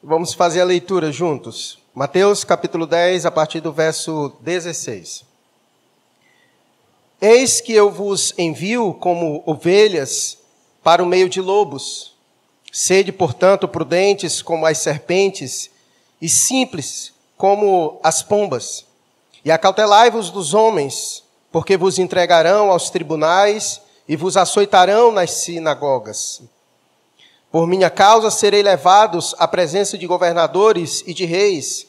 Vamos 0.00 0.32
fazer 0.32 0.60
a 0.60 0.64
leitura 0.64 1.10
juntos. 1.10 1.76
Mateus 1.92 2.44
capítulo 2.44 2.86
10, 2.86 3.26
a 3.26 3.32
partir 3.32 3.60
do 3.60 3.72
verso 3.72 4.32
16. 4.42 5.24
Eis 7.20 7.60
que 7.60 7.72
eu 7.72 7.90
vos 7.90 8.32
envio 8.38 8.94
como 8.94 9.42
ovelhas 9.44 10.38
para 10.84 11.02
o 11.02 11.06
meio 11.06 11.28
de 11.28 11.40
lobos. 11.40 12.14
Sede, 12.70 13.10
portanto, 13.10 13.66
prudentes 13.66 14.40
como 14.40 14.66
as 14.66 14.78
serpentes 14.78 15.68
e 16.22 16.28
simples 16.28 17.12
como 17.36 17.98
as 18.00 18.22
pombas. 18.22 18.86
E 19.44 19.50
acautelai-vos 19.50 20.30
dos 20.30 20.54
homens, 20.54 21.24
porque 21.50 21.76
vos 21.76 21.98
entregarão 21.98 22.70
aos 22.70 22.88
tribunais 22.88 23.82
e 24.06 24.14
vos 24.14 24.36
açoitarão 24.36 25.10
nas 25.10 25.32
sinagogas. 25.32 26.40
Por 27.50 27.66
minha 27.66 27.88
causa 27.88 28.30
serei 28.30 28.62
levados 28.62 29.34
à 29.38 29.48
presença 29.48 29.96
de 29.96 30.06
governadores 30.06 31.02
e 31.06 31.14
de 31.14 31.24
reis, 31.24 31.86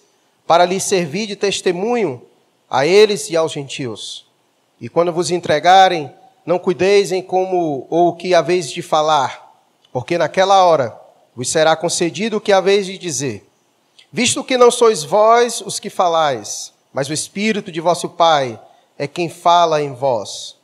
para 0.48 0.66
lhes 0.66 0.84
servir 0.84 1.28
de 1.28 1.36
testemunho 1.36 2.22
a 2.70 2.86
eles 2.86 3.30
e 3.30 3.36
aos 3.36 3.52
gentios. 3.52 4.26
E 4.80 4.88
quando 4.88 5.12
vos 5.12 5.32
entregarem, 5.32 6.14
não 6.46 6.58
cuideis 6.58 7.12
em 7.12 7.22
como 7.22 7.86
ou 7.90 8.10
o 8.10 8.16
que 8.16 8.34
haveis 8.34 8.72
de 8.72 8.82
falar, 8.82 9.54
porque 9.92 10.18
naquela 10.18 10.64
hora 10.64 10.98
vos 11.36 11.50
será 11.50 11.76
concedido 11.76 12.38
o 12.38 12.42
que 12.42 12.54
haveis 12.54 12.86
de 12.86 12.98
dizer. 12.98 13.48
Visto 14.12 14.44
que 14.44 14.58
não 14.58 14.72
sois 14.72 15.04
vós 15.04 15.62
os 15.62 15.80
que 15.80 15.90
falais, 15.90 16.74
mas 16.94 17.10
o 17.10 17.14
Espírito 17.14 17.72
de 17.72 17.80
vosso 17.80 18.10
Pai 18.10 18.60
é 18.98 19.08
quem 19.08 19.30
fala 19.30 19.82
em 19.82 19.94
vós. 19.94 20.56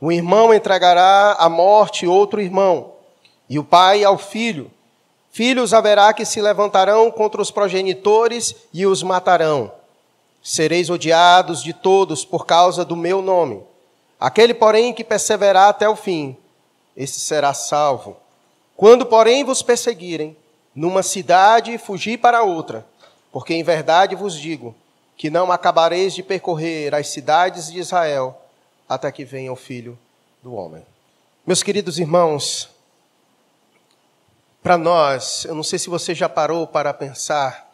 Um 0.00 0.12
irmão 0.12 0.52
entregará 0.52 1.32
à 1.32 1.48
morte 1.48 2.06
outro 2.06 2.40
irmão, 2.40 2.91
e 3.52 3.58
o 3.58 3.64
pai 3.64 4.02
ao 4.02 4.16
filho. 4.16 4.70
Filhos 5.30 5.74
haverá 5.74 6.14
que 6.14 6.24
se 6.24 6.40
levantarão 6.40 7.10
contra 7.10 7.42
os 7.42 7.50
progenitores 7.50 8.54
e 8.72 8.86
os 8.86 9.02
matarão. 9.02 9.70
Sereis 10.42 10.88
odiados 10.88 11.62
de 11.62 11.74
todos 11.74 12.24
por 12.24 12.46
causa 12.46 12.82
do 12.82 12.96
meu 12.96 13.20
nome. 13.20 13.62
Aquele, 14.18 14.54
porém, 14.54 14.94
que 14.94 15.04
perseverar 15.04 15.68
até 15.68 15.86
o 15.86 15.94
fim, 15.94 16.34
esse 16.96 17.20
será 17.20 17.52
salvo. 17.52 18.16
Quando, 18.74 19.04
porém, 19.04 19.44
vos 19.44 19.60
perseguirem, 19.60 20.34
numa 20.74 21.02
cidade 21.02 21.76
fugir 21.76 22.16
para 22.16 22.42
outra, 22.42 22.86
porque 23.30 23.52
em 23.52 23.62
verdade 23.62 24.16
vos 24.16 24.34
digo 24.34 24.74
que 25.14 25.28
não 25.28 25.52
acabareis 25.52 26.14
de 26.14 26.22
percorrer 26.22 26.94
as 26.94 27.08
cidades 27.08 27.70
de 27.70 27.78
Israel 27.78 28.34
até 28.88 29.12
que 29.12 29.26
venha 29.26 29.52
o 29.52 29.56
Filho 29.56 29.98
do 30.42 30.54
Homem. 30.54 30.86
Meus 31.46 31.62
queridos 31.62 31.98
irmãos, 31.98 32.71
para 34.62 34.78
nós, 34.78 35.44
eu 35.44 35.54
não 35.54 35.64
sei 35.64 35.78
se 35.78 35.90
você 35.90 36.14
já 36.14 36.28
parou 36.28 36.66
para 36.66 36.94
pensar 36.94 37.68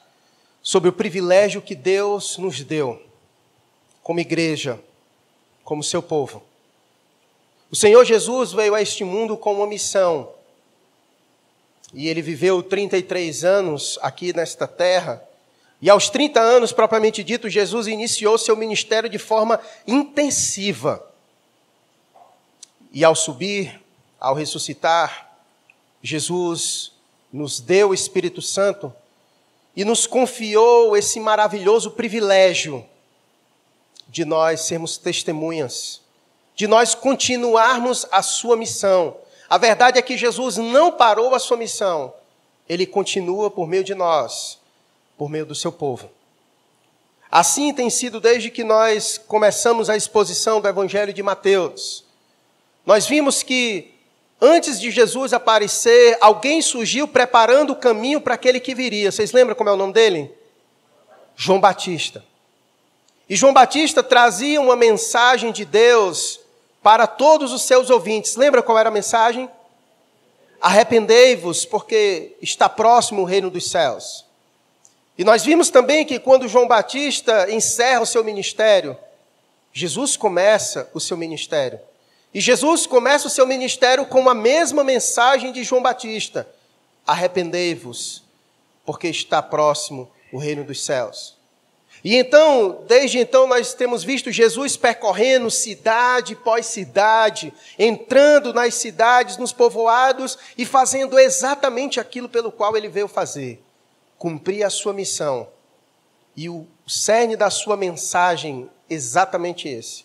sobre 0.63 0.89
o 0.89 0.93
privilégio 0.93 1.61
que 1.61 1.75
Deus 1.75 2.39
nos 2.39 2.63
deu 2.63 3.03
como 4.03 4.21
igreja, 4.21 4.81
como 5.63 5.83
seu 5.83 6.03
povo. 6.03 6.43
O 7.71 7.77
Senhor 7.77 8.03
Jesus 8.07 8.53
veio 8.53 8.75
a 8.75 8.81
este 8.81 9.05
mundo 9.05 9.37
com 9.37 9.53
uma 9.53 9.67
missão. 9.67 10.33
E 11.93 12.09
ele 12.09 12.23
viveu 12.23 12.63
33 12.63 13.45
anos 13.45 13.99
aqui 14.01 14.35
nesta 14.35 14.67
terra. 14.67 15.23
E 15.83 15.91
aos 15.91 16.09
30 16.09 16.41
anos, 16.41 16.73
propriamente 16.73 17.23
dito, 17.23 17.51
Jesus 17.51 17.87
iniciou 17.87 18.39
seu 18.39 18.57
ministério 18.57 19.11
de 19.11 19.19
forma 19.19 19.61
intensiva. 19.87 21.07
E 22.91 23.05
ao 23.05 23.15
subir, 23.15 23.79
ao 24.19 24.35
ressuscitar, 24.35 25.28
Jesus 26.03 26.93
nos 27.33 27.61
deu 27.61 27.91
o 27.91 27.95
Espírito 27.95 28.41
Santo 28.41 28.93
e 29.77 29.85
nos 29.85 30.07
confiou 30.07 30.97
esse 30.97 31.21
maravilhoso 31.21 31.93
privilégio 31.93 32.85
de 34.09 34.25
nós 34.25 34.63
sermos 34.63 34.97
testemunhas, 34.97 36.01
de 36.57 36.67
nós 36.67 36.95
continuarmos 36.95 38.07
a 38.11 38.23
sua 38.23 38.57
missão. 38.57 39.17
A 39.49 39.59
verdade 39.59 39.99
é 39.99 40.03
que 40.03 40.17
Jesus 40.17 40.57
não 40.57 40.93
parou 40.93 41.35
a 41.35 41.39
sua 41.39 41.57
missão, 41.57 42.13
ele 42.69 42.87
continua 42.87 43.51
por 43.51 43.67
meio 43.67 43.85
de 43.85 43.95
nós, 43.95 44.59
por 45.17 45.29
meio 45.29 45.47
do 45.47 45.55
seu 45.55 45.71
povo. 45.71 46.11
Assim 47.31 47.75
tem 47.75 47.91
sido 47.91 48.21
desde 48.21 48.51
que 48.51 48.65
nós 48.65 49.19
começamos 49.19 49.91
a 49.91 49.97
exposição 49.97 50.61
do 50.61 50.69
Evangelho 50.69 51.13
de 51.13 51.23
Mateus. 51.23 52.05
Nós 52.87 53.07
vimos 53.07 53.43
que 53.43 53.95
antes 54.41 54.81
de 54.81 54.91
Jesus 54.91 55.33
aparecer, 55.33 56.17
alguém 56.21 56.63
surgiu 56.63 57.07
preparando 57.09 57.73
o 57.73 57.77
caminho 57.77 58.21
para 58.21 58.35
aquele 58.35 58.61
que 58.61 58.75
viria. 58.75 59.11
Vocês 59.11 59.33
lembram 59.33 59.55
como 59.55 59.71
é 59.71 59.73
o 59.73 59.77
nome 59.77 59.93
dele? 59.93 60.31
João 61.37 61.61
Batista. 61.61 62.25
E 63.29 63.37
João 63.37 63.53
Batista 63.53 64.03
trazia 64.03 64.61
uma 64.61 64.75
mensagem 64.75 65.53
de 65.53 65.65
Deus 65.65 66.41
para 66.83 67.07
todos 67.07 67.53
os 67.53 67.63
seus 67.63 67.91
ouvintes. 67.91 68.37
Lembra 68.37 68.63
qual 68.63 68.79
era 68.79 68.89
a 68.89 68.93
mensagem? 68.93 69.49
Arrependei-vos, 70.61 71.65
porque 71.65 72.37
está 72.41 72.69
próximo 72.69 73.23
o 73.23 73.25
reino 73.25 73.51
dos 73.51 73.71
céus. 73.71 74.25
E 75.17 75.25
nós 75.25 75.45
vimos 75.45 75.69
também 75.69 76.05
que 76.05 76.19
quando 76.19 76.49
João 76.49 76.67
Batista 76.67 77.51
encerra 77.51 78.01
o 78.01 78.07
seu 78.07 78.25
ministério, 78.25 78.97
Jesus 79.73 80.17
começa 80.17 80.89
o 80.95 81.01
seu 81.01 81.17
ministério. 81.17 81.79
E 82.33 82.41
Jesus 82.41 82.87
começa 82.87 83.27
o 83.27 83.31
seu 83.31 83.47
ministério 83.47 84.05
com 84.07 84.29
a 84.29 84.35
mesma 84.35 84.85
mensagem 84.85 85.53
de 85.53 85.65
João 85.65 85.83
Batista: 85.83 86.49
arrependei-vos, 87.07 88.23
porque 88.85 89.09
está 89.09 89.43
próximo 89.43 90.11
o 90.33 90.39
reino 90.39 90.65
dos 90.65 90.85
céus. 90.85 91.39
E 92.05 92.15
então, 92.15 92.85
desde 92.87 93.19
então, 93.19 93.47
nós 93.47 93.75
temos 93.75 94.05
visto 94.05 94.31
Jesus 94.31 94.77
percorrendo 94.77 95.51
cidade 95.51 96.37
pós 96.37 96.67
cidade, 96.67 97.53
entrando 97.79 98.53
nas 98.53 98.75
cidades, 98.75 99.37
nos 99.37 99.53
povoados 99.53 100.39
e 100.57 100.65
fazendo 100.65 101.19
exatamente 101.19 101.99
aquilo 101.99 102.29
pelo 102.29 102.53
qual 102.53 102.77
ele 102.77 102.89
veio 102.89 103.09
fazer: 103.09 103.63
cumprir 104.17 104.65
a 104.65 104.71
sua 104.71 104.93
missão. 104.93 105.49
E 106.37 106.49
o 106.49 106.67
cerne 106.87 107.35
da 107.35 107.51
sua 107.51 107.77
mensagem, 107.77 108.71
exatamente 108.89 109.69
esse: 109.69 110.05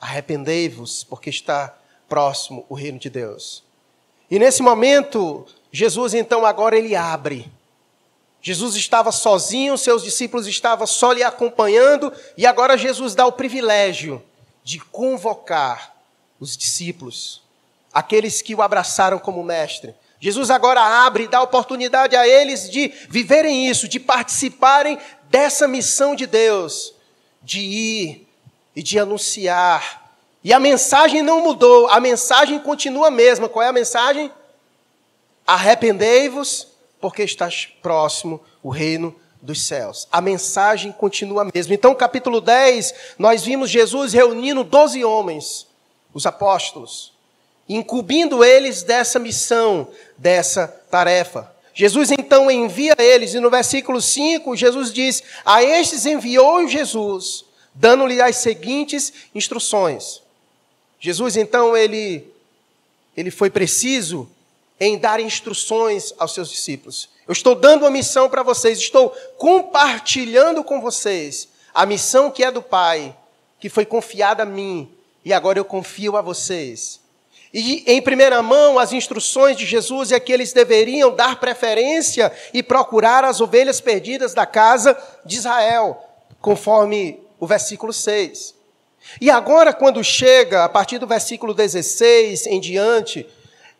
Arrependei-vos, 0.00 1.04
porque 1.04 1.30
está 1.30 1.76
próximo 2.08 2.64
o 2.68 2.74
reino 2.74 2.98
de 2.98 3.10
Deus. 3.10 3.62
E 4.30 4.38
nesse 4.38 4.62
momento, 4.62 5.46
Jesus 5.72 6.14
então 6.14 6.46
agora 6.46 6.76
ele 6.76 6.96
abre. 6.96 7.50
Jesus 8.42 8.74
estava 8.74 9.12
sozinho, 9.12 9.76
seus 9.76 10.02
discípulos 10.02 10.46
estavam 10.46 10.86
só 10.86 11.12
lhe 11.12 11.22
acompanhando, 11.22 12.12
e 12.36 12.46
agora 12.46 12.78
Jesus 12.78 13.14
dá 13.14 13.26
o 13.26 13.32
privilégio 13.32 14.22
de 14.64 14.78
convocar 14.78 15.94
os 16.38 16.56
discípulos, 16.56 17.42
aqueles 17.92 18.40
que 18.40 18.54
o 18.54 18.62
abraçaram 18.62 19.18
como 19.18 19.44
mestre. 19.44 19.94
Jesus 20.18 20.50
agora 20.50 20.80
abre 20.80 21.24
e 21.24 21.28
dá 21.28 21.42
oportunidade 21.42 22.16
a 22.16 22.26
eles 22.26 22.70
de 22.70 22.88
viverem 23.08 23.68
isso, 23.68 23.88
de 23.88 24.00
participarem 24.00 24.98
dessa 25.28 25.68
missão 25.68 26.14
de 26.14 26.26
Deus, 26.26 26.94
de 27.42 27.60
ir 27.60 28.29
e 28.74 28.82
de 28.82 28.98
anunciar. 28.98 30.12
E 30.42 30.52
a 30.52 30.60
mensagem 30.60 31.22
não 31.22 31.42
mudou, 31.42 31.88
a 31.88 32.00
mensagem 32.00 32.58
continua 32.58 33.08
a 33.08 33.10
mesma. 33.10 33.48
Qual 33.48 33.62
é 33.62 33.68
a 33.68 33.72
mensagem? 33.72 34.30
Arrependei-vos, 35.46 36.68
porque 37.00 37.22
está 37.22 37.48
próximo 37.82 38.40
o 38.62 38.70
reino 38.70 39.14
dos 39.42 39.66
céus. 39.66 40.06
A 40.10 40.20
mensagem 40.20 40.92
continua 40.92 41.42
a 41.42 41.50
mesma. 41.52 41.74
Então, 41.74 41.94
capítulo 41.94 42.40
10, 42.40 42.94
nós 43.18 43.44
vimos 43.44 43.70
Jesus 43.70 44.12
reunindo 44.12 44.64
doze 44.64 45.04
homens, 45.04 45.66
os 46.12 46.26
apóstolos, 46.26 47.12
incumbindo 47.68 48.44
eles 48.44 48.82
dessa 48.82 49.18
missão, 49.18 49.88
dessa 50.16 50.68
tarefa. 50.90 51.50
Jesus 51.72 52.10
então 52.10 52.50
envia 52.50 52.94
eles, 52.98 53.34
e 53.34 53.40
no 53.40 53.48
versículo 53.48 54.00
5, 54.00 54.56
Jesus 54.56 54.92
diz: 54.92 55.22
A 55.44 55.62
estes 55.62 56.04
enviou 56.04 56.66
Jesus 56.66 57.44
dando-lhe 57.80 58.20
as 58.20 58.36
seguintes 58.36 59.10
instruções. 59.34 60.20
Jesus, 61.00 61.34
então, 61.34 61.74
ele, 61.74 62.30
ele 63.16 63.30
foi 63.30 63.48
preciso 63.48 64.28
em 64.78 64.98
dar 64.98 65.18
instruções 65.18 66.12
aos 66.18 66.34
seus 66.34 66.50
discípulos. 66.50 67.08
Eu 67.26 67.32
estou 67.32 67.54
dando 67.54 67.82
uma 67.82 67.90
missão 67.90 68.28
para 68.28 68.42
vocês, 68.42 68.78
estou 68.78 69.08
compartilhando 69.38 70.62
com 70.62 70.78
vocês 70.80 71.48
a 71.72 71.86
missão 71.86 72.30
que 72.30 72.44
é 72.44 72.50
do 72.50 72.60
Pai, 72.60 73.16
que 73.58 73.70
foi 73.70 73.86
confiada 73.86 74.42
a 74.42 74.46
mim, 74.46 74.90
e 75.24 75.32
agora 75.32 75.58
eu 75.58 75.64
confio 75.64 76.16
a 76.16 76.22
vocês. 76.22 77.00
E 77.52 77.82
em 77.86 78.02
primeira 78.02 78.42
mão, 78.42 78.78
as 78.78 78.92
instruções 78.92 79.56
de 79.56 79.64
Jesus 79.64 80.12
é 80.12 80.20
que 80.20 80.32
eles 80.32 80.52
deveriam 80.52 81.14
dar 81.14 81.40
preferência 81.40 82.30
e 82.52 82.62
procurar 82.62 83.24
as 83.24 83.40
ovelhas 83.40 83.80
perdidas 83.80 84.34
da 84.34 84.44
casa 84.44 84.96
de 85.24 85.36
Israel, 85.36 86.04
conforme 86.40 87.18
o 87.40 87.46
versículo 87.46 87.92
6. 87.92 88.54
E 89.20 89.30
agora, 89.30 89.72
quando 89.72 90.04
chega, 90.04 90.62
a 90.62 90.68
partir 90.68 90.98
do 90.98 91.06
versículo 91.06 91.54
16 91.54 92.46
em 92.46 92.60
diante, 92.60 93.26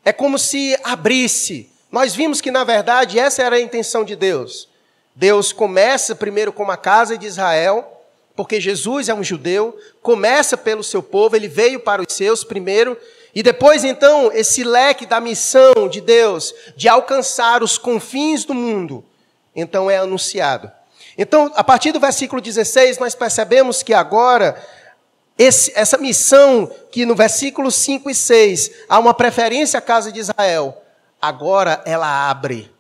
é 0.05 0.13
como 0.13 0.39
se 0.39 0.77
abrisse. 0.83 1.71
Nós 1.93 2.15
vimos 2.15 2.41
que, 2.41 2.51
na 2.51 2.65
verdade, 2.65 3.19
essa 3.19 3.43
era 3.43 3.57
a 3.57 3.61
intenção 3.61 4.03
de 4.03 4.17
Deus. 4.17 4.69
Deus 5.15 5.53
começa 5.53 6.15
primeiro 6.15 6.53
com 6.53 6.71
a 6.71 6.77
casa 6.77 7.19
de 7.19 7.27
Israel, 7.27 8.01
porque 8.35 8.61
Jesus 8.61 9.09
é 9.09 9.15
um 9.15 9.23
judeu, 9.23 9.79
começa 10.01 10.57
pelo 10.57 10.83
seu 10.83 11.03
povo, 11.03 11.37
ele 11.37 11.49
veio 11.49 11.81
para 11.81 12.01
os 12.01 12.15
seus 12.15 12.43
primeiro, 12.43 12.97
e 13.35 13.43
depois 13.43 13.85
então 13.85 14.33
esse 14.33 14.65
leque 14.65 15.05
da 15.05 15.21
missão 15.21 15.89
de 15.91 16.01
Deus 16.01 16.55
de 16.75 16.89
alcançar 16.89 17.63
os 17.63 17.77
confins 17.77 18.45
do 18.45 18.55
mundo, 18.55 19.05
então 19.55 19.91
é 19.91 19.99
anunciado. 19.99 20.71
Então, 21.17 21.51
a 21.55 21.65
partir 21.65 21.93
do 21.93 22.01
versículo 22.01 22.41
16, 22.41 22.99
nós 22.99 23.15
percebemos 23.15 23.83
que 23.83 23.93
agora 23.93 24.61
esse, 25.39 25.73
essa 25.75 25.97
missão 25.97 26.71
que 26.91 27.07
no 27.07 27.15
versículo 27.15 27.71
5 27.71 28.11
e 28.11 28.15
6 28.15 28.71
há 28.89 28.99
uma 28.99 29.15
preferência 29.15 29.79
à 29.79 29.81
casa 29.81 30.13
de 30.13 30.21
Israel, 30.21 30.83
agora 31.21 31.83
ela 31.87 32.29
abre. 32.29 32.71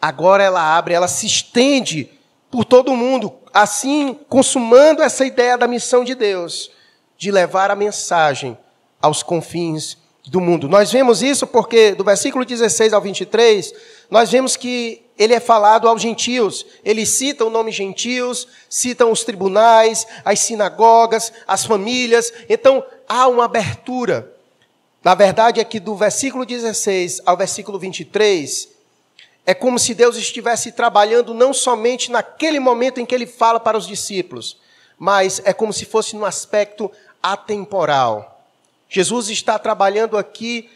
Agora 0.00 0.42
ela 0.42 0.76
abre, 0.76 0.94
ela 0.94 1.08
se 1.08 1.26
estende 1.26 2.10
por 2.50 2.64
todo 2.64 2.92
o 2.92 2.96
mundo, 2.96 3.34
assim 3.52 4.18
consumando 4.28 5.02
essa 5.02 5.26
ideia 5.26 5.58
da 5.58 5.66
missão 5.66 6.04
de 6.04 6.14
Deus, 6.14 6.70
de 7.18 7.30
levar 7.30 7.70
a 7.70 7.76
mensagem 7.76 8.56
aos 9.00 9.22
confins 9.22 9.98
do 10.26 10.40
mundo. 10.40 10.68
Nós 10.68 10.90
vemos 10.90 11.22
isso 11.22 11.46
porque 11.46 11.94
do 11.94 12.04
versículo 12.04 12.44
16 12.44 12.92
ao 12.92 13.00
23, 13.00 13.74
nós 14.10 14.30
vemos 14.30 14.56
que 14.56 15.03
ele 15.16 15.32
é 15.32 15.40
falado 15.40 15.88
aos 15.88 16.02
gentios. 16.02 16.66
Ele 16.84 17.06
cita 17.06 17.44
o 17.44 17.50
nome 17.50 17.70
gentios, 17.70 18.48
citam 18.68 19.12
os 19.12 19.22
tribunais, 19.22 20.06
as 20.24 20.40
sinagogas, 20.40 21.32
as 21.46 21.64
famílias. 21.64 22.32
Então 22.48 22.84
há 23.08 23.28
uma 23.28 23.44
abertura. 23.44 24.32
Na 25.02 25.14
verdade 25.14 25.60
é 25.60 25.64
que 25.64 25.78
do 25.78 25.94
versículo 25.94 26.44
16 26.44 27.22
ao 27.24 27.36
versículo 27.36 27.78
23, 27.78 28.68
é 29.46 29.54
como 29.54 29.78
se 29.78 29.94
Deus 29.94 30.16
estivesse 30.16 30.72
trabalhando 30.72 31.34
não 31.34 31.52
somente 31.52 32.10
naquele 32.10 32.58
momento 32.58 32.98
em 32.98 33.06
que 33.06 33.14
ele 33.14 33.26
fala 33.26 33.60
para 33.60 33.76
os 33.76 33.86
discípulos, 33.86 34.56
mas 34.98 35.40
é 35.44 35.52
como 35.52 35.72
se 35.72 35.84
fosse 35.84 36.16
no 36.16 36.24
aspecto 36.24 36.90
atemporal. 37.22 38.42
Jesus 38.88 39.28
está 39.28 39.58
trabalhando 39.58 40.16
aqui 40.16 40.70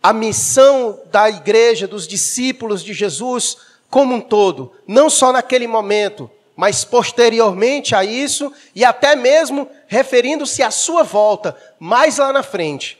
a 0.00 0.12
missão 0.12 1.00
da 1.10 1.28
igreja, 1.28 1.88
dos 1.88 2.06
discípulos 2.06 2.82
de 2.82 2.92
Jesus 2.92 3.56
como 3.92 4.14
um 4.14 4.20
todo, 4.22 4.72
não 4.88 5.10
só 5.10 5.30
naquele 5.32 5.66
momento, 5.66 6.30
mas 6.56 6.82
posteriormente 6.82 7.94
a 7.94 8.02
isso 8.02 8.50
e 8.74 8.86
até 8.86 9.14
mesmo 9.14 9.68
referindo-se 9.86 10.62
à 10.62 10.70
sua 10.70 11.02
volta, 11.02 11.54
mais 11.78 12.16
lá 12.16 12.32
na 12.32 12.42
frente. 12.42 12.98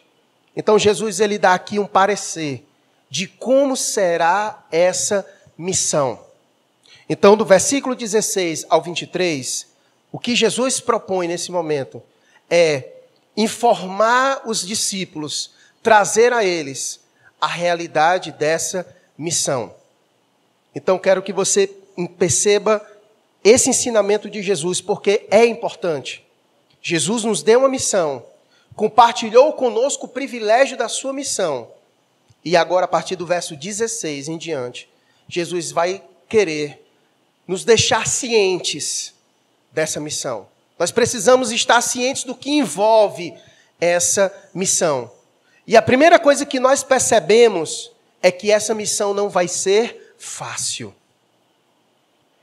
Então 0.55 0.79
Jesus 0.79 1.19
ele 1.19 1.39
dá 1.39 1.55
aqui 1.55 1.79
um 1.79 1.87
parecer 1.87 2.67
de 3.09 3.27
como 3.27 3.75
será 3.75 4.67
essa 4.71 5.27
missão. 5.56 6.21
Então, 7.09 7.39
do 7.39 7.44
versículo 7.47 7.94
16 7.94 8.67
ao 8.69 8.83
23, 8.83 9.67
o 10.12 10.19
que 10.19 10.37
Jesus 10.37 10.79
propõe 10.79 11.27
nesse 11.27 11.50
momento 11.50 12.03
é 12.50 12.91
informar 13.35 14.43
os 14.44 14.67
discípulos, 14.67 15.53
trazer 15.83 16.35
a 16.35 16.44
eles 16.44 17.00
a 17.41 17.47
realidade 17.47 18.31
dessa 18.31 18.87
missão. 19.17 19.75
Então, 20.75 20.99
quero 20.99 21.23
que 21.23 21.33
você 21.33 21.67
perceba 22.19 22.85
esse 23.45 23.71
ensinamento 23.71 24.31
de 24.31 24.43
Jesus, 24.43 24.81
porque 24.81 25.27
é 25.31 25.45
importante. 25.45 26.25
Jesus 26.81 27.25
nos 27.25 27.43
deu 27.43 27.61
uma 27.61 27.69
missão, 27.69 28.25
compartilhou 28.75 29.53
conosco 29.53 30.07
o 30.07 30.09
privilégio 30.09 30.77
da 30.77 30.89
sua 30.89 31.13
missão 31.13 31.69
e 32.45 32.57
agora, 32.57 32.87
a 32.87 32.89
partir 32.89 33.15
do 33.15 33.25
verso 33.25 33.55
16 33.55 34.29
em 34.29 34.37
diante, 34.37 34.89
Jesus 35.29 35.71
vai 35.71 36.03
querer 36.29 36.85
nos 37.47 37.65
deixar 37.65 38.07
cientes 38.07 39.15
dessa 39.71 40.01
missão. 40.01 40.49
Nós 40.79 40.91
precisamos 40.91 41.53
estar 41.53 41.81
cientes 41.81 42.25
do 42.25 42.35
que 42.35 42.51
envolve 42.51 43.35
essa 43.81 44.33
missão. 44.53 45.11
E 45.67 45.77
a 45.77 45.83
primeira 45.83 46.19
coisa 46.19 46.45
que 46.45 46.59
nós 46.59 46.83
percebemos 46.83 47.93
é 48.21 48.33
que 48.33 48.51
essa 48.51 48.75
missão 48.75 49.15
não 49.15 49.29
vai 49.29 49.47
ser 49.47 50.02
fácil. 50.23 50.95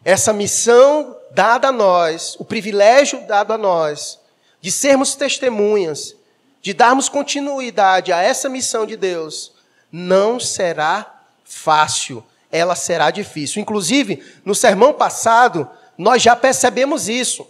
Essa 0.04 0.34
missão 0.34 1.16
dada 1.32 1.70
a 1.70 1.72
nós, 1.72 2.36
o 2.38 2.44
privilégio 2.44 3.26
dado 3.26 3.54
a 3.54 3.58
nós, 3.58 4.20
de 4.60 4.70
sermos 4.70 5.16
testemunhas, 5.16 6.14
de 6.62 6.74
darmos 6.74 7.08
continuidade 7.08 8.12
a 8.12 8.22
essa 8.22 8.50
missão 8.50 8.86
de 8.86 8.98
Deus, 8.98 9.54
não 9.90 10.40
será 10.40 11.24
fácil, 11.46 12.24
ela 12.52 12.76
será 12.76 13.12
difícil. 13.12 13.62
Inclusive, 13.62 14.24
no 14.44 14.54
sermão 14.54 14.94
passado, 14.94 15.68
nós 15.98 16.22
já 16.22 16.36
percebemos 16.36 17.08
isso, 17.08 17.48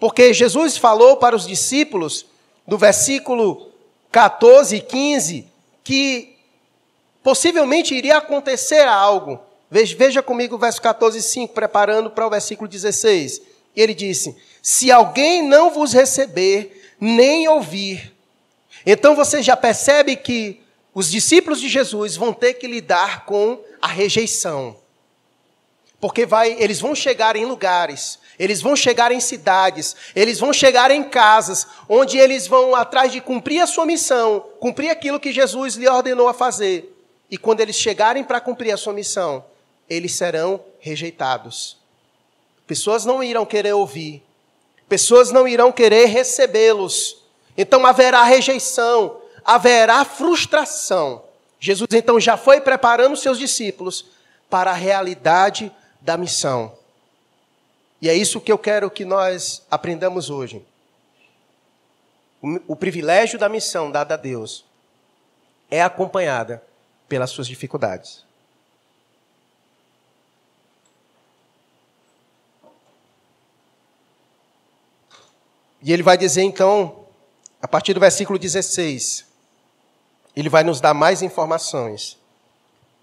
porque 0.00 0.34
Jesus 0.34 0.76
falou 0.76 1.16
para 1.16 1.36
os 1.36 1.46
discípulos, 1.46 2.26
no 2.66 2.76
versículo 2.76 3.70
14 4.10 4.76
e 4.76 4.80
15, 4.80 5.46
que 5.84 6.36
possivelmente 7.22 7.94
iria 7.94 8.16
acontecer 8.16 8.86
algo. 8.88 9.38
Veja, 9.70 10.20
comigo 10.20 10.56
o 10.56 10.58
verso 10.58 10.82
14 10.82 11.18
e 11.18 11.22
5, 11.22 11.54
preparando 11.54 12.10
para 12.10 12.26
o 12.26 12.30
versículo 12.30 12.68
16. 12.68 13.40
Ele 13.76 13.94
disse: 13.94 14.36
Se 14.60 14.90
alguém 14.90 15.46
não 15.46 15.70
vos 15.70 15.92
receber, 15.92 16.96
nem 17.00 17.46
ouvir. 17.46 18.12
Então 18.84 19.14
você 19.14 19.42
já 19.42 19.56
percebe 19.56 20.16
que 20.16 20.60
os 20.92 21.10
discípulos 21.10 21.60
de 21.60 21.68
Jesus 21.68 22.16
vão 22.16 22.32
ter 22.32 22.54
que 22.54 22.66
lidar 22.66 23.24
com 23.24 23.60
a 23.80 23.86
rejeição. 23.86 24.76
Porque 26.00 26.24
vai, 26.24 26.56
eles 26.58 26.80
vão 26.80 26.94
chegar 26.94 27.36
em 27.36 27.44
lugares, 27.44 28.18
eles 28.38 28.62
vão 28.62 28.74
chegar 28.74 29.12
em 29.12 29.20
cidades, 29.20 29.94
eles 30.16 30.40
vão 30.40 30.50
chegar 30.50 30.90
em 30.90 31.04
casas, 31.04 31.66
onde 31.88 32.16
eles 32.16 32.46
vão 32.46 32.74
atrás 32.74 33.12
de 33.12 33.20
cumprir 33.20 33.60
a 33.60 33.66
sua 33.66 33.84
missão, 33.84 34.46
cumprir 34.58 34.90
aquilo 34.90 35.20
que 35.20 35.30
Jesus 35.30 35.74
lhe 35.74 35.86
ordenou 35.86 36.26
a 36.26 36.34
fazer. 36.34 36.96
E 37.30 37.36
quando 37.36 37.60
eles 37.60 37.76
chegarem 37.76 38.24
para 38.24 38.40
cumprir 38.40 38.72
a 38.72 38.78
sua 38.78 38.94
missão, 38.94 39.44
eles 39.90 40.12
serão 40.12 40.64
rejeitados. 40.78 41.76
Pessoas 42.66 43.04
não 43.04 43.22
irão 43.22 43.44
querer 43.44 43.72
ouvir, 43.72 44.22
pessoas 44.88 45.32
não 45.32 45.48
irão 45.48 45.72
querer 45.72 46.06
recebê-los. 46.06 47.18
Então 47.58 47.84
haverá 47.84 48.22
rejeição, 48.22 49.20
haverá 49.44 50.04
frustração. 50.04 51.24
Jesus 51.58 51.88
então 51.92 52.20
já 52.20 52.36
foi 52.36 52.60
preparando 52.60 53.16
seus 53.16 53.38
discípulos 53.38 54.06
para 54.48 54.70
a 54.70 54.74
realidade 54.74 55.72
da 56.00 56.16
missão. 56.16 56.72
E 58.00 58.08
é 58.08 58.14
isso 58.14 58.40
que 58.40 58.50
eu 58.50 58.56
quero 58.56 58.90
que 58.90 59.04
nós 59.04 59.62
aprendamos 59.70 60.30
hoje. 60.30 60.64
O, 62.66 62.74
privilégio 62.74 63.38
da 63.38 63.50
missão 63.50 63.90
dada 63.90 64.14
a 64.14 64.16
Deus 64.16 64.64
é 65.70 65.82
acompanhada 65.82 66.62
pelas 67.06 67.28
suas 67.28 67.46
dificuldades. 67.46 68.24
E 75.82 75.92
ele 75.92 76.02
vai 76.02 76.18
dizer 76.18 76.42
então, 76.42 77.06
a 77.60 77.66
partir 77.68 77.94
do 77.94 78.00
versículo 78.00 78.38
16: 78.38 79.24
ele 80.36 80.48
vai 80.48 80.62
nos 80.62 80.80
dar 80.80 80.94
mais 80.94 81.22
informações 81.22 82.18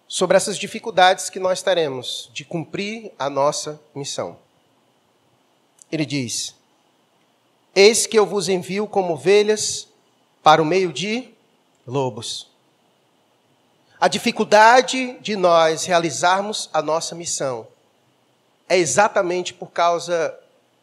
sobre 0.07 0.38
essas 0.38 0.57
dificuldades 0.57 1.29
que 1.29 1.39
nós 1.39 1.62
teremos 1.62 2.29
de 2.34 2.46
cumprir 2.46 3.12
a 3.19 3.29
nossa 3.29 3.79
missão. 3.93 4.38
Ele 5.91 6.05
diz: 6.05 6.55
Eis 7.75 8.05
que 8.05 8.17
eu 8.17 8.25
vos 8.25 8.48
envio 8.48 8.88
como 8.88 9.13
ovelhas 9.13 9.88
para 10.43 10.62
o 10.62 10.65
meio 10.65 10.93
de 10.93 11.29
lobos. 11.86 12.50
A 14.00 14.07
dificuldade 14.07 15.17
de 15.19 15.36
nós 15.36 15.86
realizarmos 15.86 16.69
a 16.72 16.81
nossa 16.81 17.15
missão 17.15 17.67
é 18.69 18.77
exatamente 18.77 19.53
por 19.53 19.72
causa 19.72 20.38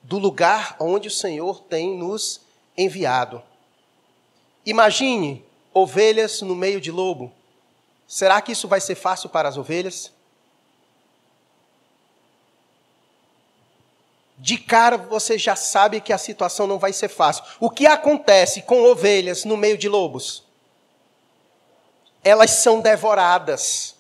do 0.05 0.19
lugar 0.19 0.77
onde 0.79 1.09
o 1.09 1.11
Senhor 1.11 1.63
tem 1.63 1.97
nos 1.97 2.43
enviado. 2.77 3.43
Imagine 4.65 5.45
ovelhas 5.73 6.43
no 6.43 6.55
meio 6.55 6.81
de 6.81 6.91
lobo. 6.91 7.33
Será 8.07 8.41
que 8.41 8.53
isso 8.53 8.69
vai 8.69 8.81
ser 8.81 8.95
fácil 8.95 9.31
para 9.31 9.49
as 9.49 9.57
ovelhas? 9.57 10.13
De 14.37 14.59
cara 14.59 14.99
você 14.99 15.39
já 15.39 15.57
sabe 15.57 16.03
que 16.03 16.13
a 16.13 16.19
situação 16.19 16.67
não 16.67 16.79
vai 16.79 16.93
ser 16.93 17.09
fácil. 17.09 17.45
O 17.59 17.71
que 17.71 17.87
acontece 17.87 18.63
com 18.63 18.85
ovelhas 18.85 19.45
no 19.45 19.57
meio 19.57 19.79
de 19.79 19.89
lobos? 19.89 20.45
Elas 22.23 22.51
são 22.51 22.81
devoradas. 22.81 23.94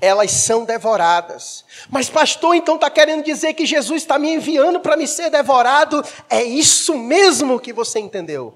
Elas 0.00 0.30
são 0.30 0.64
devoradas. 0.64 1.64
Mas, 1.88 2.10
pastor, 2.10 2.54
então 2.54 2.74
está 2.74 2.90
querendo 2.90 3.24
dizer 3.24 3.54
que 3.54 3.64
Jesus 3.64 4.02
está 4.02 4.18
me 4.18 4.34
enviando 4.34 4.80
para 4.80 4.96
me 4.96 5.06
ser 5.06 5.30
devorado? 5.30 6.04
É 6.28 6.42
isso 6.42 6.98
mesmo 6.98 7.58
que 7.58 7.72
você 7.72 7.98
entendeu. 7.98 8.54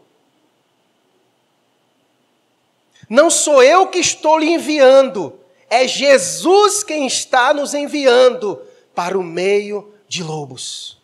Não 3.08 3.28
sou 3.28 3.62
eu 3.62 3.88
que 3.88 3.98
estou 3.98 4.38
lhe 4.38 4.50
enviando, 4.50 5.36
é 5.68 5.88
Jesus 5.88 6.84
quem 6.84 7.08
está 7.08 7.52
nos 7.52 7.74
enviando 7.74 8.62
para 8.94 9.18
o 9.18 9.22
meio 9.22 9.92
de 10.06 10.22
lobos. 10.22 10.96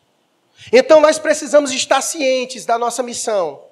Então 0.72 1.00
nós 1.00 1.18
precisamos 1.18 1.72
estar 1.72 2.00
cientes 2.00 2.64
da 2.64 2.78
nossa 2.78 3.02
missão. 3.02 3.65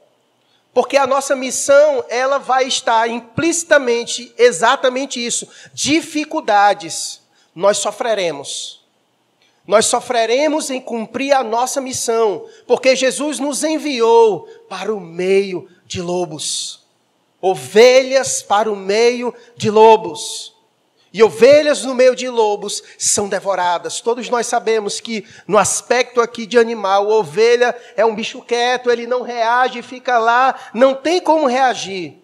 Porque 0.75 0.97
a 0.97 1.07
nossa 1.07 1.37
missão, 1.37 2.05
ela 2.09 2.39
vai 2.39 2.67
estar 2.67 3.09
implicitamente 3.09 4.35
exatamente 4.37 5.25
isso, 5.25 5.49
dificuldades 5.73 7.23
nós 7.55 7.79
sofreremos. 7.79 8.83
Nós 9.67 9.87
sofreremos 9.87 10.69
em 10.69 10.81
cumprir 10.81 11.33
a 11.33 11.45
nossa 11.45 11.81
missão, 11.81 12.45
porque 12.67 12.97
Jesus 12.97 13.39
nos 13.39 13.63
enviou 13.63 14.49
para 14.69 14.93
o 14.93 15.01
meio 15.01 15.69
de 15.87 16.03
lobos. 16.03 16.83
Ovelhas 17.41 18.43
para 18.43 18.71
o 18.71 18.77
meio 18.77 19.33
de 19.57 19.71
lobos. 19.71 20.54
E 21.15 21.23
ovelhas 21.23 21.85
no 21.85 21.95
meio 21.95 22.17
de 22.17 22.29
lobos 22.29 22.83
são 22.99 23.29
devoradas. 23.29 24.01
Todos 24.01 24.29
nós 24.29 24.49
sabemos 24.49 25.01
que, 25.01 25.25
no 25.47 25.57
aspecto 25.57 26.21
aqui 26.21 26.45
de 26.45 26.59
animal, 26.59 27.09
ovelha 27.09 27.73
é 27.97 28.05
um 28.05 28.17
bicho 28.17 28.43
quieto, 28.43 28.91
ele 28.91 29.07
não 29.07 29.23
reage, 29.23 29.81
fica 29.81 30.19
lá, 30.19 30.73
não 30.75 30.93
tem 30.93 31.21
como 31.21 31.47
reagir. 31.47 32.21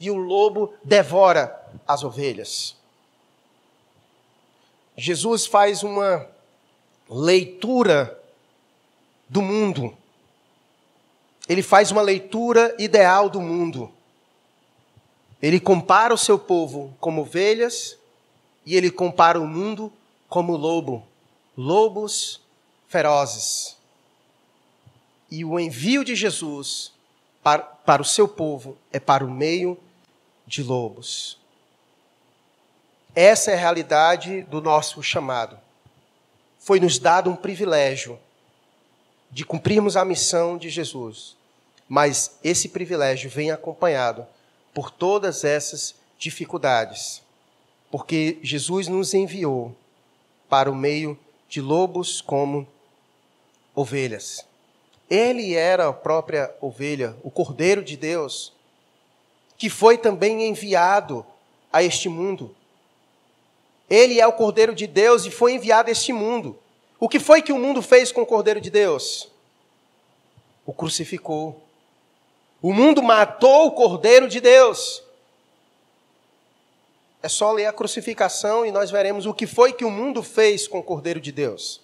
E 0.00 0.10
o 0.10 0.16
lobo 0.16 0.72
devora 0.82 1.54
as 1.86 2.02
ovelhas. 2.02 2.74
Jesus 4.96 5.44
faz 5.44 5.82
uma 5.82 6.26
leitura 7.10 8.18
do 9.28 9.42
mundo. 9.42 9.94
Ele 11.46 11.62
faz 11.62 11.90
uma 11.90 12.00
leitura 12.00 12.74
ideal 12.78 13.28
do 13.28 13.42
mundo. 13.42 13.92
Ele 15.42 15.60
compara 15.60 16.14
o 16.14 16.18
seu 16.18 16.38
povo 16.38 16.96
como 16.98 17.20
ovelhas 17.20 17.99
e 18.70 18.76
ele 18.76 18.88
compara 18.88 19.40
o 19.40 19.48
mundo 19.48 19.92
como 20.28 20.56
lobo, 20.56 21.04
lobos 21.56 22.40
ferozes. 22.86 23.76
E 25.28 25.44
o 25.44 25.58
envio 25.58 26.04
de 26.04 26.14
Jesus 26.14 26.92
para, 27.42 27.62
para 27.62 28.00
o 28.00 28.04
seu 28.04 28.28
povo 28.28 28.78
é 28.92 29.00
para 29.00 29.24
o 29.24 29.30
meio 29.30 29.76
de 30.46 30.62
lobos. 30.62 31.36
Essa 33.12 33.50
é 33.50 33.54
a 33.54 33.58
realidade 33.58 34.42
do 34.42 34.60
nosso 34.60 35.02
chamado. 35.02 35.58
Foi 36.60 36.78
nos 36.78 36.96
dado 36.96 37.28
um 37.28 37.34
privilégio 37.34 38.20
de 39.32 39.44
cumprirmos 39.44 39.96
a 39.96 40.04
missão 40.04 40.56
de 40.56 40.70
Jesus, 40.70 41.36
mas 41.88 42.38
esse 42.44 42.68
privilégio 42.68 43.28
vem 43.28 43.50
acompanhado 43.50 44.24
por 44.72 44.92
todas 44.92 45.42
essas 45.42 45.92
dificuldades 46.16 47.20
porque 47.90 48.38
Jesus 48.42 48.88
nos 48.88 49.14
enviou 49.14 49.74
para 50.48 50.70
o 50.70 50.74
meio 50.74 51.18
de 51.48 51.60
lobos 51.60 52.20
como 52.20 52.66
ovelhas. 53.74 54.46
Ele 55.08 55.54
era 55.54 55.88
a 55.88 55.92
própria 55.92 56.54
ovelha, 56.60 57.16
o 57.22 57.30
Cordeiro 57.30 57.82
de 57.82 57.96
Deus, 57.96 58.52
que 59.58 59.68
foi 59.68 59.98
também 59.98 60.48
enviado 60.48 61.26
a 61.72 61.82
este 61.82 62.08
mundo. 62.08 62.54
Ele 63.88 64.20
é 64.20 64.26
o 64.26 64.32
Cordeiro 64.32 64.74
de 64.74 64.86
Deus 64.86 65.26
e 65.26 65.30
foi 65.30 65.54
enviado 65.54 65.88
a 65.88 65.92
este 65.92 66.12
mundo. 66.12 66.56
O 66.98 67.08
que 67.08 67.18
foi 67.18 67.42
que 67.42 67.52
o 67.52 67.58
mundo 67.58 67.82
fez 67.82 68.12
com 68.12 68.22
o 68.22 68.26
Cordeiro 68.26 68.60
de 68.60 68.70
Deus? 68.70 69.28
O 70.64 70.72
crucificou. 70.72 71.60
O 72.62 72.72
mundo 72.72 73.02
matou 73.02 73.66
o 73.66 73.72
Cordeiro 73.72 74.28
de 74.28 74.40
Deus. 74.40 75.02
É 77.22 77.28
só 77.28 77.52
ler 77.52 77.66
a 77.66 77.72
crucificação 77.72 78.64
e 78.64 78.72
nós 78.72 78.90
veremos 78.90 79.26
o 79.26 79.34
que 79.34 79.46
foi 79.46 79.72
que 79.72 79.84
o 79.84 79.90
mundo 79.90 80.22
fez 80.22 80.66
com 80.66 80.78
o 80.78 80.82
Cordeiro 80.82 81.20
de 81.20 81.30
Deus. 81.30 81.80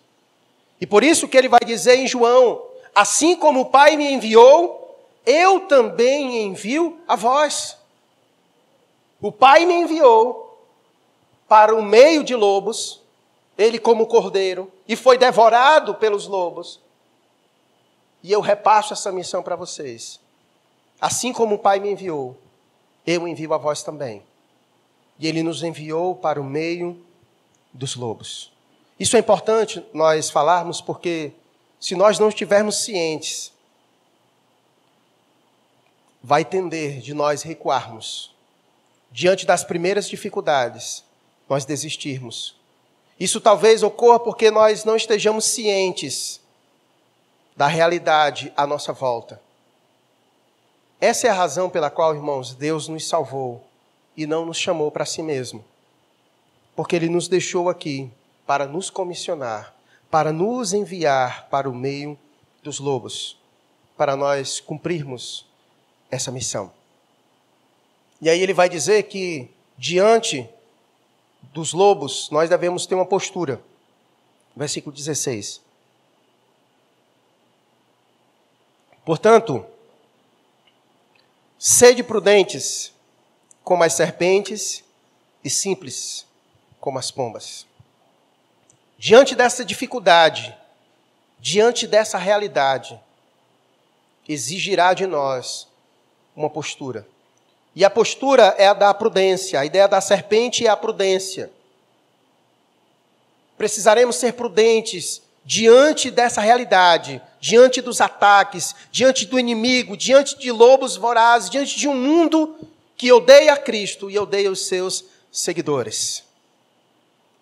E 0.81 0.87
por 0.87 1.05
isso 1.05 1.29
que 1.29 1.37
ele 1.37 1.49
vai 1.49 1.61
dizer 1.65 1.97
em 1.97 2.07
João: 2.07 2.63
Assim 2.95 3.37
como 3.37 3.61
o 3.61 3.67
Pai 3.67 3.97
me 3.97 4.11
enviou, 4.11 4.99
eu 5.27 5.61
também 5.61 6.43
envio 6.43 6.99
a 7.07 7.17
vós. 7.17 7.77
O 9.21 9.31
Pai 9.31 9.67
me 9.67 9.75
enviou 9.75 10.59
para 11.47 11.75
o 11.75 11.83
meio 11.83 12.25
de 12.25 12.35
lobos, 12.35 13.03
ele 13.59 13.79
como 13.79 14.07
cordeiro, 14.07 14.73
e 14.89 14.97
foi 14.97 15.19
devorado 15.19 15.95
pelos 15.95 16.27
lobos. 16.27 16.81
E 18.23 18.33
eu 18.33 18.41
repasso 18.41 18.95
essa 18.95 19.13
missão 19.13 19.43
para 19.43 19.55
vocês. 19.55 20.19
Assim 20.99 21.33
como 21.33 21.57
o 21.57 21.59
Pai 21.59 21.79
me 21.79 21.91
enviou, 21.91 22.37
eu 23.07 23.29
envio 23.29 23.53
a 23.53 23.59
vós 23.59 23.83
também 23.83 24.23
e 25.19 25.27
ele 25.27 25.43
nos 25.43 25.63
enviou 25.63 26.15
para 26.15 26.41
o 26.41 26.45
meio 26.45 27.03
dos 27.73 27.97
lobos. 27.97 28.53
Isso 28.99 29.17
é 29.17 29.21
importante 29.21 29.85
nós 29.93 30.31
falarmos 30.31 30.81
porque 30.81 31.33
se 31.79 31.95
nós 31.95 32.19
não 32.19 32.29
estivermos 32.29 32.85
cientes, 32.85 33.53
vai 36.23 36.45
tender 36.45 37.01
de 37.01 37.15
nós 37.15 37.43
recuarmos. 37.43 38.35
Diante 39.13 39.47
das 39.47 39.65
primeiras 39.65 40.09
dificuldades, 40.09 41.05
nós 41.49 41.65
desistirmos. 41.65 42.57
Isso 43.19 43.41
talvez 43.41 43.83
ocorra 43.83 44.19
porque 44.19 44.51
nós 44.51 44.85
não 44.85 44.97
estejamos 44.97 45.45
cientes 45.45 46.41
da 47.57 47.67
realidade 47.67 48.53
à 48.57 48.67
nossa 48.67 48.93
volta. 48.93 49.41
Essa 51.01 51.27
é 51.27 51.31
a 51.31 51.35
razão 51.35 51.71
pela 51.71 51.91
qual, 51.91 52.15
irmãos, 52.15 52.55
Deus 52.55 52.89
nos 52.89 53.07
salvou 53.07 53.66
e 54.17 54.27
não 54.27 54.47
nos 54.47 54.57
chamou 54.57 54.91
para 54.91 55.05
si 55.05 55.23
mesmo. 55.23 55.65
Porque 56.75 56.97
ele 56.97 57.09
nos 57.09 57.29
deixou 57.29 57.69
aqui 57.69 58.11
para 58.47 58.67
nos 58.67 58.91
comissionar, 58.91 59.75
para 60.11 60.33
nos 60.33 60.73
enviar 60.73 61.49
para 61.49 61.69
o 61.69 61.75
meio 61.75 62.19
dos 62.63 62.79
lobos, 62.79 63.39
para 63.97 64.17
nós 64.17 64.61
cumprirmos 64.61 65.47
essa 66.11 66.31
missão. 66.31 66.73
E 68.21 68.31
aí 68.31 68.41
ele 68.41 68.55
vai 68.55 68.69
dizer 68.69 69.05
que 69.05 69.51
diante 69.77 70.49
dos 71.53 71.73
lobos 71.73 72.31
nós 72.31 72.49
devemos 72.49 72.87
ter 72.87 72.95
uma 72.95 73.05
postura. 73.05 73.61
Versículo 74.55 74.95
16. 74.95 75.61
Portanto, 79.05 79.65
sede 81.59 82.03
prudentes 82.03 82.93
como 83.67 83.83
as 83.83 83.95
serpentes 83.95 84.85
e 85.43 85.51
simples 85.51 86.25
como 86.81 87.01
as 87.01 87.11
pombas. 87.11 87.67
Diante 88.97 89.35
dessa 89.35 89.65
dificuldade, 89.65 90.57
diante 91.41 91.85
dessa 91.85 92.17
realidade, 92.17 92.97
exigirá 94.29 94.95
de 94.95 95.05
nós 95.05 95.67
uma 96.37 96.49
postura. 96.49 97.09
E 97.75 97.85
a 97.85 97.91
postura 97.91 98.55
é 98.57 98.69
a 98.69 98.73
da 98.73 98.95
prudência. 98.95 99.59
A 99.59 99.65
ideia 99.65 99.89
da 99.89 100.01
serpente 100.01 100.65
é 100.65 100.71
a 100.71 100.77
prudência. 100.77 101.51
Precisaremos 103.59 104.15
ser 104.15 104.35
prudentes 104.35 105.21
diante 105.45 106.09
dessa 106.09 106.41
realidade, 106.41 107.21
diante 107.41 107.81
dos 107.81 108.01
ataques, 108.01 108.77
diante 108.93 109.27
do 109.27 109.41
inimigo, 109.41 109.97
diante 109.97 110.39
de 110.39 110.53
lobos 110.53 110.97
vorazes, 110.97 111.51
diante 111.51 111.77
de 111.77 111.89
um 111.89 111.97
mundo 111.97 112.57
que 112.97 113.13
odeia 113.13 113.57
Cristo 113.57 114.11
e 114.11 114.19
odeia 114.19 114.51
os 114.51 114.67
seus 114.67 115.05
seguidores. 115.31 116.25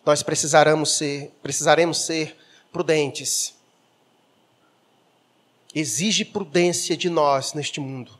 Nós 0.04 0.23
precisaremos 0.23 0.90
ser, 0.90 1.32
precisaremos 1.42 1.99
ser 1.99 2.37
prudentes. 2.73 3.54
Exige 5.75 6.25
prudência 6.25 6.96
de 6.96 7.08
nós 7.08 7.54
neste 7.54 7.80
mundo, 7.80 8.12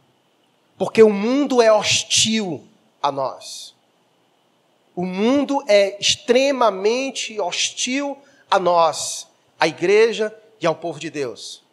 porque 0.79 1.03
o 1.03 1.11
mundo 1.11 1.61
é 1.61 1.73
hostil 1.73 2.65
a 3.03 3.11
nós. 3.13 3.75
O 4.95 5.05
mundo 5.05 5.63
é 5.67 5.99
extremamente 6.01 7.39
hostil 7.41 8.17
a 8.49 8.61
nós, 8.61 9.27
à 9.59 9.67
igreja 9.67 10.35
e 10.61 10.67
ao 10.67 10.75
povo 10.75 11.01
de 11.01 11.11
Deus. 11.11 11.64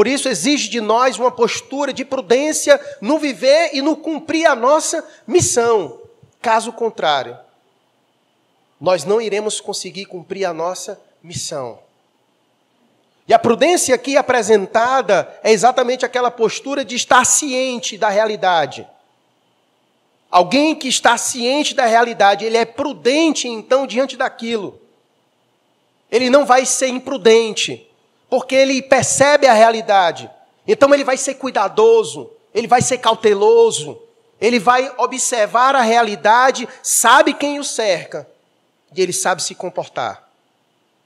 Por 0.00 0.06
isso, 0.06 0.30
exige 0.30 0.70
de 0.70 0.80
nós 0.80 1.18
uma 1.18 1.30
postura 1.30 1.92
de 1.92 2.06
prudência 2.06 2.80
no 3.02 3.18
viver 3.18 3.72
e 3.74 3.82
no 3.82 3.94
cumprir 3.94 4.46
a 4.46 4.56
nossa 4.56 5.06
missão. 5.26 6.00
Caso 6.40 6.72
contrário, 6.72 7.38
nós 8.80 9.04
não 9.04 9.20
iremos 9.20 9.60
conseguir 9.60 10.06
cumprir 10.06 10.46
a 10.46 10.54
nossa 10.54 10.98
missão. 11.22 11.80
E 13.28 13.34
a 13.34 13.38
prudência 13.38 13.94
aqui 13.94 14.16
apresentada 14.16 15.38
é 15.42 15.52
exatamente 15.52 16.02
aquela 16.02 16.30
postura 16.30 16.82
de 16.82 16.96
estar 16.96 17.26
ciente 17.26 17.98
da 17.98 18.08
realidade. 18.08 18.88
Alguém 20.30 20.74
que 20.74 20.88
está 20.88 21.18
ciente 21.18 21.74
da 21.74 21.84
realidade, 21.84 22.46
ele 22.46 22.56
é 22.56 22.64
prudente 22.64 23.46
então 23.46 23.86
diante 23.86 24.16
daquilo. 24.16 24.80
Ele 26.10 26.30
não 26.30 26.46
vai 26.46 26.64
ser 26.64 26.88
imprudente 26.88 27.89
porque 28.30 28.54
ele 28.54 28.80
percebe 28.80 29.46
a 29.46 29.52
realidade. 29.52 30.30
Então 30.66 30.94
ele 30.94 31.04
vai 31.04 31.16
ser 31.16 31.34
cuidadoso, 31.34 32.30
ele 32.54 32.68
vai 32.68 32.80
ser 32.80 32.98
cauteloso, 32.98 34.00
ele 34.40 34.58
vai 34.58 34.94
observar 34.96 35.74
a 35.74 35.82
realidade, 35.82 36.68
sabe 36.82 37.34
quem 37.34 37.58
o 37.58 37.64
cerca 37.64 38.26
e 38.94 39.02
ele 39.02 39.12
sabe 39.12 39.42
se 39.42 39.54
comportar. 39.54 40.30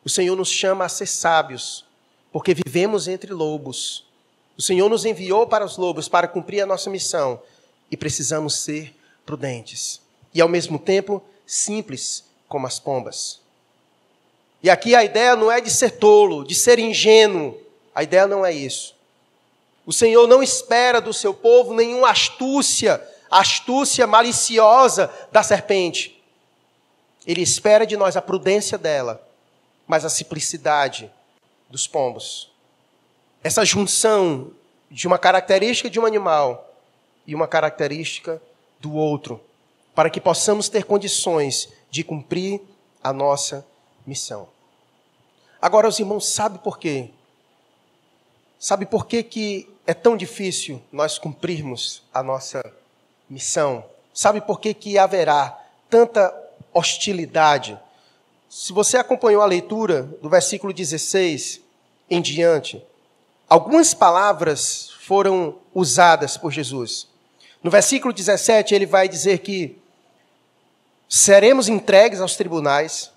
O 0.04 0.08
Senhor 0.08 0.36
nos 0.36 0.50
chama 0.50 0.84
a 0.84 0.88
ser 0.88 1.06
sábios, 1.06 1.84
porque 2.30 2.54
vivemos 2.54 3.08
entre 3.08 3.32
lobos. 3.32 4.06
O 4.56 4.62
Senhor 4.62 4.88
nos 4.88 5.04
enviou 5.04 5.46
para 5.46 5.64
os 5.64 5.78
lobos 5.78 6.08
para 6.08 6.28
cumprir 6.28 6.60
a 6.60 6.66
nossa 6.66 6.90
missão 6.90 7.40
e 7.90 7.96
precisamos 7.96 8.56
ser 8.56 8.94
prudentes. 9.24 10.00
E 10.32 10.40
ao 10.40 10.48
mesmo 10.48 10.78
tempo, 10.78 11.22
simples 11.46 12.24
como 12.48 12.66
as 12.66 12.78
pombas. 12.78 13.40
E 14.64 14.70
aqui 14.70 14.94
a 14.94 15.04
ideia 15.04 15.36
não 15.36 15.52
é 15.52 15.60
de 15.60 15.70
ser 15.70 15.90
tolo, 15.90 16.42
de 16.42 16.54
ser 16.54 16.78
ingênuo. 16.78 17.54
A 17.94 18.02
ideia 18.02 18.26
não 18.26 18.46
é 18.46 18.50
isso. 18.50 18.96
O 19.84 19.92
Senhor 19.92 20.26
não 20.26 20.42
espera 20.42 21.02
do 21.02 21.12
seu 21.12 21.34
povo 21.34 21.74
nenhuma 21.74 22.08
astúcia, 22.08 22.98
astúcia 23.30 24.06
maliciosa 24.06 25.12
da 25.30 25.42
serpente. 25.42 26.18
Ele 27.26 27.42
espera 27.42 27.86
de 27.86 27.94
nós 27.94 28.16
a 28.16 28.22
prudência 28.22 28.78
dela, 28.78 29.22
mas 29.86 30.02
a 30.02 30.08
simplicidade 30.08 31.12
dos 31.68 31.86
pombos. 31.86 32.50
Essa 33.42 33.66
junção 33.66 34.50
de 34.90 35.06
uma 35.06 35.18
característica 35.18 35.90
de 35.90 36.00
um 36.00 36.06
animal 36.06 36.74
e 37.26 37.34
uma 37.34 37.46
característica 37.46 38.40
do 38.80 38.94
outro, 38.94 39.44
para 39.94 40.08
que 40.08 40.22
possamos 40.22 40.70
ter 40.70 40.84
condições 40.84 41.68
de 41.90 42.02
cumprir 42.02 42.62
a 43.02 43.12
nossa 43.12 43.66
missão. 44.06 44.53
Agora, 45.64 45.88
os 45.88 45.98
irmãos, 45.98 46.28
sabe 46.28 46.58
por 46.58 46.78
quê? 46.78 47.08
Sabe 48.58 48.84
por 48.84 49.06
quê 49.06 49.22
que 49.22 49.66
é 49.86 49.94
tão 49.94 50.14
difícil 50.14 50.82
nós 50.92 51.16
cumprirmos 51.18 52.02
a 52.12 52.22
nossa 52.22 52.62
missão? 53.30 53.82
Sabe 54.12 54.42
por 54.42 54.60
quê 54.60 54.74
que 54.74 54.98
haverá 54.98 55.58
tanta 55.88 56.34
hostilidade? 56.70 57.78
Se 58.46 58.74
você 58.74 58.98
acompanhou 58.98 59.40
a 59.40 59.46
leitura 59.46 60.02
do 60.20 60.28
versículo 60.28 60.70
16 60.70 61.62
em 62.10 62.20
diante, 62.20 62.84
algumas 63.48 63.94
palavras 63.94 64.90
foram 65.00 65.56
usadas 65.72 66.36
por 66.36 66.52
Jesus. 66.52 67.08
No 67.62 67.70
versículo 67.70 68.12
17, 68.12 68.74
ele 68.74 68.84
vai 68.84 69.08
dizer 69.08 69.38
que 69.38 69.78
seremos 71.08 71.70
entregues 71.70 72.20
aos 72.20 72.36
tribunais. 72.36 73.13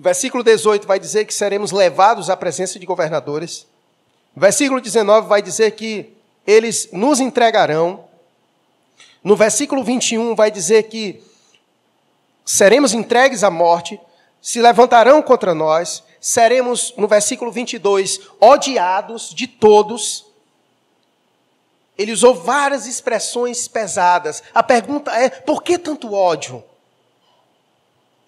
No 0.00 0.04
versículo 0.04 0.42
18 0.42 0.86
vai 0.86 0.98
dizer 0.98 1.26
que 1.26 1.34
seremos 1.34 1.72
levados 1.72 2.30
à 2.30 2.34
presença 2.34 2.78
de 2.78 2.86
governadores. 2.86 3.66
No 4.34 4.40
versículo 4.40 4.80
19 4.80 5.28
vai 5.28 5.42
dizer 5.42 5.72
que 5.72 6.16
eles 6.46 6.88
nos 6.90 7.20
entregarão. 7.20 8.06
No 9.22 9.36
versículo 9.36 9.84
21 9.84 10.34
vai 10.34 10.50
dizer 10.50 10.84
que 10.84 11.22
seremos 12.46 12.94
entregues 12.94 13.44
à 13.44 13.50
morte, 13.50 14.00
se 14.40 14.62
levantarão 14.62 15.20
contra 15.20 15.54
nós, 15.54 16.02
seremos, 16.18 16.94
no 16.96 17.06
versículo 17.06 17.52
22, 17.52 18.20
odiados 18.40 19.34
de 19.34 19.46
todos. 19.46 20.24
Ele 21.98 22.12
usou 22.12 22.34
várias 22.34 22.86
expressões 22.86 23.68
pesadas. 23.68 24.42
A 24.54 24.62
pergunta 24.62 25.14
é: 25.14 25.28
por 25.28 25.62
que 25.62 25.76
tanto 25.76 26.14
ódio? 26.14 26.64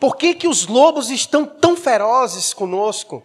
Por 0.03 0.17
que, 0.17 0.35
que 0.35 0.49
os 0.49 0.67
lobos 0.67 1.11
estão 1.11 1.47
tão 1.47 1.77
ferozes 1.77 2.53
conosco? 2.53 3.23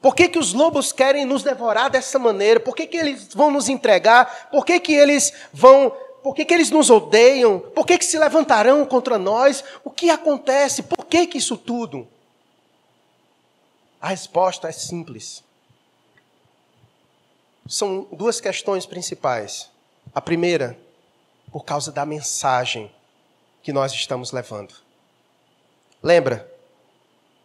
Por 0.00 0.12
que, 0.16 0.28
que 0.28 0.40
os 0.40 0.52
lobos 0.52 0.90
querem 0.90 1.24
nos 1.24 1.44
devorar 1.44 1.88
dessa 1.88 2.18
maneira? 2.18 2.58
Por 2.58 2.74
que, 2.74 2.88
que 2.88 2.96
eles 2.96 3.32
vão 3.32 3.52
nos 3.52 3.68
entregar? 3.68 4.50
Por 4.50 4.66
que, 4.66 4.80
que 4.80 4.92
eles 4.92 5.32
vão. 5.52 5.90
Por 6.20 6.34
que, 6.34 6.44
que 6.44 6.52
eles 6.52 6.68
nos 6.68 6.90
odeiam? 6.90 7.60
Por 7.60 7.86
que, 7.86 7.96
que 7.96 8.04
se 8.04 8.18
levantarão 8.18 8.84
contra 8.84 9.18
nós? 9.18 9.62
O 9.84 9.90
que 9.90 10.10
acontece? 10.10 10.82
Por 10.82 11.06
que, 11.06 11.28
que 11.28 11.38
isso 11.38 11.56
tudo? 11.56 12.08
A 14.00 14.08
resposta 14.08 14.66
é 14.66 14.72
simples 14.72 15.44
são 17.68 18.08
duas 18.10 18.40
questões 18.40 18.84
principais. 18.84 19.70
A 20.12 20.20
primeira, 20.20 20.76
por 21.52 21.64
causa 21.64 21.92
da 21.92 22.04
mensagem 22.04 22.90
que 23.62 23.72
nós 23.72 23.92
estamos 23.92 24.32
levando. 24.32 24.74
Lembra? 26.02 26.50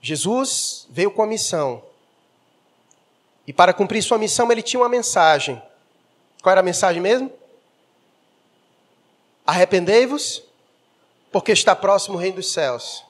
Jesus 0.02 0.88
veio 0.90 1.12
com 1.12 1.22
a 1.22 1.28
missão. 1.28 1.84
E 3.46 3.54
para 3.54 3.74
cumprir 3.74 4.02
sua 4.02 4.18
missão, 4.18 4.52
ele 4.52 4.62
tinha 4.62 4.82
uma 4.82 4.90
mensagem. 4.90 5.62
Qual 6.42 6.52
era 6.52 6.62
a 6.62 6.64
mensagem 6.64 7.02
mesmo? 7.02 7.32
Arrependei-vos, 9.46 10.44
porque 11.32 11.52
está 11.52 11.76
próximo 11.76 12.18
o 12.18 12.20
reino 12.20 12.38
dos 12.38 12.52
céus. 12.52 13.06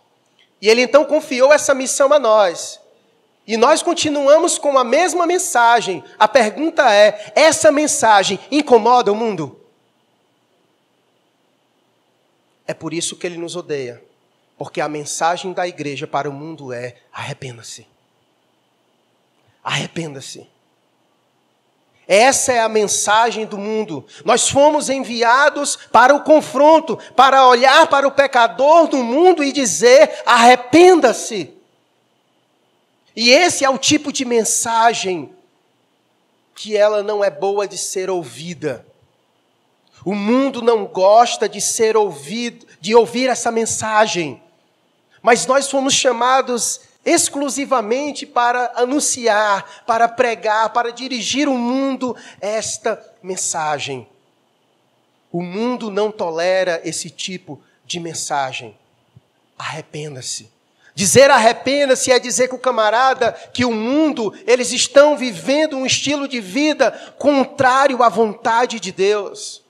E 0.62 0.70
ele 0.70 0.82
então 0.82 1.06
confiou 1.06 1.52
essa 1.54 1.74
missão 1.74 2.12
a 2.14 2.20
nós. 2.20 2.80
E 3.48 3.56
nós 3.56 3.82
continuamos 3.82 4.58
com 4.58 4.78
a 4.78 4.84
mesma 4.84 5.26
mensagem. 5.26 6.04
A 6.20 6.28
pergunta 6.28 6.94
é: 6.94 7.32
essa 7.36 7.72
mensagem 7.72 8.40
incomoda 8.52 9.12
o 9.12 9.16
mundo? 9.16 9.57
É 12.68 12.74
por 12.74 12.94
isso 12.94 13.16
que 13.16 13.26
ele 13.26 13.38
nos 13.38 13.56
odeia. 13.56 14.04
Porque 14.58 14.82
a 14.82 14.90
mensagem 14.90 15.54
da 15.54 15.68
igreja 15.68 16.06
para 16.06 16.30
o 16.30 16.34
mundo 16.34 16.74
é: 16.74 16.96
arrependa-se. 17.14 17.88
Arrependa-se. 19.64 20.48
Essa 22.08 22.54
é 22.54 22.60
a 22.60 22.70
mensagem 22.70 23.46
do 23.46 23.58
mundo. 23.58 24.06
Nós 24.24 24.50
fomos 24.50 24.90
enviados 24.90 25.76
para 25.92 26.16
o 26.16 26.24
confronto, 26.24 26.98
para 27.16 27.46
olhar 27.46 27.88
para 27.88 28.08
o 28.08 28.12
pecador 28.12 28.88
do 28.88 28.98
mundo 28.98 29.44
e 29.44 29.52
dizer: 29.52 30.22
arrependa-se. 30.26 31.54
E 33.16 33.30
esse 33.30 33.66
é 33.66 33.70
o 33.70 33.78
tipo 33.78 34.12
de 34.12 34.24
mensagem 34.24 35.34
que 36.56 36.76
ela 36.78 37.04
não 37.04 37.24
é 37.24 37.30
boa 37.30 37.68
de 37.68 37.78
ser 37.78 38.10
ouvida. 38.10 38.86
O 40.06 40.16
mundo 40.16 40.62
não 40.62 40.86
gosta 40.86 41.50
de 41.50 41.60
ser 41.60 41.98
ouvido, 41.98 42.66
de 42.80 42.96
ouvir 42.96 43.30
essa 43.30 43.52
mensagem. 43.52 44.42
Mas 45.22 45.46
nós 45.46 45.70
fomos 45.70 45.94
chamados 45.94 46.82
exclusivamente 47.04 48.26
para 48.26 48.74
anunciar, 48.76 49.84
para 49.86 50.08
pregar, 50.08 50.72
para 50.72 50.92
dirigir 50.92 51.48
o 51.48 51.58
mundo 51.58 52.16
esta 52.42 53.02
mensagem. 53.24 54.08
O 55.32 55.42
mundo 55.42 55.90
não 55.90 56.12
tolera 56.12 56.82
esse 56.84 57.10
tipo 57.10 57.62
de 57.86 58.00
mensagem. 58.00 58.78
Arrependa-se. 59.58 60.52
Dizer 60.94 61.30
arrependa-se 61.30 62.12
é 62.12 62.20
dizer 62.20 62.48
que 62.48 62.56
o 62.56 62.60
camarada, 62.60 63.32
que 63.54 63.64
o 63.64 63.72
mundo, 63.72 64.34
eles 64.48 64.72
estão 64.72 65.16
vivendo 65.16 65.78
um 65.78 65.86
estilo 65.86 66.28
de 66.28 66.42
vida 66.42 66.92
contrário 67.18 68.02
à 68.02 68.10
vontade 68.10 68.80
de 68.80 68.92
Deus. 68.92 69.62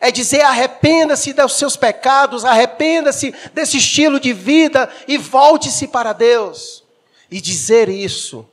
É 0.00 0.10
dizer 0.10 0.42
arrependa-se 0.42 1.32
dos 1.32 1.54
seus 1.54 1.76
pecados, 1.76 2.44
arrependa-se 2.44 3.34
desse 3.54 3.78
estilo 3.78 4.20
de 4.20 4.32
vida 4.32 4.90
e 5.08 5.16
volte-se 5.16 5.88
para 5.88 6.12
Deus. 6.12 6.84
E 7.30 7.40
dizer 7.40 7.88
isso, 7.88 8.46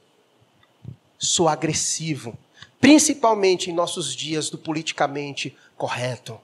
sou 1.20 1.48
agressivo, 1.48 2.38
principalmente 2.80 3.70
em 3.70 3.74
nossos 3.74 4.16
dias 4.16 4.50
do 4.50 4.58
politicamente 4.58 5.56
correto. 5.78 6.40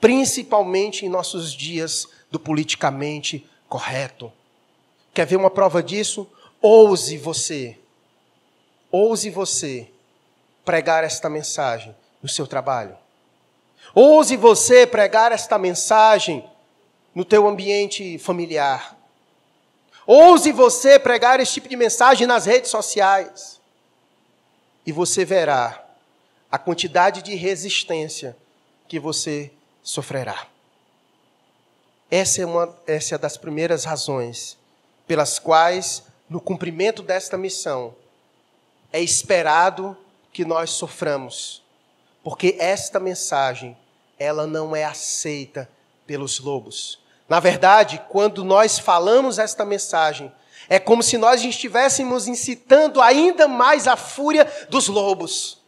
Principalmente 0.00 1.06
em 1.06 1.08
nossos 1.08 1.52
dias 1.52 2.06
do 2.30 2.38
politicamente 2.38 3.46
correto. 3.68 4.32
Quer 5.12 5.26
ver 5.26 5.36
uma 5.36 5.50
prova 5.50 5.82
disso? 5.82 6.26
Ouse 6.60 7.16
você, 7.18 7.78
ouse 8.90 9.30
você 9.30 9.88
pregar 10.64 11.04
esta 11.04 11.28
mensagem 11.28 11.94
no 12.22 12.28
seu 12.28 12.46
trabalho. 12.46 12.96
Ouse 13.94 14.36
você 14.36 14.86
pregar 14.86 15.30
esta 15.30 15.56
mensagem 15.56 16.44
no 17.14 17.24
teu 17.24 17.46
ambiente 17.46 18.18
familiar. 18.18 18.98
Ouse 20.06 20.50
você 20.52 20.98
pregar 20.98 21.38
esse 21.38 21.54
tipo 21.54 21.68
de 21.68 21.76
mensagem 21.76 22.26
nas 22.26 22.44
redes 22.44 22.70
sociais. 22.70 23.60
E 24.84 24.92
você 24.92 25.24
verá 25.24 25.84
a 26.50 26.58
quantidade 26.58 27.22
de 27.22 27.34
resistência 27.34 28.36
que 28.88 28.98
você 28.98 29.50
sofrerá. 29.82 30.46
Essa 32.10 32.42
é 32.42 32.46
uma 32.46 32.76
essa 32.86 33.14
é 33.14 33.18
das 33.18 33.36
primeiras 33.36 33.84
razões 33.84 34.58
pelas 35.06 35.38
quais, 35.38 36.02
no 36.28 36.40
cumprimento 36.40 37.02
desta 37.02 37.36
missão, 37.36 37.94
é 38.92 39.00
esperado 39.00 39.96
que 40.32 40.44
nós 40.44 40.70
soframos, 40.70 41.62
porque 42.22 42.56
esta 42.58 42.98
mensagem, 42.98 43.76
ela 44.18 44.46
não 44.46 44.74
é 44.74 44.84
aceita 44.84 45.68
pelos 46.06 46.38
lobos. 46.38 46.98
Na 47.28 47.40
verdade, 47.40 48.00
quando 48.08 48.44
nós 48.44 48.78
falamos 48.78 49.38
esta 49.38 49.64
mensagem, 49.64 50.32
é 50.68 50.78
como 50.78 51.02
se 51.02 51.18
nós 51.18 51.42
estivéssemos 51.42 52.26
incitando 52.26 53.00
ainda 53.00 53.48
mais 53.48 53.86
a 53.86 53.96
fúria 53.96 54.50
dos 54.68 54.88
lobos. 54.88 55.58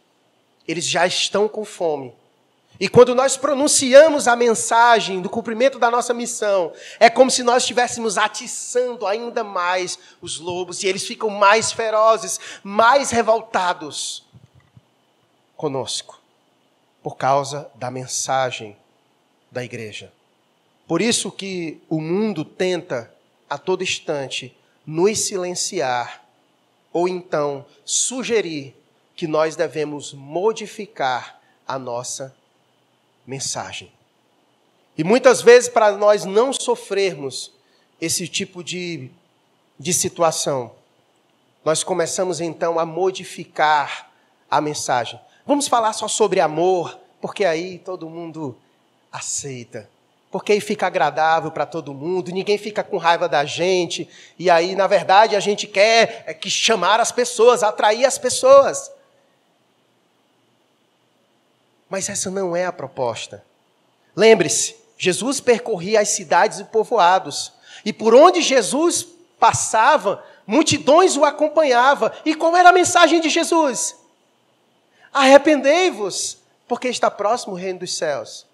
Eles 0.67 0.85
já 0.85 1.07
estão 1.07 1.47
com 1.47 1.63
fome 1.63 2.13
E 2.79 2.87
quando 2.89 3.15
nós 3.15 3.37
pronunciamos 3.37 4.27
a 4.27 4.35
mensagem 4.35 5.21
do 5.21 5.29
cumprimento 5.29 5.79
da 5.79 5.89
nossa 5.89 6.13
missão, 6.13 6.71
é 6.99 7.09
como 7.09 7.31
se 7.31 7.41
nós 7.41 7.63
estivéssemos 7.63 8.17
atiçando 8.17 9.07
ainda 9.07 9.43
mais 9.43 9.97
os 10.21 10.39
lobos, 10.39 10.83
e 10.83 10.87
eles 10.87 11.03
ficam 11.05 11.29
mais 11.29 11.71
ferozes, 11.71 12.39
mais 12.63 13.09
revoltados 13.09 14.23
conosco, 15.55 16.16
por 17.01 17.15
causa 17.15 17.69
da 17.75 17.89
mensagem 17.89 18.75
da 19.51 19.63
igreja. 19.63 20.11
Por 20.87 21.01
isso 21.01 21.31
que 21.31 21.81
o 21.89 21.99
mundo 21.99 22.45
tenta 22.45 23.13
a 23.49 23.57
todo 23.57 23.83
instante 23.83 24.55
nos 24.85 25.19
silenciar 25.19 26.25
ou 26.93 27.07
então 27.07 27.65
sugerir 27.83 28.75
que 29.15 29.27
nós 29.27 29.55
devemos 29.55 30.13
modificar 30.13 31.41
a 31.67 31.77
nossa 31.77 32.35
mensagem. 33.25 33.91
E 34.97 35.03
muitas 35.03 35.41
vezes, 35.41 35.69
para 35.69 35.91
nós 35.91 36.25
não 36.25 36.53
sofrermos 36.53 37.51
esse 37.99 38.27
tipo 38.27 38.63
de, 38.63 39.09
de 39.77 39.93
situação, 39.93 40.73
nós 41.63 41.83
começamos 41.83 42.39
então 42.39 42.79
a 42.79 42.85
modificar 42.85 44.11
a 44.49 44.61
mensagem. 44.61 45.19
Vamos 45.47 45.69
falar 45.69 45.93
só 45.93 46.09
sobre 46.09 46.41
amor, 46.41 46.99
porque 47.21 47.45
aí 47.45 47.79
todo 47.79 48.09
mundo 48.09 48.57
aceita. 49.09 49.89
Porque 50.29 50.51
aí 50.51 50.59
fica 50.59 50.87
agradável 50.87 51.49
para 51.49 51.65
todo 51.65 51.93
mundo, 51.93 52.33
ninguém 52.33 52.57
fica 52.57 52.83
com 52.83 52.97
raiva 52.97 53.29
da 53.29 53.45
gente, 53.45 54.09
e 54.37 54.49
aí, 54.49 54.75
na 54.75 54.87
verdade, 54.87 55.37
a 55.37 55.39
gente 55.39 55.65
quer 55.65 56.25
é 56.27 56.33
que 56.33 56.49
chamar 56.49 56.99
as 56.99 57.13
pessoas, 57.13 57.63
atrair 57.63 58.05
as 58.05 58.17
pessoas. 58.17 58.91
Mas 61.89 62.09
essa 62.09 62.29
não 62.29 62.53
é 62.53 62.65
a 62.65 62.73
proposta. 62.73 63.41
Lembre-se, 64.13 64.75
Jesus 64.97 65.39
percorria 65.39 66.01
as 66.01 66.09
cidades 66.09 66.59
e 66.59 66.65
povoados. 66.65 67.53
E 67.85 67.93
por 67.93 68.13
onde 68.13 68.41
Jesus 68.41 69.07
passava, 69.39 70.21
multidões 70.45 71.15
o 71.15 71.23
acompanhavam. 71.23 72.11
E 72.25 72.35
qual 72.35 72.57
era 72.57 72.67
a 72.67 72.73
mensagem 72.73 73.21
de 73.21 73.29
Jesus? 73.29 73.95
Arrependei-vos, 75.17 76.37
porque 76.67 76.87
está 76.87 77.09
próximo 77.09 77.53
o 77.53 77.57
reino 77.57 77.79
dos 77.79 77.95
céus. 77.95 78.45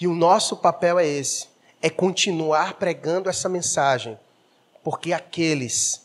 E 0.00 0.06
o 0.06 0.14
nosso 0.14 0.56
papel 0.56 0.98
é 0.98 1.06
esse: 1.06 1.48
é 1.82 1.90
continuar 1.90 2.74
pregando 2.74 3.28
essa 3.28 3.48
mensagem, 3.48 4.18
porque 4.82 5.12
aqueles 5.12 6.02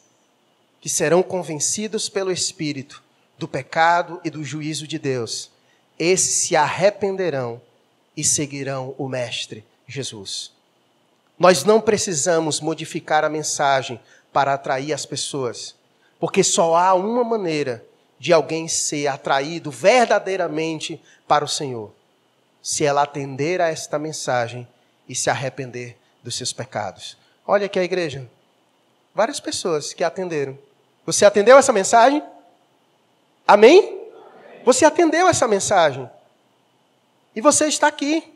que 0.82 0.89
serão 0.89 1.21
convencidos 1.21 2.10
pelo 2.10 2.32
Espírito 2.32 3.03
do 3.38 3.47
pecado 3.47 4.19
e 4.23 4.29
do 4.29 4.43
juízo 4.43 4.88
de 4.88 4.97
Deus 4.97 5.51
esses 5.99 6.47
se 6.47 6.55
arrependerão 6.55 7.62
e 8.15 8.23
seguirão 8.23 8.95
o 8.97 9.08
Mestre 9.08 9.65
Jesus. 9.86 10.51
Nós 11.38 11.65
não 11.65 11.82
precisamos 11.82 12.62
modificar 12.62 13.25
a 13.25 13.29
mensagem 13.29 13.99
para 14.32 14.53
atrair 14.53 14.93
as 14.93 15.05
pessoas, 15.05 15.75
porque 16.19 16.43
só 16.43 16.75
há 16.75 16.93
uma 16.93 17.23
maneira 17.23 17.86
de 18.19 18.34
alguém 18.34 18.67
ser 18.67 19.08
atraído 19.08 19.71
verdadeiramente 19.71 21.01
para 21.27 21.45
o 21.45 21.47
Senhor, 21.47 21.91
se 22.62 22.84
ela 22.84 23.03
atender 23.03 23.62
a 23.62 23.69
esta 23.69 23.97
mensagem 23.97 24.67
e 25.08 25.15
se 25.15 25.29
arrepender 25.29 25.97
dos 26.21 26.36
seus 26.36 26.51
pecados. 26.51 27.17
Olha 27.47 27.65
aqui 27.65 27.79
a 27.79 27.84
igreja. 27.84 28.29
Várias 29.15 29.39
pessoas 29.39 29.93
que 29.93 30.03
atenderam. 30.03 30.58
Você 31.05 31.25
atendeu 31.25 31.58
essa 31.58 31.73
mensagem? 31.73 32.21
Amém? 33.47 33.97
Você 34.63 34.86
atendeu 34.86 35.27
essa 35.27 35.47
mensagem. 35.47 36.08
E 37.36 37.41
você 37.41 37.67
está 37.67 37.88
aqui. 37.88 38.36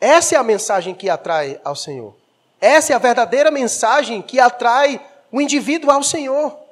Essa 0.00 0.34
é 0.34 0.38
a 0.38 0.42
mensagem 0.42 0.94
que 0.94 1.08
atrai 1.08 1.60
ao 1.64 1.74
Senhor. 1.74 2.14
Essa 2.60 2.92
é 2.92 2.96
a 2.96 2.98
verdadeira 2.98 3.50
mensagem 3.50 4.20
que 4.20 4.38
atrai 4.40 5.00
o 5.30 5.40
indivíduo 5.40 5.90
ao 5.90 6.02
Senhor. 6.02 6.67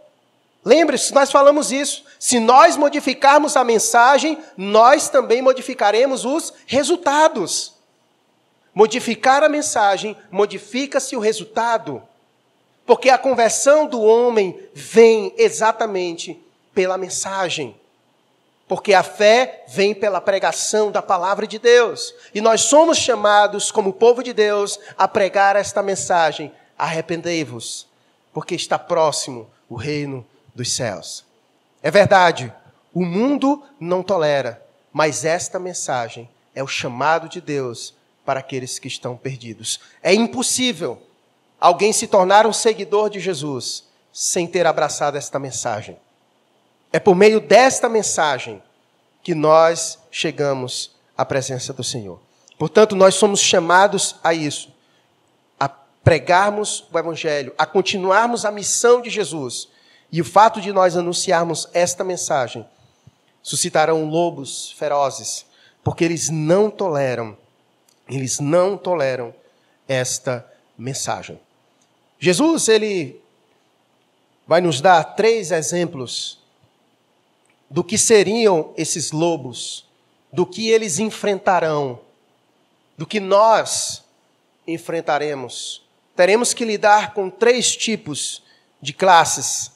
Lembre-se, 0.67 1.15
nós 1.15 1.31
falamos 1.31 1.71
isso. 1.71 2.05
Se 2.19 2.41
nós 2.41 2.77
modificarmos 2.77 3.57
a 3.57 3.63
mensagem, 3.63 4.37
nós 4.57 5.09
também 5.09 5.41
modificaremos 5.41 6.25
os 6.25 6.53
resultados. 6.67 7.73
Modificar 8.75 9.45
a 9.45 9.49
mensagem, 9.49 10.17
modifica-se 10.29 11.15
o 11.15 11.21
resultado. 11.21 12.03
Porque 12.85 13.11
a 13.11 13.17
conversão 13.17 13.87
do 13.87 14.03
homem 14.03 14.59
vem 14.75 15.33
exatamente 15.39 16.37
pela 16.75 16.99
mensagem. 16.99 17.77
Porque 18.67 18.93
a 18.93 19.05
fé 19.05 19.63
vem 19.69 19.95
pela 19.95 20.21
pregação 20.21 20.91
da 20.91 21.01
palavra 21.01 21.47
de 21.47 21.61
Deus. 21.61 22.13
E 22.35 22.41
nós 22.41 22.63
somos 22.63 22.99
chamados, 22.99 23.71
como 23.71 23.93
povo 23.93 24.21
de 24.21 24.33
Deus, 24.33 24.81
a 24.99 25.07
pregar 25.07 25.55
esta 25.55 25.81
mensagem: 25.81 26.53
arrependei-vos, 26.77 27.87
porque 28.33 28.57
está 28.57 28.77
próximo 28.77 29.49
o 29.69 29.77
reino 29.77 30.27
dos 30.57 30.73
céus. 30.73 31.25
É 31.83 31.91
verdade, 31.91 32.53
o 32.93 33.05
mundo 33.05 33.63
não 33.79 34.03
tolera, 34.03 34.61
mas 34.93 35.25
esta 35.25 35.59
mensagem 35.59 36.29
é 36.55 36.63
o 36.63 36.67
chamado 36.67 37.29
de 37.29 37.41
Deus 37.41 37.95
para 38.25 38.41
aqueles 38.41 38.79
que 38.79 38.89
estão 38.89 39.17
perdidos. 39.17 39.79
É 40.03 40.13
impossível 40.13 41.01
alguém 41.61 41.93
se 41.93 42.07
tornar 42.07 42.47
um 42.47 42.53
seguidor 42.53 43.11
de 43.11 43.21
Jesus 43.21 43.85
sem 44.13 44.47
ter 44.47 44.67
abraçado 44.67 45.17
esta 45.17 45.39
mensagem. 45.39 45.99
É 46.93 46.99
por 46.99 47.15
meio 47.15 47.41
desta 47.41 47.89
mensagem 47.89 48.63
que 49.23 49.35
nós 49.35 49.99
chegamos 50.11 50.97
à 51.17 51.25
presença 51.25 51.73
do 51.73 51.85
Senhor. 51.85 52.19
Portanto, 52.59 52.97
nós 52.97 53.15
somos 53.15 53.41
chamados 53.41 54.17
a 54.25 54.33
isso, 54.33 54.73
a 55.61 55.69
pregarmos 55.69 56.89
o 56.91 56.99
Evangelho, 56.99 57.53
a 57.59 57.67
continuarmos 57.67 58.47
a 58.47 58.51
missão 58.51 59.03
de 59.03 59.11
Jesus. 59.11 59.69
E 60.17 60.21
o 60.23 60.25
fato 60.25 60.63
de 60.63 60.73
nós 60.73 60.97
anunciarmos 60.97 61.69
esta 61.75 62.03
mensagem 62.03 62.67
suscitarão 63.43 64.09
lobos 64.09 64.73
ferozes, 64.73 65.45
porque 65.85 66.03
eles 66.03 66.31
não 66.31 66.71
toleram, 66.71 67.37
eles 68.09 68.41
não 68.41 68.79
toleram 68.79 69.35
esta 69.87 70.51
mensagem. 70.79 71.39
Jesus, 72.19 72.67
ele 72.67 73.21
vai 74.47 74.63
nos 74.63 74.81
dar 74.81 75.05
três 75.05 75.51
exemplos 75.51 76.39
do 77.69 77.85
que 77.85 77.99
seriam 77.99 78.73
esses 78.75 79.13
lobos, 79.13 79.85
do 80.33 80.47
que 80.47 80.71
eles 80.71 80.99
enfrentarão, 80.99 82.01
do 82.97 83.05
que 83.05 83.21
nós 83.21 84.03
enfrentaremos. 84.67 85.83
Teremos 86.17 86.55
que 86.55 86.65
lidar 86.65 87.13
com 87.13 87.29
três 87.29 87.77
tipos 87.77 88.43
de 88.81 88.95
classes 88.95 89.76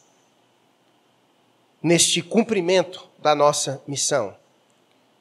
neste 1.83 2.23
cumprimento 2.23 3.09
da 3.19 3.35
nossa 3.35 3.83
missão. 3.87 4.35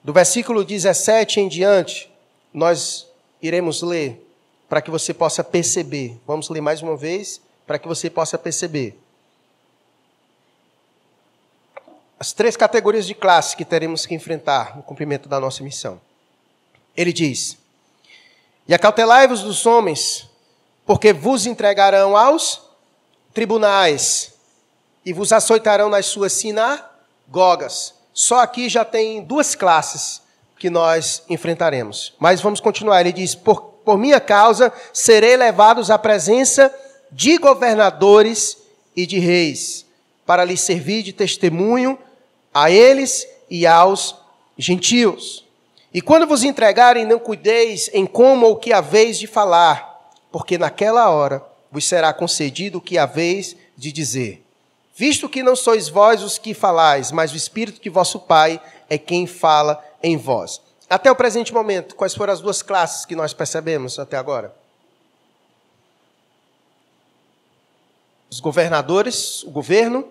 Do 0.04 0.14
versículo 0.14 0.64
17 0.64 1.40
em 1.40 1.48
diante, 1.48 2.12
nós 2.54 3.08
iremos 3.42 3.82
ler 3.82 4.26
para 4.68 4.82
que 4.82 4.92
você 4.92 5.14
possa 5.14 5.44
perceber. 5.44 6.18
Vamos 6.26 6.50
ler 6.50 6.62
mais 6.62 6.82
uma 6.82 6.96
vez 6.96 7.42
para 7.66 7.78
que 7.78 7.88
você 7.88 8.10
possa 8.10 8.38
perceber 8.38 8.98
as 12.20 12.34
três 12.34 12.58
categorias 12.58 13.08
de 13.08 13.16
classe 13.16 13.56
que 13.56 13.64
teremos 13.64 14.06
que 14.06 14.14
enfrentar 14.14 14.76
no 14.76 14.84
cumprimento 14.84 15.30
da 15.30 15.40
nossa 15.40 15.64
missão. 15.64 16.02
Ele 16.96 17.14
diz: 17.14 17.58
E 18.68 18.74
acautelai-vos 18.74 19.42
dos 19.42 19.66
homens, 19.66 20.30
porque 20.86 21.14
vos 21.14 21.46
entregarão 21.46 22.18
aos 22.18 22.62
tribunais 23.34 24.34
e 25.10 25.14
vos 25.14 25.34
açoitarão 25.34 25.90
nas 25.90 26.06
suas 26.06 26.34
sinagogas. 26.34 27.96
Só 28.14 28.42
aqui 28.42 28.70
já 28.70 28.86
tem 28.86 29.24
duas 29.24 29.56
classes 29.56 30.22
que 30.60 30.70
nós 30.70 31.24
enfrentaremos. 31.28 32.14
Mas 32.20 32.42
vamos 32.42 32.60
continuar. 32.60 33.02
Ele 33.02 33.12
diz: 33.12 33.34
Por, 33.34 33.60
por 33.84 33.98
minha 33.98 34.20
causa 34.20 34.72
serei 34.94 35.36
levados 35.36 35.90
à 35.90 35.98
presença 35.98 36.72
de 37.12 37.40
governadores 37.40 38.56
e 38.96 39.08
de 39.08 39.18
reis, 39.18 39.84
para 40.28 40.46
lhes 40.46 40.62
servir 40.62 41.02
de 41.02 41.12
testemunho 41.12 41.98
a 42.54 42.70
eles 42.70 43.28
e 43.50 43.66
aos 43.66 44.16
gentios. 44.60 45.44
E 45.92 46.02
quando 46.02 46.28
vos 46.28 46.44
entregarem, 46.44 47.04
não 47.04 47.18
cuideis 47.18 47.90
em 47.94 48.06
como 48.06 48.46
ou 48.46 48.58
que 48.58 48.72
haveis 48.72 49.18
de 49.18 49.26
falar, 49.26 50.12
porque 50.32 50.56
naquela 50.56 51.10
hora 51.10 51.44
vos 51.72 51.88
será 51.88 52.14
concedido 52.14 52.78
o 52.78 52.82
que 52.82 52.96
haveis 52.96 53.56
de 53.76 53.92
dizer. 53.92 54.46
Visto 55.00 55.30
que 55.30 55.42
não 55.42 55.56
sois 55.56 55.88
vós 55.88 56.22
os 56.22 56.38
que 56.38 56.54
falais, 56.54 57.10
mas 57.10 57.32
o 57.32 57.38
Espírito 57.38 57.80
que 57.80 57.90
vosso 57.90 58.20
Pai 58.20 58.62
é 58.90 58.98
quem 58.98 59.26
fala 59.26 59.82
em 60.04 60.18
vós. 60.18 60.60
Até 60.90 61.10
o 61.10 61.16
presente 61.16 61.54
momento, 61.54 61.96
quais 61.96 62.14
foram 62.14 62.34
as 62.34 62.42
duas 62.42 62.62
classes 62.62 63.06
que 63.06 63.16
nós 63.16 63.34
percebemos 63.34 63.98
até 63.98 64.18
agora? 64.18 64.54
Os 68.30 68.42
governadores, 68.42 69.42
o 69.44 69.52
governo, 69.52 70.06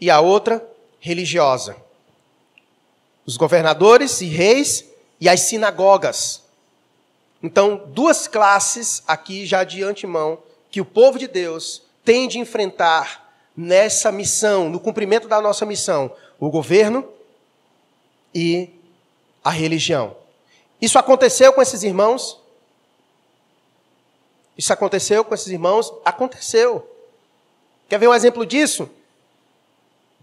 e 0.00 0.10
a 0.10 0.18
outra, 0.18 0.68
religiosa. 0.98 1.76
Os 3.24 3.36
governadores 3.36 4.20
e 4.20 4.26
reis 4.26 4.84
e 5.20 5.28
as 5.28 5.42
sinagogas. 5.42 6.42
Então, 7.40 7.84
duas 7.86 8.26
classes 8.26 9.00
aqui 9.06 9.46
já 9.46 9.62
de 9.62 9.84
antemão 9.84 10.40
que 10.72 10.80
o 10.80 10.84
povo 10.84 11.20
de 11.20 11.28
Deus 11.28 11.82
tem 12.04 12.26
de 12.26 12.40
enfrentar 12.40 13.23
nessa 13.56 14.10
missão, 14.10 14.68
no 14.68 14.80
cumprimento 14.80 15.28
da 15.28 15.40
nossa 15.40 15.64
missão: 15.64 16.14
o 16.38 16.50
governo 16.50 17.06
e 18.34 18.70
a 19.42 19.50
religião. 19.50 20.16
Isso 20.80 20.98
aconteceu 20.98 21.52
com 21.52 21.62
esses 21.62 21.82
irmãos? 21.82 22.40
Isso 24.56 24.72
aconteceu 24.72 25.24
com 25.24 25.34
esses 25.34 25.48
irmãos? 25.48 25.92
Aconteceu. 26.04 26.88
Quer 27.88 27.98
ver 27.98 28.08
um 28.08 28.14
exemplo 28.14 28.46
disso? 28.46 28.88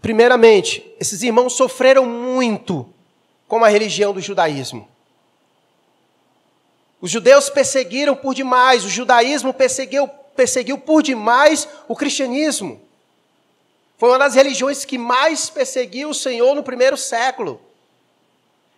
Primeiramente, 0.00 0.94
esses 0.98 1.22
irmãos 1.22 1.52
sofreram 1.52 2.04
muito 2.04 2.88
com 3.46 3.64
a 3.64 3.68
religião 3.68 4.12
do 4.12 4.20
judaísmo. 4.20 4.88
Os 7.00 7.10
judeus 7.10 7.50
perseguiram 7.50 8.14
por 8.16 8.34
demais, 8.34 8.84
o 8.84 8.88
judaísmo 8.88 9.52
perseguiu, 9.52 10.08
perseguiu 10.36 10.78
por 10.78 11.02
demais 11.02 11.68
o 11.88 11.94
cristianismo. 11.94 12.80
Foi 14.02 14.08
uma 14.08 14.18
das 14.18 14.34
religiões 14.34 14.84
que 14.84 14.98
mais 14.98 15.48
perseguiu 15.48 16.10
o 16.10 16.14
Senhor 16.14 16.56
no 16.56 16.62
primeiro 16.64 16.96
século. 16.96 17.60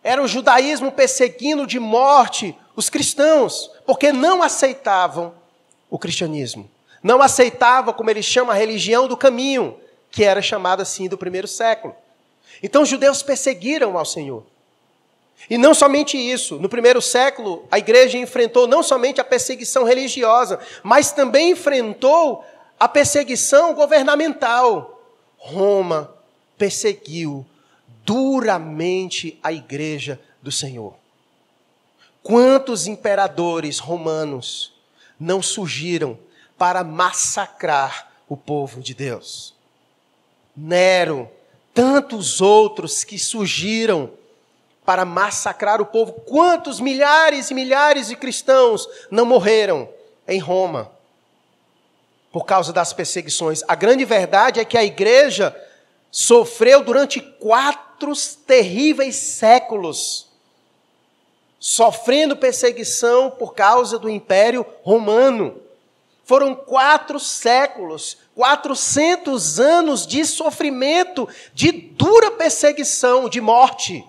Era 0.03 0.23
o 0.23 0.29
judaísmo 0.29 0.93
perseguindo 0.93 1.67
de 1.67 1.81
morte 1.81 2.55
os 2.77 2.91
cristãos, 2.91 3.71
porque 3.87 4.13
não 4.13 4.43
aceitavam 4.43 5.33
o 5.89 5.99
cristianismo. 5.99 6.71
Não 7.03 7.23
aceitava, 7.23 7.91
como 7.91 8.11
ele 8.11 8.23
chama, 8.23 8.53
a 8.53 8.57
religião 8.57 9.09
do 9.09 9.17
caminho, 9.17 9.79
que 10.11 10.23
era 10.23 10.43
chamada 10.43 10.83
assim 10.83 11.09
do 11.09 11.17
primeiro 11.17 11.49
século. 11.49 11.97
Então 12.63 12.83
os 12.83 12.89
judeus 12.91 13.23
perseguiram 13.23 13.97
ao 13.97 14.05
Senhor. 14.05 14.45
E 15.49 15.57
não 15.57 15.73
somente 15.73 16.19
isso, 16.19 16.57
no 16.57 16.69
primeiro 16.69 17.01
século, 17.01 17.67
a 17.71 17.79
igreja 17.79 18.19
enfrentou 18.19 18.67
não 18.67 18.83
somente 18.83 19.23
a 19.23 19.25
perseguição 19.25 19.85
religiosa, 19.85 20.61
mas 20.83 21.13
também 21.13 21.53
enfrentou 21.53 22.45
a 22.79 22.87
perseguição 22.87 23.73
governamental. 23.73 24.94
Roma 25.47 26.11
perseguiu 26.57 27.45
duramente 28.03 29.39
a 29.43 29.53
igreja 29.53 30.19
do 30.41 30.51
Senhor. 30.51 30.95
Quantos 32.23 32.87
imperadores 32.87 33.79
romanos 33.79 34.73
não 35.21 35.43
surgiram 35.43 36.19
para 36.57 36.83
massacrar 36.83 38.11
o 38.27 38.39
povo 38.39 38.81
de 38.81 38.95
Deus? 38.95 39.55
Nero, 40.57 41.31
tantos 41.75 42.41
outros 42.41 43.05
que 43.05 43.19
surgiram 43.19 44.11
para 44.83 45.05
massacrar 45.05 45.79
o 45.79 45.85
povo. 45.85 46.13
Quantos 46.13 46.81
milhares 46.81 47.51
e 47.51 47.55
milhares 47.55 48.09
de 48.09 48.17
cristãos 48.17 48.89
não 49.11 49.27
morreram 49.27 49.91
em 50.27 50.39
Roma 50.39 50.91
por 52.35 52.44
causa 52.44 52.73
das 52.73 52.92
perseguições? 52.92 53.62
A 53.68 53.77
grande 53.77 54.05
verdade 54.05 54.59
é 54.59 54.64
que 54.64 54.77
a 54.77 54.83
igreja 54.83 55.55
sofreu 56.11 56.83
durante 56.83 57.20
quatro 57.20 58.12
terríveis 58.44 59.14
séculos, 59.14 60.27
sofrendo 61.61 62.37
perseguição 62.37 63.31
por 63.31 63.55
causa 63.55 64.01
do 64.01 64.11
Império 64.11 64.66
Romano. 64.83 65.62
Foram 66.25 66.57
quatro 66.57 67.20
séculos, 67.20 68.16
quatrocentos 68.35 69.61
anos 69.61 70.05
de 70.05 70.25
sofrimento, 70.25 71.29
de 71.55 71.70
dura 71.70 72.33
perseguição, 72.33 73.29
de 73.29 73.40
morte. 73.40 74.05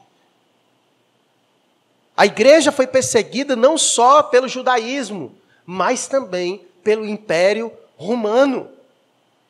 A 2.17 2.25
igreja 2.25 2.71
foi 2.71 2.87
perseguida 2.87 3.55
não 3.55 3.77
só 3.77 4.23
pelo 4.23 4.47
judaísmo, 4.47 5.31
mas 5.63 6.07
também 6.07 6.65
pelo 6.83 7.05
Império 7.05 7.65
Romano. 7.65 7.84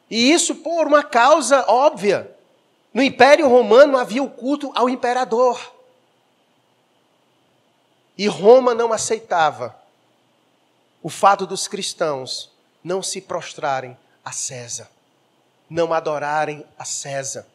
E 0.09 0.31
isso 0.31 0.55
por 0.55 0.87
uma 0.87 1.03
causa 1.03 1.65
óbvia. 1.67 2.31
No 2.93 3.01
Império 3.01 3.47
Romano 3.47 3.97
havia 3.97 4.23
o 4.23 4.29
culto 4.29 4.71
ao 4.75 4.89
imperador. 4.89 5.73
E 8.17 8.27
Roma 8.27 8.73
não 8.73 8.93
aceitava 8.93 9.75
o 11.05 11.09
fato 11.09 11.45
dos 11.45 11.67
cristãos 11.67 12.49
não 12.83 13.03
se 13.03 13.21
prostrarem 13.21 13.95
a 14.23 14.31
César, 14.31 14.89
não 15.69 15.93
adorarem 15.93 16.65
a 16.79 16.83
César. 16.83 17.45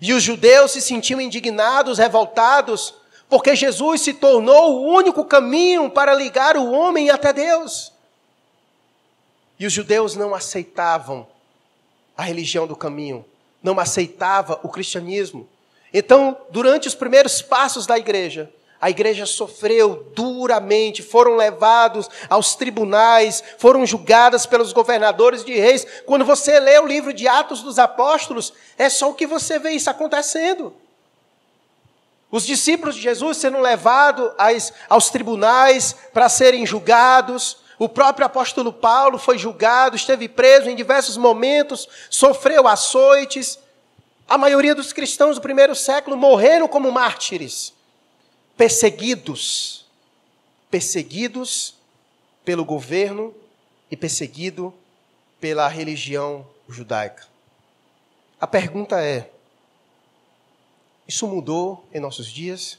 E 0.00 0.14
os 0.14 0.22
judeus 0.22 0.70
se 0.70 0.80
sentiam 0.80 1.20
indignados, 1.20 1.98
revoltados, 1.98 2.94
porque 3.28 3.54
Jesus 3.54 4.00
se 4.00 4.14
tornou 4.14 4.76
o 4.76 4.94
único 4.94 5.26
caminho 5.26 5.90
para 5.90 6.14
ligar 6.14 6.56
o 6.56 6.70
homem 6.70 7.10
até 7.10 7.34
Deus. 7.34 7.92
E 9.58 9.66
os 9.66 9.72
judeus 9.72 10.14
não 10.14 10.34
aceitavam 10.34 11.26
a 12.16 12.22
religião 12.22 12.66
do 12.66 12.76
caminho, 12.76 13.24
não 13.62 13.78
aceitava 13.78 14.60
o 14.62 14.68
cristianismo. 14.68 15.48
Então, 15.92 16.36
durante 16.50 16.88
os 16.88 16.94
primeiros 16.94 17.40
passos 17.40 17.86
da 17.86 17.98
igreja, 17.98 18.52
a 18.80 18.90
igreja 18.90 19.26
sofreu 19.26 20.12
duramente, 20.14 21.02
foram 21.02 21.34
levados 21.34 22.08
aos 22.30 22.54
tribunais, 22.54 23.42
foram 23.58 23.84
julgadas 23.84 24.46
pelos 24.46 24.72
governadores 24.72 25.44
de 25.44 25.52
reis. 25.58 25.84
Quando 26.06 26.24
você 26.24 26.60
lê 26.60 26.78
o 26.78 26.86
livro 26.86 27.12
de 27.12 27.26
Atos 27.26 27.60
dos 27.60 27.78
Apóstolos, 27.78 28.52
é 28.76 28.88
só 28.88 29.10
o 29.10 29.14
que 29.14 29.26
você 29.26 29.58
vê 29.58 29.70
isso 29.70 29.90
acontecendo. 29.90 30.72
Os 32.30 32.46
discípulos 32.46 32.94
de 32.94 33.00
Jesus 33.00 33.38
sendo 33.38 33.58
levados 33.58 34.30
aos, 34.88 35.10
tribunais 35.10 35.96
para 36.12 36.28
serem 36.28 36.64
julgados. 36.64 37.56
O 37.78 37.88
próprio 37.88 38.26
apóstolo 38.26 38.72
Paulo 38.72 39.18
foi 39.18 39.38
julgado, 39.38 39.94
esteve 39.94 40.28
preso 40.28 40.68
em 40.68 40.74
diversos 40.74 41.16
momentos, 41.16 41.88
sofreu 42.10 42.66
açoites. 42.66 43.58
A 44.28 44.36
maioria 44.36 44.74
dos 44.74 44.92
cristãos 44.92 45.36
do 45.36 45.42
primeiro 45.42 45.74
século 45.76 46.16
morreram 46.16 46.66
como 46.66 46.90
mártires, 46.90 47.72
perseguidos, 48.56 49.86
perseguidos 50.68 51.76
pelo 52.44 52.64
governo 52.64 53.32
e 53.90 53.96
perseguido 53.96 54.74
pela 55.40 55.68
religião 55.68 56.44
judaica. 56.68 57.26
A 58.40 58.46
pergunta 58.46 59.00
é: 59.00 59.30
isso 61.06 61.28
mudou 61.28 61.86
em 61.94 62.00
nossos 62.00 62.26
dias? 62.26 62.78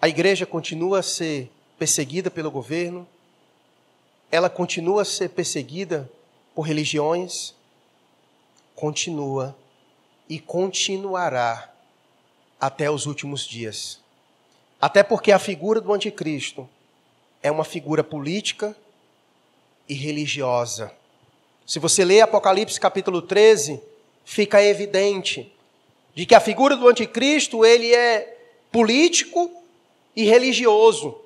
A 0.00 0.08
igreja 0.08 0.46
continua 0.46 1.00
a 1.00 1.02
ser 1.02 1.50
perseguida 1.82 2.30
pelo 2.30 2.48
governo? 2.48 3.08
Ela 4.30 4.48
continua 4.48 5.02
a 5.02 5.04
ser 5.04 5.30
perseguida 5.30 6.08
por 6.54 6.62
religiões? 6.62 7.56
Continua 8.76 9.56
e 10.28 10.38
continuará 10.38 11.74
até 12.60 12.88
os 12.88 13.06
últimos 13.06 13.44
dias. 13.44 13.98
Até 14.80 15.02
porque 15.02 15.32
a 15.32 15.40
figura 15.40 15.80
do 15.80 15.92
anticristo 15.92 16.68
é 17.42 17.50
uma 17.50 17.64
figura 17.64 18.04
política 18.04 18.76
e 19.88 19.94
religiosa. 19.94 20.92
Se 21.66 21.80
você 21.80 22.04
ler 22.04 22.20
Apocalipse 22.20 22.78
capítulo 22.78 23.20
13, 23.20 23.82
fica 24.24 24.62
evidente 24.62 25.52
de 26.14 26.26
que 26.26 26.34
a 26.36 26.40
figura 26.40 26.76
do 26.76 26.86
anticristo 26.86 27.64
ele 27.64 27.92
é 27.92 28.38
político 28.70 29.50
e 30.14 30.22
religioso. 30.22 31.21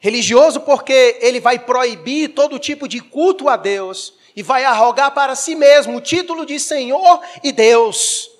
Religioso 0.00 0.60
porque 0.62 1.18
ele 1.20 1.40
vai 1.40 1.58
proibir 1.58 2.30
todo 2.30 2.58
tipo 2.58 2.88
de 2.88 3.00
culto 3.00 3.48
a 3.48 3.56
Deus 3.56 4.14
e 4.34 4.42
vai 4.42 4.64
arrogar 4.64 5.12
para 5.12 5.34
si 5.34 5.54
mesmo 5.54 5.98
o 5.98 6.00
título 6.00 6.46
de 6.46 6.58
Senhor 6.58 7.20
e 7.42 7.52
Deus. 7.52 8.30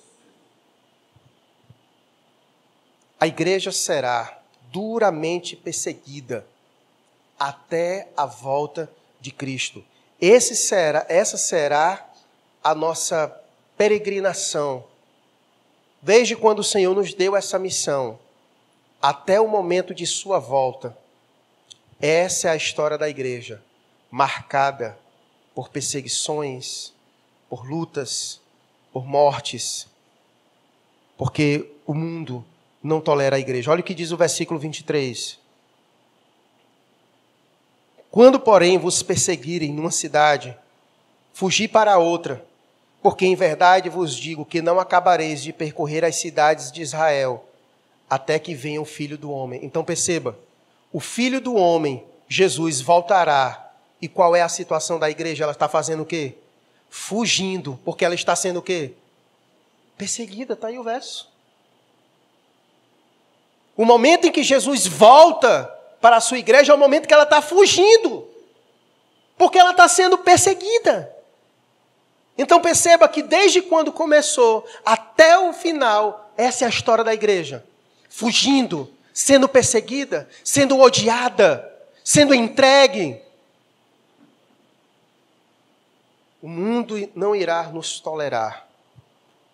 A 3.19 3.27
igreja 3.27 3.71
será 3.71 4.39
duramente 4.71 5.55
perseguida 5.55 6.47
até 7.39 8.09
a 8.17 8.25
volta 8.25 8.91
de 9.19 9.31
Cristo. 9.31 9.83
Esse 10.19 10.55
será, 10.55 11.05
essa 11.07 11.37
será 11.37 12.09
a 12.63 12.73
nossa 12.73 13.35
peregrinação, 13.77 14.83
desde 16.01 16.35
quando 16.35 16.59
o 16.59 16.63
Senhor 16.63 16.95
nos 16.95 17.13
deu 17.13 17.35
essa 17.35 17.59
missão, 17.59 18.19
até 19.01 19.39
o 19.39 19.47
momento 19.47 19.93
de 19.93 20.05
sua 20.05 20.39
volta, 20.39 20.95
essa 22.01 22.49
é 22.49 22.51
a 22.51 22.55
história 22.55 22.97
da 22.97 23.07
igreja, 23.07 23.61
marcada 24.09 24.97
por 25.53 25.69
perseguições, 25.69 26.93
por 27.49 27.69
lutas, 27.69 28.41
por 28.91 29.05
mortes, 29.05 29.87
porque 31.17 31.71
o 31.85 31.93
mundo 31.93 32.43
não 32.81 32.99
tolera 32.99 33.35
a 33.35 33.39
igreja. 33.39 33.71
Olha 33.71 33.81
o 33.81 33.83
que 33.83 33.93
diz 33.93 34.11
o 34.11 34.17
versículo 34.17 34.59
23. 34.59 35.37
Quando, 38.09 38.39
porém, 38.39 38.77
vos 38.77 39.03
perseguirem 39.03 39.71
numa 39.71 39.91
cidade, 39.91 40.57
fugi 41.33 41.67
para 41.67 41.97
outra 41.97 42.45
Porque 43.01 43.25
em 43.25 43.35
verdade 43.35 43.89
vos 43.89 44.15
digo 44.15 44.45
que 44.45 44.61
não 44.61 44.79
acabareis 44.79 45.41
de 45.41 45.51
percorrer 45.51 46.05
as 46.05 46.17
cidades 46.17 46.71
de 46.71 46.81
Israel 46.81 47.43
até 48.09 48.37
que 48.37 48.53
venha 48.53 48.81
o 48.81 48.85
filho 48.85 49.17
do 49.17 49.31
homem. 49.31 49.59
Então 49.63 49.83
perceba, 49.83 50.37
o 50.91 50.99
filho 50.99 51.39
do 51.39 51.55
homem, 51.55 52.03
Jesus, 52.27 52.81
voltará. 52.81 53.71
E 54.01 54.07
qual 54.07 54.35
é 54.35 54.41
a 54.41 54.49
situação 54.49 54.97
da 54.97 55.09
igreja? 55.09 55.43
Ela 55.43 55.51
está 55.51 55.67
fazendo 55.67 56.03
o 56.03 56.05
quê? 56.05 56.35
Fugindo, 56.89 57.79
porque 57.85 58.03
ela 58.03 58.15
está 58.15 58.35
sendo 58.35 58.57
o 58.57 58.61
quê? 58.61 58.93
Perseguida, 59.97 60.53
está 60.53 60.67
aí 60.67 60.79
o 60.79 60.83
verso. 60.83 61.29
O 63.77 63.85
momento 63.85 64.27
em 64.27 64.31
que 64.31 64.43
Jesus 64.43 64.85
volta 64.87 65.71
para 66.01 66.17
a 66.17 66.21
sua 66.21 66.39
igreja 66.39 66.73
é 66.73 66.75
o 66.75 66.79
momento 66.79 67.07
que 67.07 67.13
ela 67.13 67.23
está 67.23 67.41
fugindo, 67.41 68.27
porque 69.37 69.57
ela 69.57 69.71
está 69.71 69.87
sendo 69.87 70.17
perseguida. 70.17 71.15
Então 72.37 72.59
perceba 72.59 73.07
que 73.07 73.21
desde 73.21 73.61
quando 73.61 73.91
começou 73.91 74.67
até 74.83 75.37
o 75.37 75.53
final, 75.53 76.31
essa 76.35 76.63
é 76.63 76.67
a 76.67 76.69
história 76.69 77.03
da 77.03 77.13
igreja 77.13 77.63
fugindo, 78.11 78.91
sendo 79.21 79.47
perseguida, 79.47 80.27
sendo 80.43 80.79
odiada, 80.79 81.71
sendo 82.03 82.33
entregue. 82.33 83.21
O 86.41 86.47
mundo 86.47 86.95
não 87.13 87.35
irá 87.35 87.69
nos 87.69 87.99
tolerar. 87.99 88.67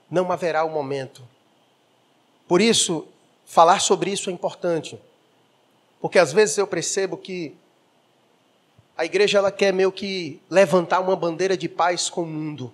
Não 0.10 0.32
haverá 0.32 0.64
o 0.64 0.70
um 0.70 0.72
momento. 0.72 1.22
Por 2.48 2.62
isso, 2.62 3.06
falar 3.46 3.82
sobre 3.82 4.10
isso 4.10 4.30
é 4.30 4.34
importante. 4.34 4.98
Porque 6.00 6.18
às 6.18 6.32
vezes 6.32 6.58
eu 6.58 6.66
percebo 6.66 7.18
que 7.18 7.54
a 8.96 9.04
igreja 9.04 9.38
ela 9.38 9.52
quer 9.52 9.74
meio 9.74 9.92
que 9.92 10.42
levantar 10.50 11.02
uma 11.02 11.16
bandeira 11.16 11.58
de 11.58 11.68
paz 11.68 12.10
com 12.10 12.22
o 12.22 12.26
mundo. 12.26 12.74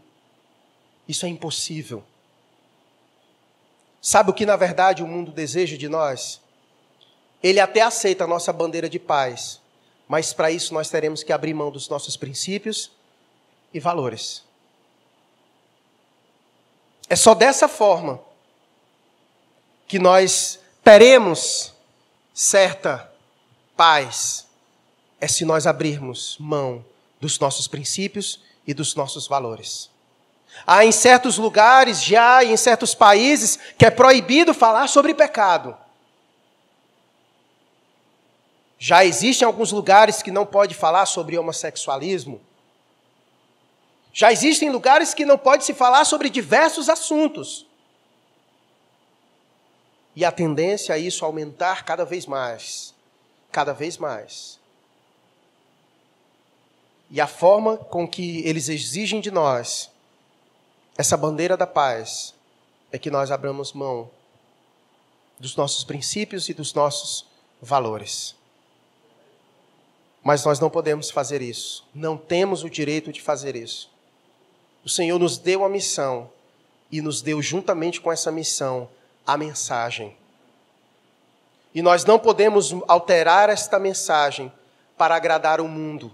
Isso 1.07 1.25
é 1.25 1.29
impossível. 1.29 2.03
Sabe 3.99 4.29
o 4.29 4.33
que 4.33 4.45
na 4.45 4.55
verdade 4.55 5.01
o 5.01 5.07
mundo 5.07 5.31
deseja 5.31 5.75
de 5.75 5.89
nós? 5.89 6.42
Ele 7.43 7.59
até 7.59 7.81
aceita 7.81 8.23
a 8.23 8.27
nossa 8.27 8.53
bandeira 8.53 8.89
de 8.89 8.97
paz, 8.97 9.59
mas 10.07 10.31
para 10.31 10.49
isso 10.49 10.73
nós 10.73 10.89
teremos 10.89 11.21
que 11.21 11.33
abrir 11.33 11.53
mão 11.53 11.69
dos 11.69 11.89
nossos 11.89 12.15
princípios 12.15 12.89
e 13.73 13.79
valores. 13.79 14.43
É 17.09 17.15
só 17.15 17.35
dessa 17.35 17.67
forma 17.67 18.19
que 19.87 19.99
nós 19.99 20.59
teremos 20.83 21.73
certa 22.33 23.11
paz. 23.75 24.47
É 25.19 25.27
se 25.27 25.45
nós 25.45 25.67
abrirmos 25.67 26.37
mão 26.39 26.83
dos 27.19 27.37
nossos 27.39 27.67
princípios 27.67 28.39
e 28.65 28.73
dos 28.73 28.95
nossos 28.95 29.27
valores. 29.27 29.89
Há 30.65 30.85
em 30.85 30.91
certos 30.91 31.37
lugares, 31.37 32.01
já 32.01 32.43
em 32.43 32.55
certos 32.55 32.95
países, 32.95 33.59
que 33.77 33.85
é 33.85 33.89
proibido 33.89 34.53
falar 34.53 34.87
sobre 34.87 35.13
pecado. 35.13 35.77
Já 38.85 39.05
existem 39.05 39.45
alguns 39.45 39.71
lugares 39.71 40.21
que 40.21 40.29
não 40.29 40.45
pode 40.45 40.75
falar 40.75 41.05
sobre 41.05 41.37
homossexualismo. 41.37 42.41
Já 44.11 44.29
existem 44.29 44.69
lugares 44.69 45.13
que 45.13 45.23
não 45.23 45.37
pode 45.37 45.63
se 45.63 45.73
falar 45.73 46.03
sobre 46.03 46.29
diversos 46.29 46.89
assuntos. 46.89 47.65
E 50.13 50.25
a 50.25 50.33
tendência 50.33 50.91
é 50.91 50.99
isso 50.99 51.23
aumentar 51.23 51.85
cada 51.85 52.03
vez 52.03 52.25
mais. 52.25 52.93
Cada 53.53 53.71
vez 53.71 53.97
mais. 53.97 54.59
E 57.09 57.21
a 57.21 57.27
forma 57.27 57.77
com 57.77 58.05
que 58.05 58.45
eles 58.45 58.67
exigem 58.67 59.21
de 59.21 59.31
nós 59.31 59.89
essa 60.97 61.15
bandeira 61.15 61.55
da 61.55 61.65
paz 61.65 62.33
é 62.91 62.99
que 62.99 63.09
nós 63.09 63.31
abramos 63.31 63.71
mão 63.71 64.11
dos 65.39 65.55
nossos 65.55 65.85
princípios 65.85 66.49
e 66.49 66.53
dos 66.53 66.73
nossos 66.73 67.25
valores. 67.61 68.42
Mas 70.23 70.45
nós 70.45 70.59
não 70.59 70.69
podemos 70.69 71.11
fazer 71.11 71.41
isso. 71.41 71.85
Não 71.93 72.15
temos 72.17 72.63
o 72.63 72.69
direito 72.69 73.11
de 73.11 73.21
fazer 73.21 73.55
isso. 73.55 73.91
O 74.83 74.89
Senhor 74.89 75.19
nos 75.19 75.37
deu 75.37 75.65
a 75.65 75.69
missão 75.69 76.29
e 76.91 77.01
nos 77.01 77.21
deu, 77.21 77.41
juntamente 77.41 77.99
com 77.99 78.11
essa 78.11 78.31
missão, 78.31 78.89
a 79.25 79.35
mensagem. 79.35 80.15
E 81.75 81.81
nós 81.81 82.05
não 82.05 82.19
podemos 82.19 82.73
alterar 82.87 83.49
esta 83.49 83.79
mensagem 83.79 84.51
para 84.97 85.15
agradar 85.15 85.59
o 85.59 85.67
mundo 85.67 86.13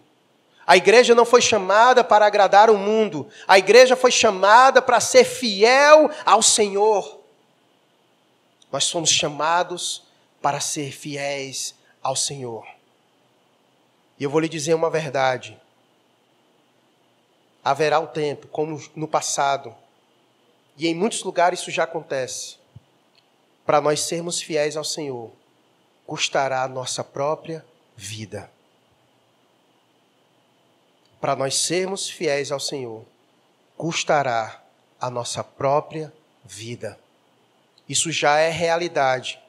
a 0.70 0.78
igreja 0.78 1.16
não 1.16 1.26
foi 1.26 1.42
chamada 1.42 2.04
para 2.04 2.28
agradar 2.28 2.70
o 2.70 2.78
mundo, 2.78 3.28
a 3.48 3.58
igreja 3.58 3.96
foi 3.96 4.12
chamada 4.12 4.84
para 4.84 5.00
ser 5.00 5.24
fiel 5.24 6.12
ao 6.24 6.44
Senhor. 6.44 7.20
Nós 8.72 8.84
somos 8.84 9.10
chamados 9.10 10.04
para 10.40 10.60
ser 10.60 10.92
fiéis 10.92 11.74
ao 12.04 12.16
Senhor. 12.16 12.68
E 14.20 14.24
eu 14.24 14.30
vou 14.30 14.40
lhe 14.40 14.50
dizer 14.50 14.74
uma 14.74 14.90
verdade. 14.90 15.60
Haverá 17.64 18.00
um 18.00 18.08
tempo, 18.08 18.48
como 18.48 18.82
no 18.96 19.08
passado, 19.08 19.76
e 20.78 20.88
em 20.88 20.94
muitos 20.94 21.24
lugares 21.24 21.60
isso 21.60 21.72
já 21.72 21.84
acontece, 21.84 22.58
para 23.66 23.82
nós 23.82 24.02
sermos 24.02 24.42
fiéis 24.42 24.76
ao 24.76 24.84
Senhor, 24.84 25.32
custará 26.06 26.64
a 26.64 26.68
nossa 26.68 27.04
própria 27.04 27.66
vida 27.96 28.50
para 31.20 31.36
nós 31.36 31.56
sermos 31.56 32.10
fiéis 32.10 32.52
ao 32.52 32.60
Senhor, 32.60 33.04
custará 33.78 34.62
a 35.00 35.10
nossa 35.10 35.44
própria 35.44 36.14
vida. 36.46 36.98
Isso 37.88 38.12
já 38.12 38.38
é 38.38 38.50
realidade 38.50 39.40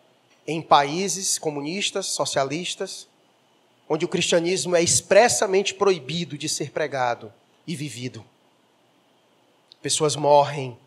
em 0.47 0.61
países 0.61 1.39
comunistas, 1.39 2.07
socialistas, 2.07 3.07
onde 3.91 4.07
o 4.07 4.09
cristianismo 4.09 4.75
é 4.75 4.83
expressamente 4.83 5.75
proibido 5.75 6.39
de 6.39 6.49
ser 6.49 6.71
pregado 6.71 7.31
e 7.67 7.77
vivido. 7.77 8.25
Pessoas 9.83 10.17
morrem 10.17 10.79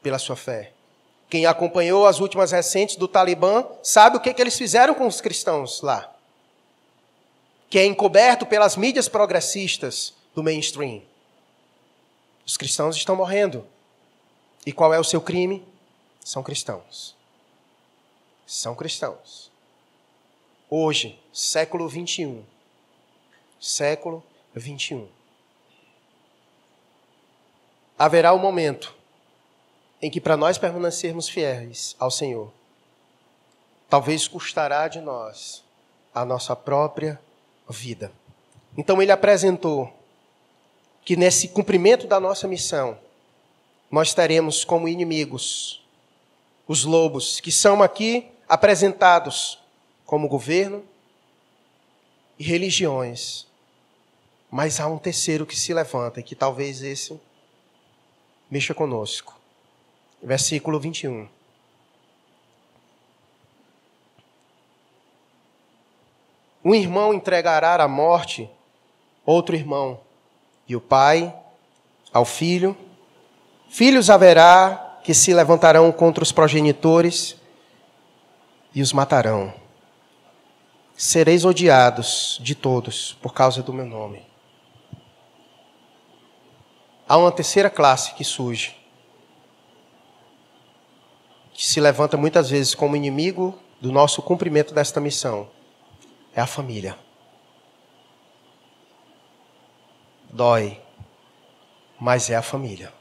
pela 0.00 0.20
sua 0.20 0.36
fé. 0.36 0.72
Quem 1.28 1.46
acompanhou 1.46 2.06
as 2.06 2.20
últimas 2.20 2.52
recentes 2.52 2.94
do 2.94 3.08
Talibã 3.08 3.66
sabe 3.82 4.18
o 4.18 4.20
que, 4.20 4.32
que 4.32 4.40
eles 4.40 4.56
fizeram 4.56 4.94
com 4.94 5.06
os 5.06 5.20
cristãos 5.20 5.80
lá 5.80 6.14
que 7.74 7.78
é 7.80 7.84
encoberto 7.84 8.46
pelas 8.46 8.76
mídias 8.76 9.08
progressistas 9.08 10.14
do 10.32 10.44
mainstream. 10.44 11.02
Os 12.46 12.56
cristãos 12.56 12.94
estão 12.94 13.16
morrendo. 13.16 13.66
E 14.64 14.72
qual 14.72 14.94
é 14.94 15.00
o 15.00 15.02
seu 15.02 15.20
crime? 15.20 15.66
São 16.24 16.40
cristãos. 16.40 17.16
São 18.46 18.76
cristãos. 18.76 19.50
Hoje, 20.70 21.18
século 21.34 21.88
21. 21.88 22.44
Século 23.60 24.22
21. 24.54 25.08
Haverá 27.98 28.32
um 28.32 28.38
momento 28.38 28.94
em 30.00 30.08
que, 30.08 30.20
para 30.20 30.36
nós 30.36 30.58
permanecermos 30.58 31.28
fiéis 31.28 31.96
ao 31.98 32.08
Senhor, 32.08 32.52
talvez 33.90 34.28
custará 34.28 34.86
de 34.86 35.00
nós 35.00 35.64
a 36.14 36.24
nossa 36.24 36.54
própria 36.54 37.20
vida. 37.68 38.12
Então 38.78 39.02
ele 39.02 39.10
apresentou 39.10 39.92
que 41.04 41.16
nesse 41.16 41.48
cumprimento 41.48 42.06
da 42.06 42.20
nossa 42.20 42.46
missão, 42.46 42.96
nós 43.90 44.14
teremos 44.14 44.64
como 44.64 44.86
inimigos 44.86 45.84
os 46.68 46.84
lobos, 46.84 47.40
que 47.40 47.50
são 47.50 47.82
aqui 47.82 48.30
apresentados 48.48 49.58
como 50.06 50.28
governo 50.28 50.93
e 52.38 52.44
religiões. 52.44 53.46
Mas 54.50 54.80
há 54.80 54.86
um 54.86 54.98
terceiro 54.98 55.46
que 55.46 55.56
se 55.56 55.74
levanta, 55.74 56.20
e 56.20 56.22
que 56.22 56.34
talvez 56.34 56.82
esse 56.82 57.18
mexa 58.50 58.74
conosco. 58.74 59.38
Versículo 60.22 60.78
21. 60.78 61.28
Um 66.64 66.74
irmão 66.74 67.12
entregará 67.12 67.74
à 67.82 67.88
morte 67.88 68.48
outro 69.26 69.54
irmão, 69.54 70.00
e 70.66 70.74
o 70.74 70.80
pai 70.80 71.34
ao 72.12 72.24
filho. 72.24 72.76
Filhos 73.68 74.08
haverá 74.08 75.00
que 75.02 75.12
se 75.12 75.34
levantarão 75.34 75.90
contra 75.92 76.22
os 76.22 76.32
progenitores 76.32 77.36
e 78.74 78.80
os 78.80 78.92
matarão 78.92 79.52
sereis 80.96 81.44
odiados 81.44 82.38
de 82.42 82.54
todos 82.54 83.14
por 83.20 83.34
causa 83.34 83.62
do 83.62 83.72
meu 83.72 83.86
nome. 83.86 84.24
Há 87.06 87.16
uma 87.16 87.32
terceira 87.32 87.68
classe 87.68 88.14
que 88.14 88.24
surge, 88.24 88.74
que 91.52 91.66
se 91.66 91.80
levanta 91.80 92.16
muitas 92.16 92.48
vezes 92.48 92.74
como 92.74 92.96
inimigo 92.96 93.58
do 93.80 93.92
nosso 93.92 94.22
cumprimento 94.22 94.72
desta 94.72 95.00
missão: 95.00 95.48
é 96.34 96.40
a 96.40 96.46
família. 96.46 96.96
Dói, 100.30 100.80
mas 102.00 102.30
é 102.30 102.36
a 102.36 102.42
família. 102.42 102.92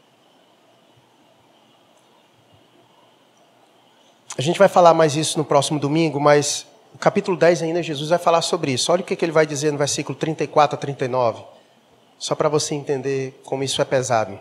A 4.38 4.42
gente 4.42 4.60
vai 4.60 4.68
falar 4.68 4.94
mais 4.94 5.16
isso 5.16 5.38
no 5.38 5.46
próximo 5.46 5.80
domingo, 5.80 6.20
mas 6.20 6.68
o 6.94 6.98
capítulo 6.98 7.36
10 7.36 7.64
ainda 7.64 7.82
Jesus 7.82 8.10
vai 8.10 8.20
falar 8.20 8.42
sobre 8.42 8.72
isso. 8.72 8.92
Olha 8.92 9.02
o 9.02 9.04
que 9.04 9.18
ele 9.24 9.32
vai 9.32 9.46
dizer 9.46 9.72
no 9.72 9.78
versículo 9.78 10.18
34 10.18 10.76
a 10.76 10.80
39. 10.80 11.44
Só 12.20 12.36
para 12.36 12.48
você 12.48 12.76
entender 12.76 13.42
como 13.44 13.64
isso 13.64 13.82
é 13.82 13.86
pesado. 13.86 14.40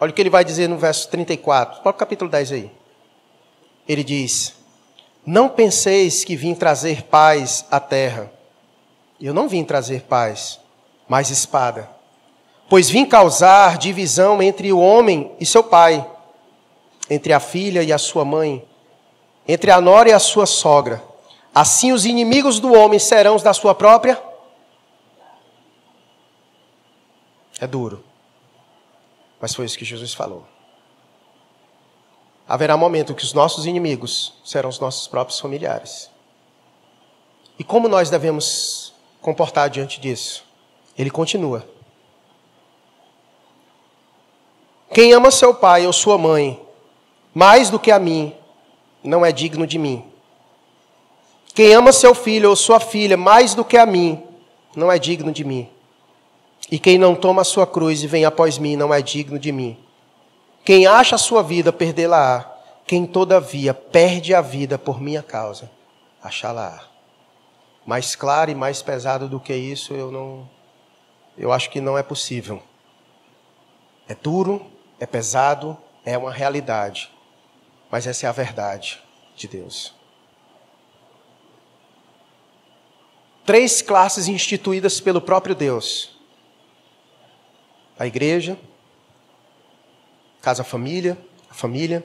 Olha 0.00 0.10
o 0.10 0.14
que 0.14 0.22
ele 0.22 0.30
vai 0.30 0.44
dizer 0.44 0.68
no 0.68 0.78
verso 0.78 1.08
34. 1.10 1.80
Olha 1.84 1.90
o 1.90 1.94
capítulo 1.94 2.30
10 2.30 2.52
aí. 2.52 2.70
Ele 3.88 4.02
diz: 4.02 4.54
Não 5.24 5.48
penseis 5.48 6.24
que 6.24 6.34
vim 6.34 6.54
trazer 6.54 7.02
paz 7.04 7.64
à 7.70 7.78
terra. 7.78 8.32
Eu 9.20 9.32
não 9.32 9.48
vim 9.48 9.64
trazer 9.64 10.02
paz, 10.02 10.58
mas 11.08 11.30
espada. 11.30 11.88
Pois 12.68 12.88
vim 12.88 13.04
causar 13.04 13.78
divisão 13.78 14.42
entre 14.42 14.72
o 14.72 14.80
homem 14.80 15.32
e 15.38 15.46
seu 15.46 15.62
pai, 15.62 16.04
entre 17.08 17.32
a 17.32 17.40
filha 17.40 17.82
e 17.82 17.92
a 17.92 17.98
sua 17.98 18.24
mãe, 18.24 18.66
entre 19.46 19.70
a 19.70 19.80
nora 19.80 20.08
e 20.08 20.12
a 20.12 20.18
sua 20.18 20.46
sogra. 20.46 21.02
Assim 21.54 21.92
os 21.92 22.06
inimigos 22.06 22.58
do 22.58 22.72
homem 22.72 22.98
serão 22.98 23.36
os 23.36 23.42
da 23.42 23.52
sua 23.52 23.74
própria. 23.74 24.22
É 27.60 27.66
duro. 27.66 28.04
Mas 29.40 29.54
foi 29.54 29.66
isso 29.66 29.76
que 29.76 29.84
Jesus 29.84 30.14
falou. 30.14 30.46
Haverá 32.48 32.76
momento 32.76 33.14
que 33.14 33.24
os 33.24 33.32
nossos 33.32 33.66
inimigos 33.66 34.34
serão 34.44 34.68
os 34.68 34.78
nossos 34.78 35.06
próprios 35.08 35.38
familiares. 35.38 36.10
E 37.58 37.64
como 37.64 37.88
nós 37.88 38.08
devemos 38.08 38.94
comportar 39.20 39.68
diante 39.68 40.00
disso? 40.00 40.44
Ele 40.96 41.10
continua. 41.10 41.66
Quem 44.92 45.12
ama 45.12 45.30
seu 45.30 45.54
pai 45.54 45.86
ou 45.86 45.92
sua 45.92 46.18
mãe 46.18 46.61
mais 47.34 47.70
do 47.70 47.78
que 47.78 47.90
a 47.90 47.98
mim, 47.98 48.34
não 49.02 49.24
é 49.24 49.32
digno 49.32 49.66
de 49.66 49.78
mim. 49.78 50.04
Quem 51.54 51.74
ama 51.74 51.92
seu 51.92 52.14
filho 52.14 52.50
ou 52.50 52.56
sua 52.56 52.80
filha 52.80 53.16
mais 53.16 53.54
do 53.54 53.64
que 53.64 53.76
a 53.76 53.84
mim, 53.84 54.22
não 54.74 54.90
é 54.90 54.98
digno 54.98 55.32
de 55.32 55.44
mim. 55.44 55.68
E 56.70 56.78
quem 56.78 56.96
não 56.96 57.14
toma 57.14 57.42
a 57.42 57.44
sua 57.44 57.66
cruz 57.66 58.02
e 58.02 58.06
vem 58.06 58.24
após 58.24 58.56
mim, 58.56 58.76
não 58.76 58.94
é 58.94 59.02
digno 59.02 59.38
de 59.38 59.52
mim. 59.52 59.78
Quem 60.64 60.86
acha 60.86 61.16
a 61.16 61.18
sua 61.18 61.42
vida, 61.42 61.72
perdê-la-á. 61.72 62.50
Quem, 62.86 63.04
todavia, 63.04 63.74
perde 63.74 64.34
a 64.34 64.40
vida 64.40 64.78
por 64.78 65.00
minha 65.00 65.22
causa, 65.22 65.70
achá-la-á. 66.22 66.84
Mais 67.84 68.14
claro 68.14 68.50
e 68.50 68.54
mais 68.54 68.80
pesado 68.80 69.28
do 69.28 69.38
que 69.38 69.54
isso, 69.54 69.92
eu 69.92 70.10
não. 70.10 70.48
Eu 71.36 71.52
acho 71.52 71.68
que 71.68 71.80
não 71.80 71.98
é 71.98 72.02
possível. 72.02 72.62
É 74.08 74.14
duro, 74.14 74.64
é 74.98 75.06
pesado, 75.06 75.76
é 76.04 76.16
uma 76.16 76.32
realidade. 76.32 77.11
Mas 77.92 78.06
essa 78.06 78.24
é 78.24 78.28
a 78.30 78.32
verdade 78.32 78.98
de 79.36 79.46
Deus. 79.46 79.92
Três 83.44 83.82
classes 83.82 84.28
instituídas 84.28 84.98
pelo 84.98 85.20
próprio 85.20 85.54
Deus: 85.54 86.18
a 87.98 88.06
igreja, 88.06 88.58
casa 90.40 90.64
família, 90.64 91.18
a 91.50 91.54
família, 91.54 92.02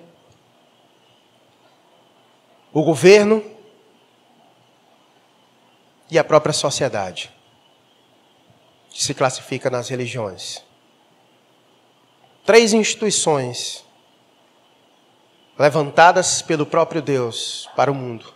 o 2.74 2.84
governo 2.84 3.42
e 6.12 6.20
a 6.20 6.24
própria 6.24 6.52
sociedade, 6.52 7.32
que 8.90 9.02
se 9.02 9.14
classifica 9.14 9.70
nas 9.70 9.88
religiões. 9.88 10.62
Três 12.44 12.74
instituições 12.74 13.87
levantadas 15.58 16.42
pelo 16.42 16.66
próprio 16.66 17.02
Deus 17.02 17.70
para 17.76 17.92
o 17.92 17.96
mundo, 17.96 18.34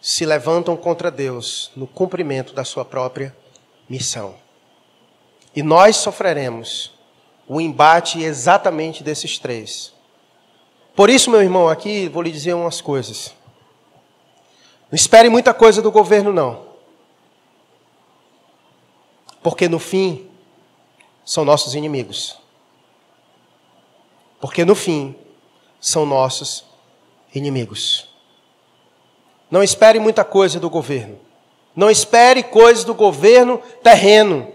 se 0.00 0.26
levantam 0.26 0.76
contra 0.76 1.10
Deus 1.10 1.70
no 1.74 1.86
cumprimento 1.86 2.52
da 2.52 2.64
sua 2.64 2.84
própria 2.84 3.34
missão. 3.88 4.34
E 5.54 5.62
nós 5.62 5.96
sofreremos 5.96 6.92
o 7.48 7.60
embate 7.60 8.22
exatamente 8.22 9.02
desses 9.02 9.38
três. 9.38 9.92
Por 10.94 11.08
isso, 11.08 11.30
meu 11.30 11.42
irmão, 11.42 11.68
aqui 11.68 12.08
vou 12.08 12.22
lhe 12.22 12.30
dizer 12.30 12.54
umas 12.54 12.80
coisas. 12.80 13.34
Não 14.90 14.96
espere 14.96 15.28
muita 15.28 15.52
coisa 15.54 15.80
do 15.80 15.90
governo, 15.90 16.32
não. 16.32 16.66
Porque 19.42 19.68
no 19.68 19.78
fim, 19.78 20.28
são 21.24 21.44
nossos 21.44 21.74
inimigos. 21.74 22.38
Porque 24.40 24.64
no 24.64 24.74
fim, 24.74 25.14
são 25.86 26.04
nossos 26.04 26.64
inimigos. 27.32 28.08
Não 29.48 29.62
espere 29.62 30.00
muita 30.00 30.24
coisa 30.24 30.58
do 30.58 30.68
governo. 30.68 31.16
Não 31.76 31.88
espere 31.88 32.42
coisas 32.42 32.82
do 32.82 32.92
governo 32.92 33.58
terreno. 33.84 34.52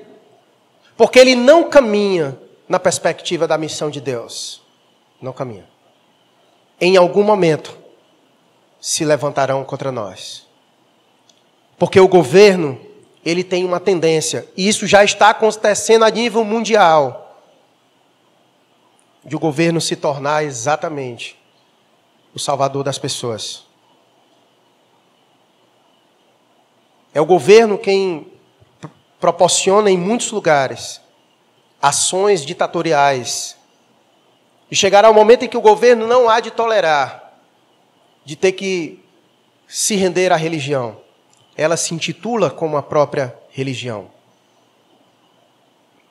Porque 0.98 1.18
ele 1.18 1.34
não 1.34 1.70
caminha 1.70 2.38
na 2.68 2.78
perspectiva 2.78 3.48
da 3.48 3.58
missão 3.58 3.90
de 3.90 4.02
Deus. 4.02 4.62
Não 5.22 5.32
caminha. 5.32 5.66
Em 6.82 6.98
algum 6.98 7.24
momento 7.24 7.78
se 8.82 9.06
levantarão 9.06 9.64
contra 9.64 9.90
nós. 9.90 10.46
Porque 11.78 12.00
o 12.00 12.10
governo, 12.10 12.78
ele 13.24 13.44
tem 13.44 13.64
uma 13.64 13.80
tendência, 13.80 14.50
e 14.58 14.68
isso 14.68 14.86
já 14.86 15.02
está 15.02 15.30
acontecendo 15.30 16.04
a 16.04 16.10
nível 16.10 16.44
mundial 16.44 17.21
de 19.24 19.36
o 19.36 19.40
governo 19.40 19.80
se 19.80 19.96
tornar 19.96 20.44
exatamente 20.44 21.40
o 22.34 22.40
salvador 22.40 22.84
das 22.84 22.98
pessoas. 22.98 23.66
É 27.14 27.20
o 27.20 27.26
governo 27.26 27.78
quem 27.78 28.32
proporciona 29.20 29.92
em 29.92 29.98
muitos 29.98 30.32
lugares 30.32 31.02
ações 31.82 32.46
ditatoriais. 32.46 33.58
E 34.70 34.76
chegará 34.76 35.10
o 35.10 35.14
momento 35.14 35.44
em 35.44 35.50
que 35.50 35.58
o 35.58 35.62
governo 35.62 36.08
não 36.08 36.30
há 36.30 36.40
de 36.40 36.52
tolerar 36.52 37.20
de 38.24 38.36
ter 38.36 38.52
que 38.52 39.04
se 39.68 39.96
render 39.96 40.32
à 40.32 40.36
religião. 40.36 40.98
Ela 41.58 41.76
se 41.76 41.94
intitula 41.94 42.52
como 42.52 42.78
a 42.78 42.84
própria 42.84 43.36
religião. 43.50 44.10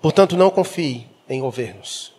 Portanto, 0.02 0.36
não 0.36 0.50
confie 0.50 1.06
em 1.28 1.40
governos. 1.40 2.12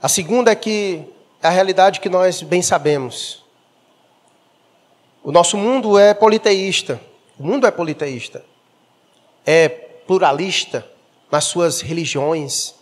A 0.00 0.08
segunda 0.08 0.52
é 0.52 0.54
que 0.54 1.04
é 1.42 1.48
a 1.48 1.50
realidade 1.50 1.98
que 1.98 2.08
nós 2.08 2.40
bem 2.42 2.62
sabemos. 2.62 3.44
O 5.24 5.32
nosso 5.32 5.56
mundo 5.56 5.98
é 5.98 6.14
politeísta. 6.14 7.00
O 7.36 7.44
mundo 7.44 7.66
é 7.66 7.70
politeísta. 7.70 8.44
É 9.44 9.68
pluralista 9.68 10.86
nas 11.30 11.44
suas 11.44 11.80
religiões. 11.80 12.74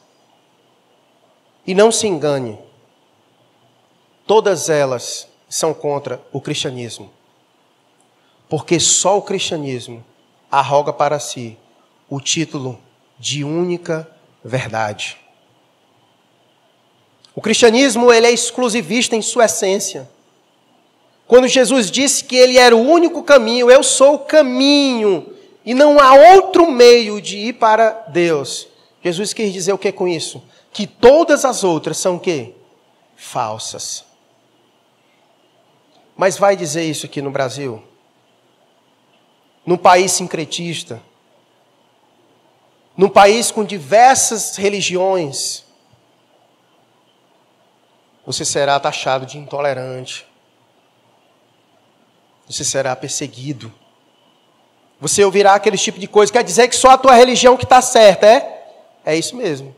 E 1.66 1.74
não 1.74 1.90
se 1.90 2.06
engane, 2.06 2.58
todas 4.26 4.68
elas 4.68 5.26
são 5.48 5.72
contra 5.72 6.20
o 6.32 6.40
cristianismo. 6.40 7.10
Porque 8.48 8.78
só 8.78 9.18
o 9.18 9.22
cristianismo 9.22 10.04
arroga 10.50 10.92
para 10.92 11.18
si 11.18 11.58
o 12.08 12.20
título 12.20 12.78
de 13.18 13.42
única 13.42 14.08
verdade. 14.44 15.16
O 17.36 17.42
cristianismo 17.42 18.10
ele 18.10 18.26
é 18.26 18.32
exclusivista 18.32 19.14
em 19.14 19.20
sua 19.20 19.44
essência. 19.44 20.08
Quando 21.26 21.46
Jesus 21.46 21.90
disse 21.90 22.24
que 22.24 22.34
ele 22.34 22.56
era 22.56 22.74
o 22.74 22.80
único 22.80 23.22
caminho, 23.22 23.70
eu 23.70 23.82
sou 23.82 24.14
o 24.14 24.18
caminho 24.20 25.34
e 25.62 25.74
não 25.74 26.00
há 26.00 26.14
outro 26.32 26.70
meio 26.70 27.20
de 27.20 27.36
ir 27.36 27.52
para 27.52 27.90
Deus. 28.08 28.66
Jesus 29.04 29.34
quis 29.34 29.52
dizer 29.52 29.74
o 29.74 29.78
que 29.78 29.92
com 29.92 30.08
isso? 30.08 30.42
Que 30.72 30.86
todas 30.86 31.44
as 31.44 31.62
outras 31.62 31.98
são 31.98 32.18
quê? 32.18 32.54
Falsas. 33.16 34.02
Mas 36.16 36.38
vai 36.38 36.56
dizer 36.56 36.84
isso 36.84 37.04
aqui 37.04 37.20
no 37.20 37.30
Brasil? 37.30 37.82
Num 39.66 39.76
país 39.76 40.12
sincretista, 40.12 41.02
num 42.96 43.10
país 43.10 43.50
com 43.50 43.62
diversas 43.62 44.56
religiões, 44.56 45.65
você 48.26 48.44
será 48.44 48.78
taxado 48.80 49.24
de 49.24 49.38
intolerante. 49.38 50.26
Você 52.48 52.64
será 52.64 52.96
perseguido. 52.96 53.72
Você 55.00 55.24
ouvirá 55.24 55.54
aquele 55.54 55.78
tipo 55.78 56.00
de 56.00 56.08
coisa. 56.08 56.32
Quer 56.32 56.42
dizer 56.42 56.66
que 56.66 56.74
só 56.74 56.90
a 56.90 56.98
tua 56.98 57.14
religião 57.14 57.56
que 57.56 57.62
está 57.62 57.80
certa, 57.80 58.26
é? 58.26 58.66
É 59.04 59.16
isso 59.16 59.36
mesmo. 59.36 59.74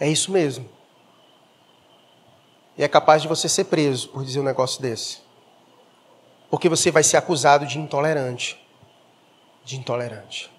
É 0.00 0.08
isso 0.08 0.32
mesmo. 0.32 0.68
E 2.76 2.82
é 2.82 2.88
capaz 2.88 3.22
de 3.22 3.28
você 3.28 3.48
ser 3.48 3.64
preso 3.64 4.08
por 4.08 4.24
dizer 4.24 4.40
um 4.40 4.44
negócio 4.44 4.82
desse. 4.82 5.18
Porque 6.50 6.68
você 6.68 6.90
vai 6.90 7.04
ser 7.04 7.18
acusado 7.18 7.66
de 7.66 7.78
intolerante. 7.78 8.60
De 9.64 9.76
intolerante. 9.76 10.50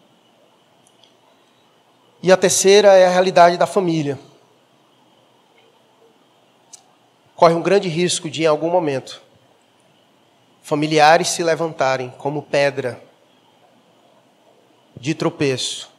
E 2.21 2.31
a 2.31 2.37
terceira 2.37 2.93
é 2.93 3.05
a 3.05 3.09
realidade 3.09 3.57
da 3.57 3.65
família. 3.65 4.17
Corre 7.39 7.53
um 7.53 7.61
grande 7.61 7.87
risco 7.87 8.29
de, 8.29 8.43
em 8.43 8.47
algum 8.47 8.69
momento, 8.69 9.21
familiares 10.61 11.29
se 11.29 11.41
levantarem 11.41 12.13
como 12.17 12.41
pedra 12.41 13.01
de 14.93 15.13
tropeço 15.13 15.89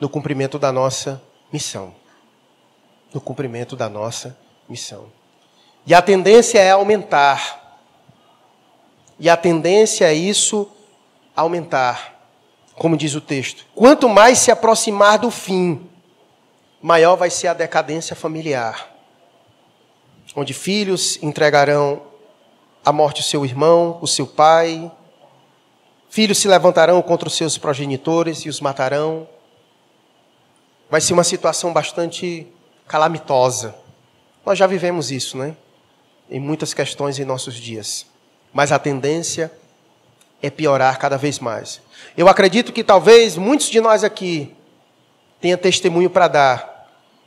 no 0.00 0.08
cumprimento 0.08 0.58
da 0.58 0.72
nossa 0.72 1.20
missão. 1.52 1.94
No 3.12 3.20
cumprimento 3.20 3.76
da 3.76 3.86
nossa 3.90 4.34
missão. 4.66 5.12
E 5.84 5.92
a 5.92 6.00
tendência 6.00 6.58
é 6.58 6.70
aumentar. 6.70 7.78
E 9.18 9.28
a 9.28 9.36
tendência 9.36 10.06
é 10.06 10.14
isso 10.14 10.66
aumentar. 11.36 12.30
Como 12.76 12.96
diz 12.96 13.14
o 13.14 13.20
texto. 13.20 13.66
Quanto 13.74 14.08
mais 14.08 14.38
se 14.38 14.50
aproximar 14.50 15.18
do 15.18 15.30
fim, 15.30 15.86
maior 16.80 17.16
vai 17.16 17.28
ser 17.28 17.48
a 17.48 17.52
decadência 17.52 18.16
familiar. 18.16 18.91
Onde 20.34 20.54
filhos 20.54 21.18
entregarão 21.22 22.02
à 22.84 22.92
morte 22.92 23.20
o 23.20 23.24
seu 23.24 23.44
irmão, 23.44 23.98
o 24.00 24.06
seu 24.06 24.26
pai, 24.26 24.90
filhos 26.08 26.38
se 26.38 26.48
levantarão 26.48 27.00
contra 27.02 27.28
os 27.28 27.36
seus 27.36 27.58
progenitores 27.58 28.38
e 28.40 28.48
os 28.48 28.60
matarão. 28.60 29.28
Vai 30.90 31.00
ser 31.00 31.12
uma 31.12 31.24
situação 31.24 31.72
bastante 31.72 32.46
calamitosa. 32.86 33.74
Nós 34.44 34.58
já 34.58 34.66
vivemos 34.66 35.10
isso, 35.10 35.36
né? 35.36 35.56
Em 36.30 36.40
muitas 36.40 36.74
questões 36.74 37.18
em 37.18 37.24
nossos 37.24 37.54
dias. 37.54 38.06
Mas 38.52 38.72
a 38.72 38.78
tendência 38.78 39.52
é 40.42 40.50
piorar 40.50 40.98
cada 40.98 41.16
vez 41.16 41.38
mais. 41.38 41.80
Eu 42.16 42.28
acredito 42.28 42.72
que 42.72 42.82
talvez 42.82 43.36
muitos 43.36 43.68
de 43.68 43.80
nós 43.80 44.02
aqui 44.02 44.54
tenham 45.40 45.56
testemunho 45.56 46.10
para 46.10 46.28
dar 46.28 46.71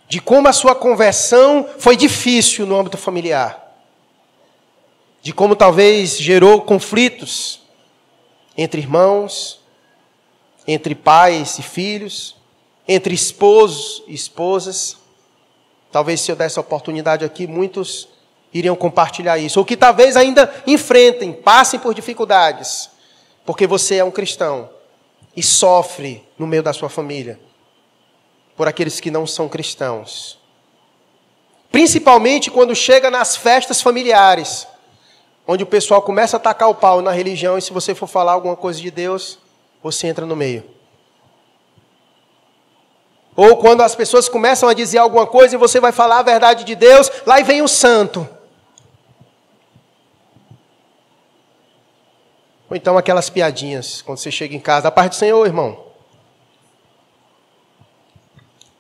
de 0.08 0.22
como 0.22 0.48
a 0.48 0.54
sua 0.54 0.76
conversão 0.76 1.68
foi 1.80 1.96
difícil 1.96 2.66
no 2.66 2.78
âmbito 2.80 2.98
familiar. 2.98 3.62
De 5.22 5.34
como 5.34 5.56
talvez 5.56 6.18
gerou 6.20 6.62
conflitos 6.62 7.62
entre 8.56 8.80
irmãos, 8.80 9.60
entre 10.68 10.94
pais 10.94 11.58
e 11.58 11.64
filhos, 11.64 12.36
entre 12.88 13.14
esposos 13.16 14.04
e 14.08 14.14
esposas. 14.14 14.98
Talvez 15.92 16.22
se 16.22 16.32
eu 16.32 16.36
desse 16.36 16.60
a 16.60 16.62
oportunidade 16.62 17.26
aqui, 17.26 17.48
muitos 17.48 18.08
iriam 18.54 18.76
compartilhar 18.76 19.40
isso. 19.40 19.60
Ou 19.60 19.66
que 19.66 19.76
talvez 19.76 20.16
ainda 20.16 20.54
enfrentem, 20.68 21.34
passem 21.34 21.80
por 21.80 21.94
dificuldades, 21.94 22.90
porque 23.44 23.66
você 23.66 23.96
é 23.96 24.04
um 24.04 24.12
cristão 24.12 24.70
e 25.36 25.42
sofre 25.42 26.24
no 26.38 26.46
meio 26.46 26.62
da 26.62 26.72
sua 26.72 26.90
família 26.90 27.40
por 28.56 28.68
aqueles 28.68 29.00
que 29.00 29.12
não 29.12 29.28
são 29.28 29.50
cristãos. 29.50 30.40
Principalmente 31.72 32.50
quando 32.50 32.74
chega 32.76 33.12
nas 33.12 33.36
festas 33.36 33.82
familiares, 33.82 34.68
onde 35.48 35.64
o 35.64 35.68
pessoal 35.68 36.02
começa 36.02 36.38
a 36.38 36.40
tacar 36.40 36.70
o 36.70 36.76
pau 36.76 37.02
na 37.02 37.12
religião 37.12 37.58
e 37.58 37.62
se 37.62 37.74
você 37.74 37.94
for 37.94 38.08
falar 38.08 38.32
alguma 38.32 38.56
coisa 38.56 38.80
de 38.80 38.90
Deus, 38.90 39.38
você 39.84 40.08
entra 40.08 40.26
no 40.26 40.36
meio. 40.36 40.64
Ou 43.36 43.58
quando 43.58 43.82
as 43.82 43.94
pessoas 43.94 44.30
começam 44.30 44.70
a 44.70 44.74
dizer 44.74 45.00
alguma 45.00 45.28
coisa 45.28 45.56
e 45.56 45.58
você 45.60 45.80
vai 45.80 45.92
falar 45.92 46.20
a 46.20 46.24
verdade 46.24 46.64
de 46.64 46.74
Deus, 46.74 47.12
lá 47.26 47.42
vem 47.42 47.62
o 47.62 47.68
santo. 47.68 48.28
Ou 52.70 52.76
então 52.76 52.98
aquelas 52.98 53.30
piadinhas, 53.30 54.02
quando 54.02 54.18
você 54.18 54.32
chega 54.32 54.56
em 54.56 54.60
casa, 54.60 54.88
a 54.88 54.92
parte 54.92 55.12
do 55.12 55.16
Senhor, 55.16 55.46
irmão. 55.46 55.85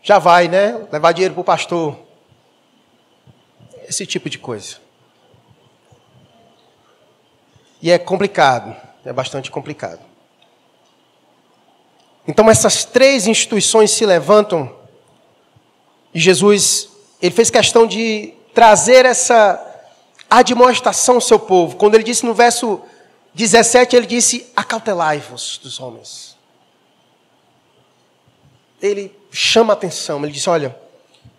Já 0.05 0.19
vai, 0.19 0.47
né? 0.47 0.87
Levar 0.91 1.13
dinheiro 1.13 1.33
para 1.33 1.41
o 1.41 1.43
pastor. 1.43 1.97
Esse 3.89 4.05
tipo 4.05 4.29
de 4.29 4.37
coisa. 4.37 4.77
E 7.81 7.89
é 7.89 7.97
complicado, 7.97 8.75
é 9.03 9.11
bastante 9.11 9.49
complicado. 9.49 9.99
Então 12.27 12.47
essas 12.51 12.85
três 12.85 13.25
instituições 13.25 13.89
se 13.89 14.05
levantam 14.05 14.75
e 16.13 16.19
Jesus, 16.19 16.87
ele 17.19 17.33
fez 17.33 17.49
questão 17.49 17.87
de 17.87 18.31
trazer 18.53 19.07
essa 19.07 19.59
admoestação 20.29 21.15
ao 21.15 21.21
seu 21.21 21.39
povo. 21.39 21.77
Quando 21.77 21.95
ele 21.95 22.03
disse 22.03 22.23
no 22.23 22.33
verso 22.35 22.79
17, 23.33 23.95
ele 23.95 24.05
disse: 24.05 24.51
Acautelai-vos 24.55 25.59
dos 25.63 25.79
homens. 25.79 26.37
Ele 28.79 29.24
chama 29.35 29.73
a 29.73 29.75
atenção, 29.75 30.23
ele 30.23 30.31
disse: 30.31 30.49
Olha, 30.49 30.75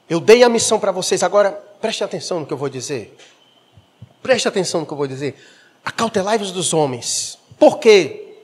eu 0.08 0.20
dei 0.20 0.44
a 0.44 0.48
missão 0.48 0.78
para 0.78 0.92
vocês, 0.92 1.22
agora 1.22 1.50
preste 1.80 2.04
atenção 2.04 2.40
no 2.40 2.46
que 2.46 2.52
eu 2.52 2.56
vou 2.56 2.68
dizer. 2.68 3.16
Preste 4.22 4.46
atenção 4.46 4.80
no 4.80 4.86
que 4.86 4.92
eu 4.92 4.96
vou 4.96 5.06
dizer. 5.06 5.34
Acautelai-vos 5.84 6.52
dos 6.52 6.74
homens. 6.74 7.38
Por 7.58 7.78
quê? 7.78 8.38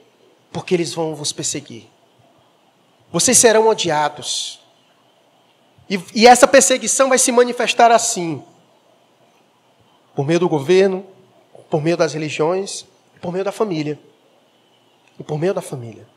Porque 0.51 0.73
eles 0.73 0.93
vão 0.93 1.13
vos 1.13 1.31
perseguir. 1.31 1.87
Vocês 3.11 3.37
serão 3.37 3.67
odiados. 3.67 4.59
E, 5.89 5.99
e 6.15 6.27
essa 6.27 6.47
perseguição 6.47 7.09
vai 7.09 7.19
se 7.19 7.31
manifestar 7.31 7.91
assim: 7.91 8.43
por 10.15 10.25
meio 10.25 10.39
do 10.39 10.49
governo, 10.49 11.05
por 11.69 11.81
meio 11.81 11.97
das 11.97 12.13
religiões, 12.13 12.85
por 13.21 13.31
meio 13.31 13.45
da 13.45 13.51
família. 13.51 13.99
E 15.19 15.23
por 15.23 15.37
meio 15.37 15.53
da 15.53 15.61
família. 15.61 16.07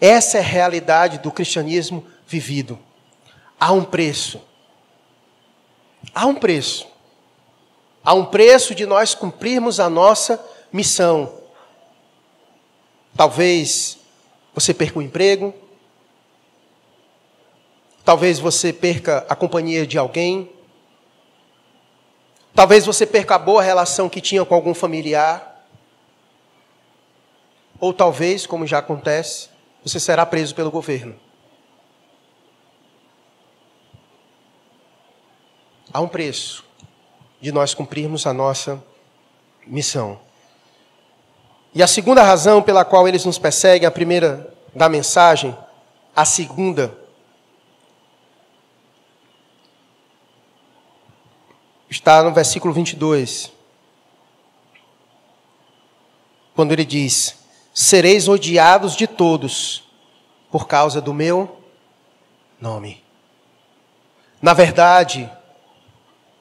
Essa 0.00 0.38
é 0.38 0.40
a 0.40 0.44
realidade 0.44 1.18
do 1.18 1.30
cristianismo 1.30 2.06
vivido. 2.26 2.78
Há 3.58 3.72
um 3.72 3.84
preço. 3.84 4.40
Há 6.14 6.26
um 6.26 6.34
preço. 6.34 6.88
Há 8.02 8.14
um 8.14 8.24
preço 8.24 8.74
de 8.74 8.86
nós 8.86 9.14
cumprirmos 9.14 9.78
a 9.78 9.90
nossa 9.90 10.42
missão. 10.72 11.40
Talvez 13.14 13.98
você 14.54 14.72
perca 14.72 14.98
o 14.98 15.02
emprego. 15.02 15.54
Talvez 18.02 18.38
você 18.38 18.72
perca 18.72 19.26
a 19.28 19.36
companhia 19.36 19.86
de 19.86 19.98
alguém. 19.98 20.50
Talvez 22.54 22.86
você 22.86 23.04
perca 23.04 23.34
a 23.34 23.38
boa 23.38 23.62
relação 23.62 24.08
que 24.08 24.20
tinha 24.20 24.44
com 24.44 24.54
algum 24.54 24.72
familiar. 24.72 25.66
Ou 27.78 27.92
talvez, 27.92 28.46
como 28.46 28.66
já 28.66 28.78
acontece, 28.78 29.48
você 29.82 29.98
será 29.98 30.26
preso 30.26 30.54
pelo 30.54 30.70
governo. 30.70 31.18
Há 35.92 36.00
um 36.00 36.08
preço 36.08 36.64
de 37.40 37.50
nós 37.50 37.74
cumprirmos 37.74 38.26
a 38.26 38.32
nossa 38.32 38.82
missão. 39.66 40.20
E 41.74 41.82
a 41.82 41.86
segunda 41.86 42.22
razão 42.22 42.62
pela 42.62 42.84
qual 42.84 43.08
eles 43.08 43.24
nos 43.24 43.38
perseguem, 43.38 43.86
a 43.86 43.90
primeira 43.90 44.52
da 44.74 44.88
mensagem, 44.88 45.56
a 46.14 46.24
segunda, 46.24 46.96
está 51.88 52.22
no 52.22 52.32
versículo 52.32 52.72
22. 52.72 53.52
Quando 56.54 56.72
ele 56.72 56.84
diz: 56.84 57.39
sereis 57.72 58.28
odiados 58.28 58.96
de 58.96 59.06
todos 59.06 59.84
por 60.50 60.66
causa 60.66 61.00
do 61.00 61.14
meu 61.14 61.60
nome. 62.60 63.02
Na 64.42 64.52
verdade, 64.52 65.30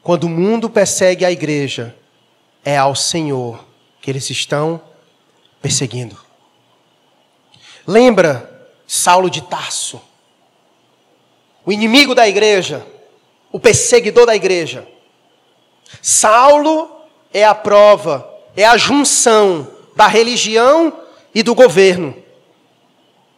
quando 0.02 0.24
o 0.24 0.30
mundo 0.30 0.70
persegue 0.70 1.26
a 1.26 1.32
igreja, 1.32 1.96
é 2.64 2.78
ao 2.78 2.96
Senhor 2.96 3.66
que 4.02 4.10
eles 4.10 4.30
estão 4.30 4.82
perseguindo. 5.62 6.18
Lembra 7.86 8.68
Saulo 8.88 9.30
de 9.30 9.42
Tarso, 9.42 10.02
o 11.66 11.72
inimigo 11.72 12.16
da 12.16 12.28
igreja, 12.28 12.86
o 13.52 13.60
perseguidor 13.60 14.26
da 14.26 14.36
igreja. 14.36 14.88
Saulo 16.02 16.90
é 17.34 17.44
a 17.44 17.54
prova, 17.54 18.28
é 18.56 18.66
a 18.66 18.78
junção 18.78 19.68
da 19.96 20.08
religião 20.08 20.94
e 21.34 21.44
do 21.44 21.56
governo. 21.56 22.16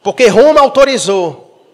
Porque 0.04 0.28
Roma 0.28 0.60
autorizou. 0.60 1.66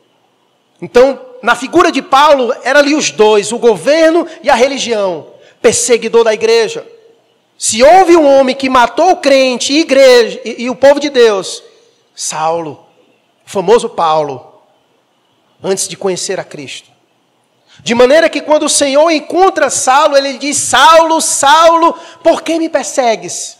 Então, 0.81 1.19
na 1.41 1.55
figura 1.55 1.91
de 1.91 2.01
Paulo, 2.01 2.53
eram 2.63 2.79
ali 2.79 2.95
os 2.95 3.11
dois, 3.11 3.51
o 3.51 3.57
governo 3.57 4.27
e 4.43 4.49
a 4.49 4.55
religião, 4.55 5.27
perseguidor 5.61 6.23
da 6.23 6.33
igreja. 6.33 6.85
Se 7.57 7.81
houve 7.81 8.15
um 8.15 8.27
homem 8.27 8.55
que 8.55 8.69
matou 8.69 9.11
o 9.11 9.17
crente 9.17 9.73
e, 9.73 9.79
igreja, 9.79 10.39
e, 10.45 10.63
e 10.63 10.69
o 10.69 10.75
povo 10.75 10.99
de 10.99 11.09
Deus, 11.09 11.63
Saulo, 12.15 12.85
o 13.45 13.49
famoso 13.49 13.89
Paulo, 13.89 14.61
antes 15.63 15.87
de 15.87 15.97
conhecer 15.97 16.39
a 16.39 16.43
Cristo. 16.43 16.89
De 17.79 17.93
maneira 17.95 18.29
que 18.29 18.41
quando 18.41 18.63
o 18.63 18.69
Senhor 18.69 19.09
encontra 19.11 19.69
Saulo, 19.69 20.17
ele 20.17 20.37
diz: 20.37 20.57
Saulo, 20.57 21.21
Saulo, 21.21 21.93
por 22.23 22.41
que 22.41 22.57
me 22.57 22.69
persegues? 22.69 23.56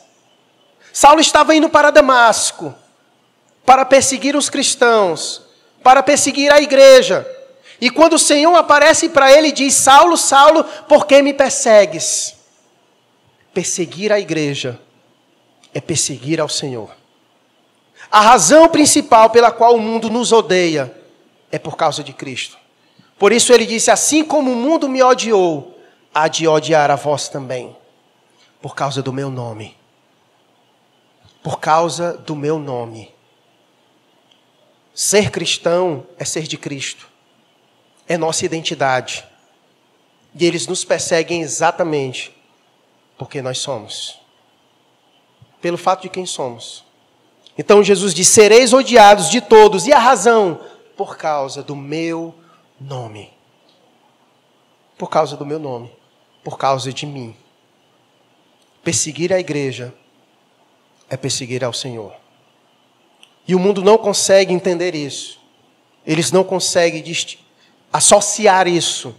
Saulo 1.00 1.22
estava 1.22 1.54
indo 1.54 1.70
para 1.70 1.92
Damasco 1.92 2.74
para 3.64 3.86
perseguir 3.86 4.36
os 4.36 4.50
cristãos, 4.50 5.44
para 5.84 6.02
perseguir 6.02 6.52
a 6.52 6.60
igreja. 6.60 7.24
E 7.80 7.92
quando 7.92 8.14
o 8.14 8.20
Senhor 8.20 8.56
aparece 8.56 9.10
para 9.10 9.32
ele 9.32 9.52
diz: 9.52 9.76
Saulo, 9.76 10.18
Saulo, 10.18 10.64
por 10.90 11.06
que 11.06 11.22
me 11.22 11.36
persegues? 11.36 12.36
Perseguir 13.54 14.12
a 14.12 14.20
igreja 14.20 14.82
é 15.72 15.80
perseguir 15.80 16.42
ao 16.42 16.50
Senhor. 16.50 16.90
A 18.10 18.20
razão 18.20 18.68
principal 18.68 19.30
pela 19.30 19.52
qual 19.52 19.76
o 19.76 19.80
mundo 19.80 20.10
nos 20.10 20.32
odeia 20.32 20.92
é 21.52 21.60
por 21.60 21.78
causa 21.78 22.04
de 22.04 22.12
Cristo. 22.12 22.58
Por 23.20 23.32
isso 23.32 23.54
ele 23.54 23.68
disse: 23.68 23.92
Assim 23.92 24.24
como 24.24 24.52
o 24.52 24.56
mundo 24.56 24.90
me 24.90 25.04
odiou, 25.04 25.80
há 26.12 26.28
de 26.28 26.48
odiar 26.48 26.90
a 26.90 26.96
vós 26.96 27.30
também, 27.30 27.78
por 28.60 28.74
causa 28.74 29.04
do 29.04 29.14
meu 29.14 29.30
nome. 29.30 29.78
Por 31.48 31.62
causa 31.62 32.12
do 32.12 32.36
meu 32.36 32.60
nome. 32.60 33.10
Ser 34.94 35.32
cristão 35.32 36.06
é 36.20 36.26
ser 36.26 36.44
de 36.44 36.58
Cristo, 36.58 37.08
é 38.06 38.18
nossa 38.18 38.46
identidade. 38.46 39.24
E 40.38 40.46
eles 40.46 40.68
nos 40.68 40.84
perseguem 40.84 41.42
exatamente 41.42 42.36
porque 43.18 43.42
nós 43.42 43.60
somos, 43.60 44.20
pelo 45.62 45.78
fato 45.78 46.02
de 46.02 46.10
quem 46.10 46.26
somos. 46.26 46.84
Então 47.58 47.82
Jesus 47.82 48.14
diz: 48.14 48.28
Sereis 48.28 48.74
odiados 48.74 49.30
de 49.30 49.40
todos, 49.40 49.88
e 49.88 49.94
a 49.94 50.00
razão? 50.00 50.60
Por 50.98 51.16
causa 51.16 51.64
do 51.64 51.78
meu 51.78 52.36
nome. 52.78 53.32
Por 54.98 55.10
causa 55.10 55.38
do 55.38 55.46
meu 55.46 55.60
nome. 55.60 55.96
Por 56.44 56.58
causa 56.58 56.92
de 56.92 57.06
mim. 57.06 57.34
Perseguir 58.84 59.32
a 59.32 59.40
igreja 59.40 59.94
é 61.10 61.18
perseguir 61.18 61.64
ao 61.64 61.74
Senhor. 61.74 62.14
E 63.48 63.56
o 63.56 63.60
mundo 63.60 63.82
não 63.82 63.98
consegue 63.98 64.54
entender 64.54 64.94
isso. 64.94 65.40
Eles 66.06 66.32
não 66.32 66.44
conseguem 66.44 67.04
associar 67.92 68.68
isso. 68.68 69.16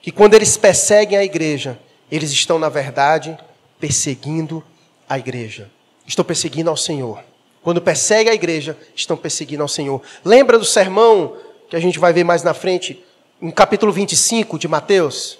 Que 0.00 0.10
quando 0.10 0.34
eles 0.34 0.56
perseguem 0.56 1.18
a 1.18 1.24
igreja, 1.24 1.78
eles 2.10 2.30
estão, 2.30 2.58
na 2.58 2.68
verdade, 2.68 3.36
perseguindo 3.78 4.64
a 5.08 5.18
igreja. 5.18 5.70
Estão 6.06 6.24
perseguindo 6.24 6.70
ao 6.70 6.76
Senhor. 6.76 7.22
Quando 7.62 7.82
perseguem 7.82 8.30
a 8.30 8.34
igreja, 8.34 8.78
estão 8.94 9.16
perseguindo 9.16 9.62
ao 9.62 9.68
Senhor. 9.68 10.00
Lembra 10.24 10.58
do 10.58 10.64
sermão 10.64 11.36
que 11.68 11.76
a 11.76 11.80
gente 11.80 11.98
vai 11.98 12.12
ver 12.12 12.24
mais 12.24 12.42
na 12.42 12.54
frente, 12.54 13.04
em 13.42 13.50
capítulo 13.50 13.92
25 13.92 14.58
de 14.58 14.68
Mateus? 14.68 15.38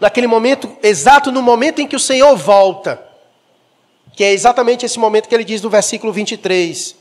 Naquele 0.00 0.26
momento, 0.26 0.76
exato 0.82 1.30
no 1.30 1.42
momento 1.42 1.80
em 1.80 1.86
que 1.86 1.94
o 1.94 2.00
Senhor 2.00 2.34
volta, 2.36 3.09
que 4.14 4.24
é 4.24 4.32
exatamente 4.32 4.84
esse 4.84 4.98
momento 4.98 5.28
que 5.28 5.34
ele 5.34 5.44
diz 5.44 5.62
no 5.62 5.70
versículo 5.70 6.12
23, 6.12 6.96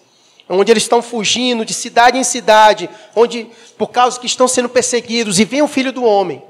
onde 0.49 0.71
eles 0.71 0.83
estão 0.83 1.01
fugindo 1.01 1.63
de 1.63 1.73
cidade 1.73 2.17
em 2.17 2.23
cidade, 2.23 2.89
onde 3.15 3.47
por 3.77 3.87
causa 3.87 4.19
que 4.19 4.25
estão 4.25 4.47
sendo 4.47 4.69
perseguidos, 4.69 5.39
e 5.39 5.45
vem 5.45 5.61
o 5.61 5.67
filho 5.67 5.91
do 5.91 6.03
homem. 6.03 6.41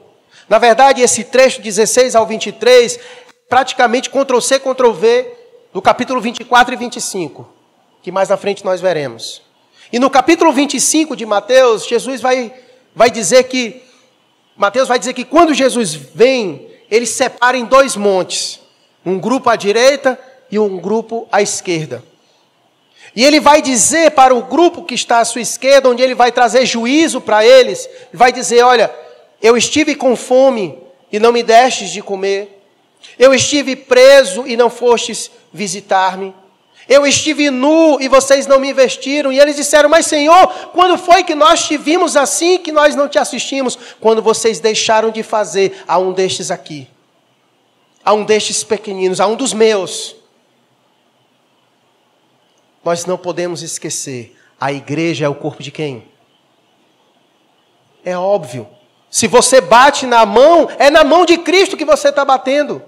Na 0.48 0.58
verdade, 0.58 1.02
esse 1.02 1.26
trecho 1.26 1.62
16 1.62 2.16
ao 2.16 2.26
23, 2.26 3.00
praticamente 3.48 4.10
Ctrl 4.10 4.40
C, 4.40 4.60
Ctrl 4.60 4.92
V, 4.92 5.32
do 5.74 5.82
capítulo 5.82 6.20
24 6.22 6.74
e 6.74 6.78
25, 6.78 7.48
que 8.02 8.12
mais 8.12 8.30
na 8.30 8.38
frente 8.38 8.66
nós 8.66 8.82
veremos. 8.82 9.42
E 9.92 10.00
no 10.00 10.10
capítulo 10.10 10.52
25 10.52 11.16
de 11.16 11.26
Mateus, 11.26 11.86
Jesus 11.86 12.22
vai, 12.22 12.54
vai 12.96 13.12
dizer 13.12 13.44
que, 13.44 13.84
Mateus 14.56 14.88
vai 14.88 14.98
dizer 14.98 15.14
que 15.14 15.26
quando 15.26 15.54
Jesus 15.54 15.94
vem, 15.94 16.70
ele 16.90 17.06
separa 17.06 17.58
em 17.58 17.66
dois 17.66 17.96
montes, 17.96 18.60
um 19.06 19.20
grupo 19.20 19.50
à 19.50 19.56
direita 19.56 20.20
e 20.52 20.58
um 20.58 20.78
grupo 20.78 21.28
à 21.32 21.42
esquerda. 21.42 22.04
E 23.16 23.26
ele 23.26 23.40
vai 23.40 23.62
dizer 23.62 24.12
para 24.12 24.34
o 24.34 24.44
grupo 24.44 24.84
que 24.84 24.94
está 24.94 25.20
à 25.20 25.26
sua 25.26 25.42
esquerda, 25.42 25.90
onde 25.90 26.04
ele 26.04 26.16
vai 26.16 26.32
trazer 26.32 26.66
juízo 26.66 27.20
para 27.20 27.46
eles, 27.46 27.90
vai 28.14 28.32
dizer: 28.32 28.64
Olha, 28.64 28.94
eu 29.42 29.58
estive 29.58 29.96
com 29.96 30.16
fome 30.16 30.78
e 31.12 31.20
não 31.20 31.32
me 31.32 31.44
destes 31.44 31.90
de 31.90 32.02
comer. 32.02 32.58
Eu 33.18 33.34
estive 33.34 33.76
preso 33.76 34.46
e 34.48 34.56
não 34.56 34.70
fostes 34.70 35.32
visitar-me. 35.52 36.34
Eu 36.88 37.06
estive 37.06 37.52
nu 37.52 38.02
e 38.02 38.08
vocês 38.08 38.48
não 38.48 38.60
me 38.60 38.74
vestiram. 38.74 39.32
E 39.32 39.40
eles 39.40 39.56
disseram: 39.56 39.90
Mas 39.90 40.06
Senhor, 40.06 40.48
quando 40.74 40.98
foi 40.98 41.24
que 41.24 41.36
nós 41.36 41.68
te 41.68 41.78
vimos 41.78 42.16
assim 42.16 42.58
que 42.58 42.72
nós 42.72 42.96
não 42.96 43.08
te 43.08 43.18
assistimos? 43.18 43.78
Quando 44.00 44.22
vocês 44.22 44.60
deixaram 44.60 45.12
de 45.12 45.24
fazer 45.24 45.84
a 45.88 45.98
um 45.98 46.12
destes 46.12 46.52
aqui, 46.52 46.88
a 48.04 48.14
um 48.14 48.24
destes 48.24 48.64
pequeninos, 48.64 49.20
a 49.20 49.28
um 49.28 49.36
dos 49.36 49.54
meus. 49.54 50.19
Nós 52.90 53.06
não 53.06 53.20
podemos 53.20 53.62
esquecer: 53.62 54.36
a 54.60 54.74
igreja 54.74 55.26
é 55.26 55.30
o 55.30 55.36
corpo 55.36 55.62
de 55.62 55.70
quem? 55.70 56.08
É 58.04 58.18
óbvio. 58.18 58.68
Se 59.12 59.28
você 59.28 59.62
bate 59.62 60.08
na 60.08 60.26
mão, 60.26 60.68
é 60.80 60.90
na 60.90 61.04
mão 61.04 61.24
de 61.24 61.38
Cristo 61.38 61.78
que 61.78 61.86
você 61.86 62.10
está 62.10 62.26
batendo. 62.26 62.82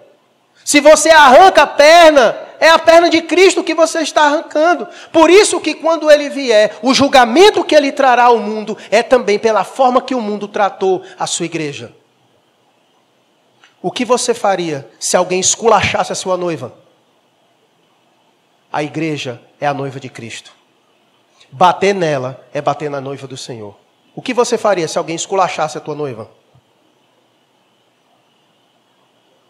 Se 0.66 0.80
você 0.80 1.12
arranca 1.12 1.62
a 1.62 1.68
perna, 1.68 2.36
é 2.60 2.68
a 2.72 2.80
perna 2.80 3.12
de 3.12 3.22
Cristo 3.22 3.64
que 3.64 3.76
você 3.76 4.00
está 4.00 4.24
arrancando. 4.24 4.88
Por 5.12 5.30
isso 5.30 5.60
que 5.60 5.76
quando 5.76 6.10
ele 6.10 6.30
vier, 6.30 6.80
o 6.82 6.96
julgamento 6.96 7.64
que 7.64 7.76
ele 7.76 7.92
trará 7.92 8.24
ao 8.24 8.40
mundo 8.40 8.76
é 8.90 9.04
também 9.04 9.38
pela 9.38 9.64
forma 9.64 10.02
que 10.02 10.16
o 10.16 10.22
mundo 10.22 10.48
tratou 10.48 11.04
a 11.20 11.28
sua 11.28 11.46
igreja. 11.46 11.94
O 13.80 13.92
que 13.92 14.04
você 14.04 14.34
faria 14.34 14.90
se 15.00 15.16
alguém 15.16 15.40
esculachasse 15.40 16.12
a 16.12 16.16
sua 16.16 16.36
noiva? 16.38 16.81
A 18.72 18.82
igreja 18.82 19.42
é 19.60 19.68
a 19.68 19.74
noiva 19.74 20.00
de 20.00 20.10
Cristo. 20.10 20.54
Bater 21.52 21.94
nela 21.94 22.48
é 22.54 22.62
bater 22.62 22.90
na 22.90 23.02
noiva 23.02 23.28
do 23.28 23.36
Senhor. 23.36 23.78
O 24.16 24.22
que 24.22 24.34
você 24.34 24.58
faria 24.58 24.88
se 24.88 24.98
alguém 24.98 25.16
esculachasse 25.16 25.78
a 25.78 25.82
tua 25.82 25.96
noiva? 25.96 26.32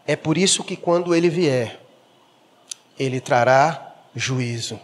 É 0.06 0.16
por 0.16 0.38
isso 0.38 0.64
que 0.64 0.76
quando 0.76 1.14
ele 1.14 1.30
vier, 1.30 1.80
ele 2.98 3.22
trará 3.22 3.96
juízo. 4.16 4.80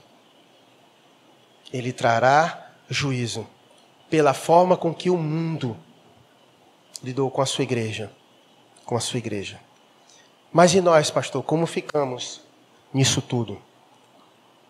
Ele 1.74 1.92
trará 1.92 2.72
juízo 2.90 3.48
pela 4.10 4.34
forma 4.34 4.78
com 4.78 4.94
que 4.94 5.10
o 5.10 5.18
mundo 5.18 5.76
lidou 7.04 7.30
com 7.30 7.42
a 7.42 7.46
sua 7.46 7.64
igreja, 7.64 8.12
com 8.86 8.96
a 8.96 9.00
sua 9.00 9.18
igreja. 9.18 9.60
Mas 10.52 10.74
e 10.74 10.82
nós, 10.82 11.12
pastor, 11.12 11.44
como 11.44 11.66
ficamos 11.66 12.42
nisso 12.94 13.22
tudo? 13.22 13.62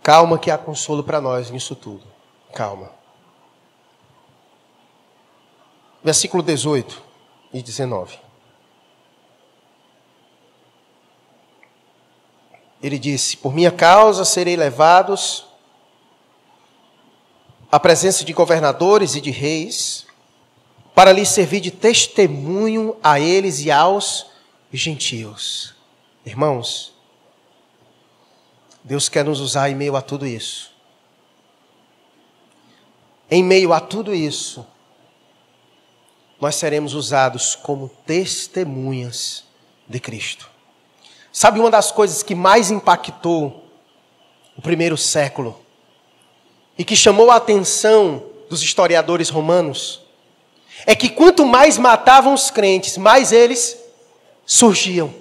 Calma 0.08 0.40
que 0.40 0.50
há 0.50 0.58
consolo 0.58 1.04
para 1.04 1.20
nós 1.20 1.52
nisso 1.52 1.76
tudo. 1.76 2.08
Calma. 2.54 2.94
versículo 6.02 6.42
18 6.42 7.04
e 7.52 7.62
19. 7.62 8.18
Ele 12.82 12.98
disse: 12.98 13.36
Por 13.36 13.54
minha 13.54 13.70
causa 13.70 14.24
serei 14.24 14.56
levados 14.56 15.46
à 17.70 17.78
presença 17.78 18.24
de 18.24 18.32
governadores 18.32 19.14
e 19.14 19.20
de 19.20 19.30
reis, 19.30 20.08
para 20.96 21.12
lhes 21.12 21.28
servir 21.28 21.60
de 21.60 21.72
testemunho 21.72 22.96
a 23.04 23.20
eles 23.20 23.60
e 23.60 23.70
aos 23.70 24.28
gentios. 24.72 25.76
Irmãos, 26.26 26.97
Deus 28.88 29.10
quer 29.10 29.26
nos 29.26 29.42
usar 29.42 29.70
em 29.70 29.76
meio 29.76 29.98
a 29.98 30.02
tudo 30.02 30.26
isso. 30.26 30.72
Em 33.30 33.44
meio 33.44 33.74
a 33.74 33.82
tudo 33.82 34.16
isso, 34.16 34.66
nós 36.40 36.56
seremos 36.56 36.94
usados 36.94 37.54
como 37.54 37.90
testemunhas 38.06 39.44
de 39.86 40.00
Cristo. 40.00 40.50
Sabe 41.34 41.60
uma 41.60 41.70
das 41.70 41.92
coisas 41.92 42.24
que 42.24 42.34
mais 42.34 42.72
impactou 42.72 43.66
o 44.56 44.62
primeiro 44.62 44.96
século 44.96 45.60
e 46.78 46.86
que 46.86 46.96
chamou 46.96 47.30
a 47.30 47.36
atenção 47.36 48.24
dos 48.50 48.62
historiadores 48.62 49.28
romanos? 49.28 50.00
É 50.86 50.96
que 50.96 51.10
quanto 51.10 51.46
mais 51.46 51.78
matavam 51.78 52.34
os 52.34 52.50
crentes, 52.50 52.98
mais 52.98 53.34
eles 53.34 53.78
surgiam. 54.46 55.14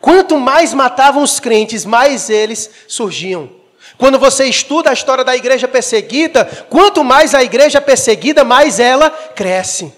Quanto 0.00 0.38
mais 0.38 0.72
matavam 0.72 1.22
os 1.22 1.40
crentes, 1.40 1.84
mais 1.84 2.30
eles 2.30 2.70
surgiam. 2.86 3.50
Quando 3.96 4.18
você 4.18 4.44
estuda 4.44 4.90
a 4.90 4.92
história 4.92 5.24
da 5.24 5.36
igreja 5.36 5.66
perseguida, 5.66 6.44
quanto 6.68 7.02
mais 7.02 7.34
a 7.34 7.42
igreja 7.42 7.80
perseguida, 7.80 8.44
mais 8.44 8.78
ela 8.78 9.10
cresce. 9.10 9.92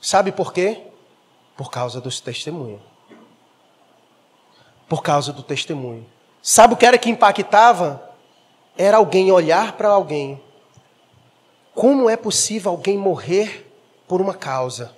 Sabe 0.00 0.32
por 0.32 0.52
quê? 0.52 0.82
Por 1.56 1.70
causa 1.70 2.00
dos 2.00 2.20
testemunhos. 2.20 2.80
Por 4.88 5.02
causa 5.02 5.32
do 5.32 5.42
testemunho. 5.42 6.06
Sabe 6.42 6.74
o 6.74 6.76
que 6.76 6.86
era 6.86 6.98
que 6.98 7.10
impactava? 7.10 8.10
Era 8.76 8.96
alguém 8.96 9.30
olhar 9.30 9.72
para 9.72 9.88
alguém. 9.88 10.40
Como 11.74 12.08
é 12.08 12.16
possível 12.16 12.70
alguém 12.70 12.96
morrer 12.96 13.70
por 14.08 14.20
uma 14.20 14.34
causa? 14.34 14.95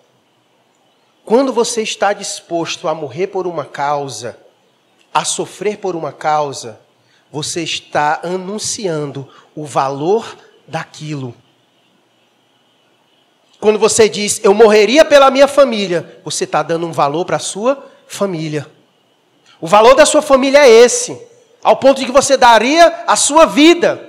Quando 1.28 1.52
você 1.52 1.82
está 1.82 2.14
disposto 2.14 2.88
a 2.88 2.94
morrer 2.94 3.26
por 3.26 3.46
uma 3.46 3.66
causa, 3.66 4.38
a 5.12 5.26
sofrer 5.26 5.76
por 5.76 5.94
uma 5.94 6.10
causa, 6.10 6.80
você 7.30 7.62
está 7.62 8.20
anunciando 8.24 9.28
o 9.54 9.66
valor 9.66 10.34
daquilo. 10.66 11.34
Quando 13.60 13.78
você 13.78 14.08
diz, 14.08 14.40
eu 14.42 14.54
morreria 14.54 15.04
pela 15.04 15.30
minha 15.30 15.46
família, 15.46 16.18
você 16.24 16.44
está 16.44 16.62
dando 16.62 16.86
um 16.86 16.92
valor 16.92 17.26
para 17.26 17.36
a 17.36 17.40
sua 17.40 17.86
família. 18.06 18.66
O 19.60 19.66
valor 19.66 19.94
da 19.94 20.06
sua 20.06 20.22
família 20.22 20.66
é 20.66 20.70
esse, 20.70 21.28
ao 21.62 21.76
ponto 21.76 22.00
de 22.00 22.06
que 22.06 22.10
você 22.10 22.38
daria 22.38 23.04
a 23.06 23.16
sua 23.16 23.44
vida. 23.44 24.07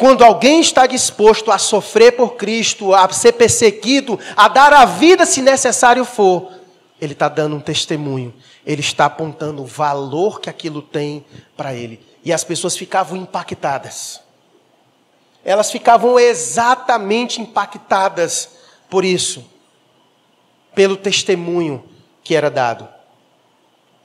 Quando 0.00 0.24
alguém 0.24 0.62
está 0.62 0.86
disposto 0.86 1.52
a 1.52 1.58
sofrer 1.58 2.12
por 2.12 2.36
Cristo, 2.36 2.94
a 2.94 3.06
ser 3.10 3.32
perseguido, 3.32 4.18
a 4.34 4.48
dar 4.48 4.72
a 4.72 4.86
vida 4.86 5.26
se 5.26 5.42
necessário 5.42 6.06
for, 6.06 6.52
ele 6.98 7.12
está 7.12 7.28
dando 7.28 7.56
um 7.56 7.60
testemunho, 7.60 8.32
ele 8.64 8.80
está 8.80 9.04
apontando 9.04 9.60
o 9.60 9.66
valor 9.66 10.40
que 10.40 10.48
aquilo 10.48 10.80
tem 10.80 11.22
para 11.54 11.74
ele. 11.74 12.00
E 12.24 12.32
as 12.32 12.42
pessoas 12.42 12.78
ficavam 12.78 13.14
impactadas. 13.14 14.22
Elas 15.44 15.70
ficavam 15.70 16.18
exatamente 16.18 17.42
impactadas 17.42 18.48
por 18.88 19.04
isso, 19.04 19.44
pelo 20.74 20.96
testemunho 20.96 21.84
que 22.24 22.34
era 22.34 22.50
dado. 22.50 22.88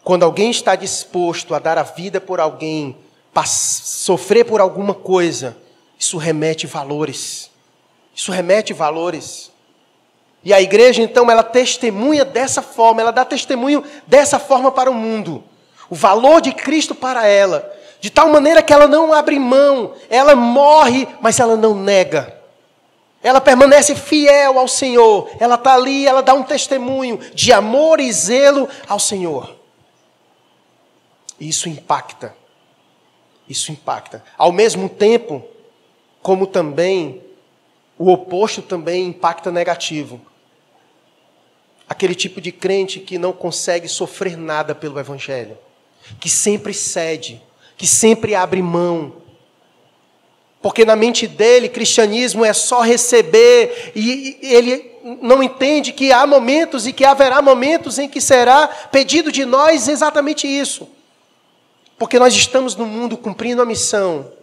Quando 0.03 0.23
alguém 0.23 0.51
está 0.51 0.75
disposto 0.75 1.55
a 1.55 1.59
dar 1.59 1.77
a 1.77 1.83
vida 1.83 2.19
por 2.19 2.41
alguém, 2.41 2.97
sofrer 3.45 4.43
por 4.43 4.59
alguma 4.59 4.93
coisa, 4.93 5.63
isso 5.97 6.17
remete 6.17 6.67
valores. 6.67 7.49
Isso 8.13 8.31
remete 8.31 8.73
valores. 8.73 9.51
E 10.43 10.53
a 10.53 10.61
igreja, 10.61 11.01
então, 11.01 11.29
ela 11.29 11.43
testemunha 11.43 12.23
dessa 12.23 12.61
forma, 12.61 13.01
ela 13.01 13.11
dá 13.11 13.25
testemunho 13.25 13.83
dessa 14.05 14.37
forma 14.37 14.71
para 14.71 14.91
o 14.91 14.93
mundo. 14.93 15.43
O 15.89 15.95
valor 15.95 16.39
de 16.39 16.51
Cristo 16.51 16.93
para 16.93 17.25
ela. 17.25 17.73
De 17.99 18.11
tal 18.11 18.29
maneira 18.29 18.61
que 18.61 18.71
ela 18.71 18.87
não 18.87 19.11
abre 19.11 19.39
mão, 19.39 19.95
ela 20.09 20.35
morre, 20.35 21.07
mas 21.19 21.39
ela 21.39 21.55
não 21.55 21.73
nega. 21.73 22.39
Ela 23.23 23.41
permanece 23.41 23.95
fiel 23.95 24.59
ao 24.59 24.67
Senhor. 24.67 25.31
Ela 25.39 25.55
está 25.55 25.73
ali, 25.73 26.05
ela 26.05 26.21
dá 26.21 26.35
um 26.35 26.43
testemunho 26.43 27.17
de 27.33 27.51
amor 27.51 27.99
e 27.99 28.11
zelo 28.11 28.69
ao 28.87 28.99
Senhor. 28.99 29.55
Isso 31.39 31.67
impacta. 31.67 32.35
Isso 33.49 33.71
impacta. 33.71 34.23
Ao 34.37 34.51
mesmo 34.51 34.87
tempo, 34.87 35.43
como 36.25 36.47
também 36.47 37.21
o 37.99 38.11
oposto 38.11 38.59
também 38.59 39.05
impacta 39.05 39.51
negativo. 39.51 40.19
Aquele 41.87 42.15
tipo 42.15 42.41
de 42.41 42.51
crente 42.51 42.99
que 42.99 43.19
não 43.19 43.31
consegue 43.31 43.87
sofrer 43.87 44.35
nada 44.35 44.73
pelo 44.73 44.99
Evangelho, 44.99 45.55
que 46.19 46.27
sempre 46.27 46.73
cede, 46.73 47.39
que 47.77 47.85
sempre 47.85 48.33
abre 48.33 48.59
mão. 48.59 49.17
Porque 50.63 50.83
na 50.83 50.95
mente 50.95 51.27
dele, 51.27 51.69
cristianismo 51.69 52.43
é 52.43 52.53
só 52.53 52.81
receber, 52.81 53.91
e 53.95 54.39
ele 54.41 54.97
não 55.21 55.43
entende 55.43 55.93
que 55.93 56.11
há 56.11 56.25
momentos 56.25 56.87
e 56.87 56.91
que 56.91 57.05
haverá 57.05 57.39
momentos 57.39 57.99
em 57.99 58.09
que 58.09 58.19
será 58.19 58.67
pedido 58.67 59.31
de 59.31 59.45
nós 59.45 59.87
exatamente 59.87 60.47
isso. 60.47 60.89
Porque 61.99 62.17
nós 62.17 62.33
estamos 62.33 62.75
no 62.75 62.87
mundo 62.87 63.15
cumprindo 63.15 63.61
a 63.61 63.65
missão, 63.65 64.33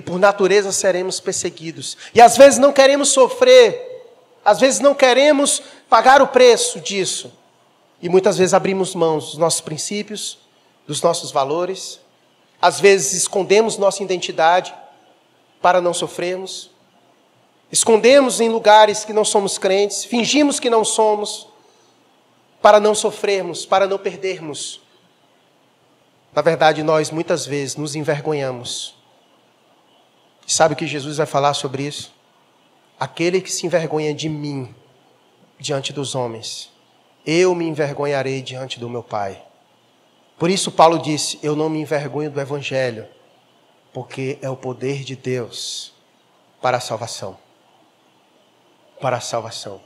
e 0.00 0.02
por 0.02 0.18
natureza 0.18 0.72
seremos 0.72 1.20
perseguidos. 1.20 1.94
E 2.14 2.22
às 2.22 2.34
vezes 2.34 2.58
não 2.58 2.72
queremos 2.72 3.10
sofrer, 3.10 4.02
às 4.42 4.58
vezes 4.58 4.80
não 4.80 4.94
queremos 4.94 5.62
pagar 5.90 6.22
o 6.22 6.28
preço 6.28 6.80
disso. 6.80 7.30
E 8.00 8.08
muitas 8.08 8.38
vezes 8.38 8.54
abrimos 8.54 8.94
mãos 8.94 9.26
dos 9.26 9.36
nossos 9.36 9.60
princípios, 9.60 10.38
dos 10.86 11.02
nossos 11.02 11.30
valores. 11.30 12.00
Às 12.62 12.80
vezes 12.80 13.12
escondemos 13.12 13.76
nossa 13.76 14.02
identidade 14.02 14.74
para 15.60 15.82
não 15.82 15.92
sofrermos. 15.92 16.70
Escondemos 17.70 18.40
em 18.40 18.48
lugares 18.48 19.04
que 19.04 19.12
não 19.12 19.24
somos 19.24 19.58
crentes, 19.58 20.02
fingimos 20.02 20.58
que 20.58 20.70
não 20.70 20.82
somos, 20.82 21.46
para 22.62 22.80
não 22.80 22.94
sofrermos, 22.94 23.66
para 23.66 23.86
não 23.86 23.98
perdermos. 23.98 24.80
Na 26.34 26.40
verdade, 26.40 26.82
nós 26.82 27.10
muitas 27.10 27.44
vezes 27.44 27.76
nos 27.76 27.94
envergonhamos. 27.94 28.98
Sabe 30.50 30.74
o 30.74 30.76
que 30.76 30.84
Jesus 30.84 31.18
vai 31.18 31.26
falar 31.26 31.54
sobre 31.54 31.84
isso? 31.84 32.12
Aquele 32.98 33.40
que 33.40 33.52
se 33.52 33.66
envergonha 33.66 34.12
de 34.12 34.28
mim 34.28 34.74
diante 35.60 35.92
dos 35.92 36.16
homens, 36.16 36.72
eu 37.24 37.54
me 37.54 37.68
envergonharei 37.68 38.42
diante 38.42 38.80
do 38.80 38.90
meu 38.90 39.00
Pai. 39.00 39.40
Por 40.36 40.50
isso, 40.50 40.72
Paulo 40.72 40.98
disse: 40.98 41.38
Eu 41.40 41.54
não 41.54 41.68
me 41.68 41.80
envergonho 41.80 42.32
do 42.32 42.40
Evangelho, 42.40 43.06
porque 43.92 44.40
é 44.42 44.50
o 44.50 44.56
poder 44.56 45.04
de 45.04 45.14
Deus 45.14 45.92
para 46.60 46.78
a 46.78 46.80
salvação. 46.80 47.38
Para 49.00 49.18
a 49.18 49.20
salvação. 49.20 49.80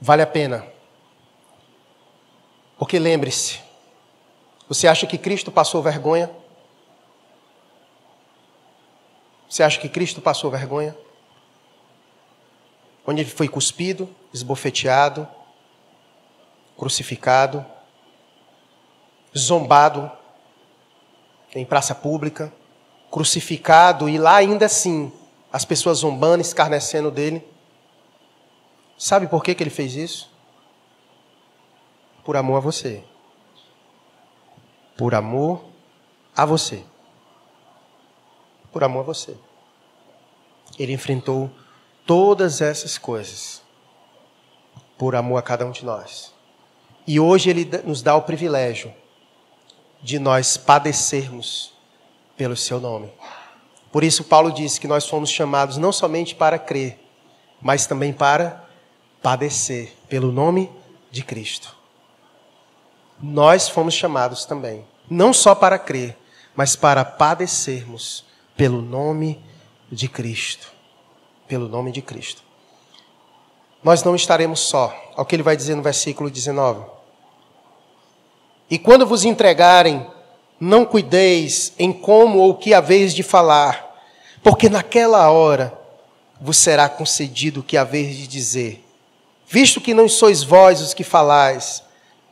Vale 0.00 0.22
a 0.22 0.26
pena. 0.26 0.66
Porque 2.76 2.98
lembre-se, 2.98 3.60
você 4.68 4.88
acha 4.88 5.06
que 5.06 5.18
Cristo 5.18 5.52
passou 5.52 5.80
vergonha? 5.80 6.28
Você 9.48 9.62
acha 9.62 9.80
que 9.80 9.88
Cristo 9.88 10.20
passou 10.20 10.50
vergonha? 10.50 10.96
Onde 13.06 13.20
ele 13.20 13.30
foi 13.30 13.48
cuspido, 13.48 14.08
esbofeteado, 14.32 15.28
crucificado, 16.76 17.64
zombado 19.36 20.10
em 21.54 21.64
praça 21.64 21.94
pública, 21.94 22.52
crucificado 23.10 24.08
e 24.08 24.18
lá 24.18 24.36
ainda 24.36 24.66
assim 24.66 25.12
as 25.52 25.64
pessoas 25.64 25.98
zombando, 25.98 26.40
escarnecendo 26.40 27.10
dele. 27.10 27.46
Sabe 28.98 29.28
por 29.28 29.44
que, 29.44 29.54
que 29.54 29.62
ele 29.62 29.70
fez 29.70 29.94
isso? 29.94 30.30
Por 32.24 32.36
amor 32.36 32.56
a 32.56 32.60
você. 32.60 33.04
Por 34.96 35.14
amor 35.14 35.64
a 36.34 36.44
você 36.44 36.84
por 38.74 38.82
amor 38.82 39.00
a 39.00 39.04
você. 39.04 39.36
Ele 40.76 40.92
enfrentou 40.92 41.48
todas 42.04 42.60
essas 42.60 42.98
coisas 42.98 43.62
por 44.98 45.14
amor 45.14 45.38
a 45.38 45.42
cada 45.42 45.64
um 45.64 45.70
de 45.70 45.84
nós. 45.84 46.34
E 47.06 47.20
hoje 47.20 47.50
ele 47.50 47.70
nos 47.84 48.02
dá 48.02 48.16
o 48.16 48.22
privilégio 48.22 48.92
de 50.02 50.18
nós 50.18 50.56
padecermos 50.56 51.72
pelo 52.36 52.56
seu 52.56 52.80
nome. 52.80 53.12
Por 53.92 54.02
isso 54.02 54.24
Paulo 54.24 54.50
disse 54.50 54.80
que 54.80 54.88
nós 54.88 55.08
fomos 55.08 55.30
chamados 55.30 55.76
não 55.76 55.92
somente 55.92 56.34
para 56.34 56.58
crer, 56.58 56.98
mas 57.62 57.86
também 57.86 58.12
para 58.12 58.64
padecer 59.22 59.94
pelo 60.08 60.32
nome 60.32 60.68
de 61.12 61.22
Cristo. 61.22 61.76
Nós 63.22 63.68
fomos 63.68 63.94
chamados 63.94 64.44
também, 64.44 64.84
não 65.08 65.32
só 65.32 65.54
para 65.54 65.78
crer, 65.78 66.18
mas 66.56 66.74
para 66.74 67.04
padecermos 67.04 68.33
pelo 68.56 68.80
nome 68.80 69.42
de 69.90 70.08
Cristo. 70.08 70.72
Pelo 71.46 71.68
nome 71.68 71.92
de 71.92 72.02
Cristo. 72.02 72.42
Nós 73.82 74.02
não 74.02 74.14
estaremos 74.16 74.60
só. 74.60 74.94
Ao 75.16 75.24
que 75.24 75.36
ele 75.36 75.42
vai 75.42 75.56
dizer 75.56 75.74
no 75.74 75.82
versículo 75.82 76.30
19. 76.30 76.84
E 78.70 78.78
quando 78.78 79.06
vos 79.06 79.24
entregarem, 79.24 80.06
não 80.58 80.84
cuideis 80.84 81.72
em 81.78 81.92
como 81.92 82.38
ou 82.38 82.54
que 82.54 82.72
haveis 82.72 83.14
de 83.14 83.22
falar, 83.22 84.02
porque 84.42 84.68
naquela 84.68 85.30
hora 85.30 85.78
vos 86.40 86.56
será 86.56 86.88
concedido 86.88 87.60
o 87.60 87.62
que 87.62 87.76
haveis 87.76 88.16
de 88.16 88.26
dizer. 88.26 88.84
Visto 89.46 89.80
que 89.80 89.94
não 89.94 90.08
sois 90.08 90.42
vós 90.42 90.80
os 90.80 90.94
que 90.94 91.04
falais, 91.04 91.82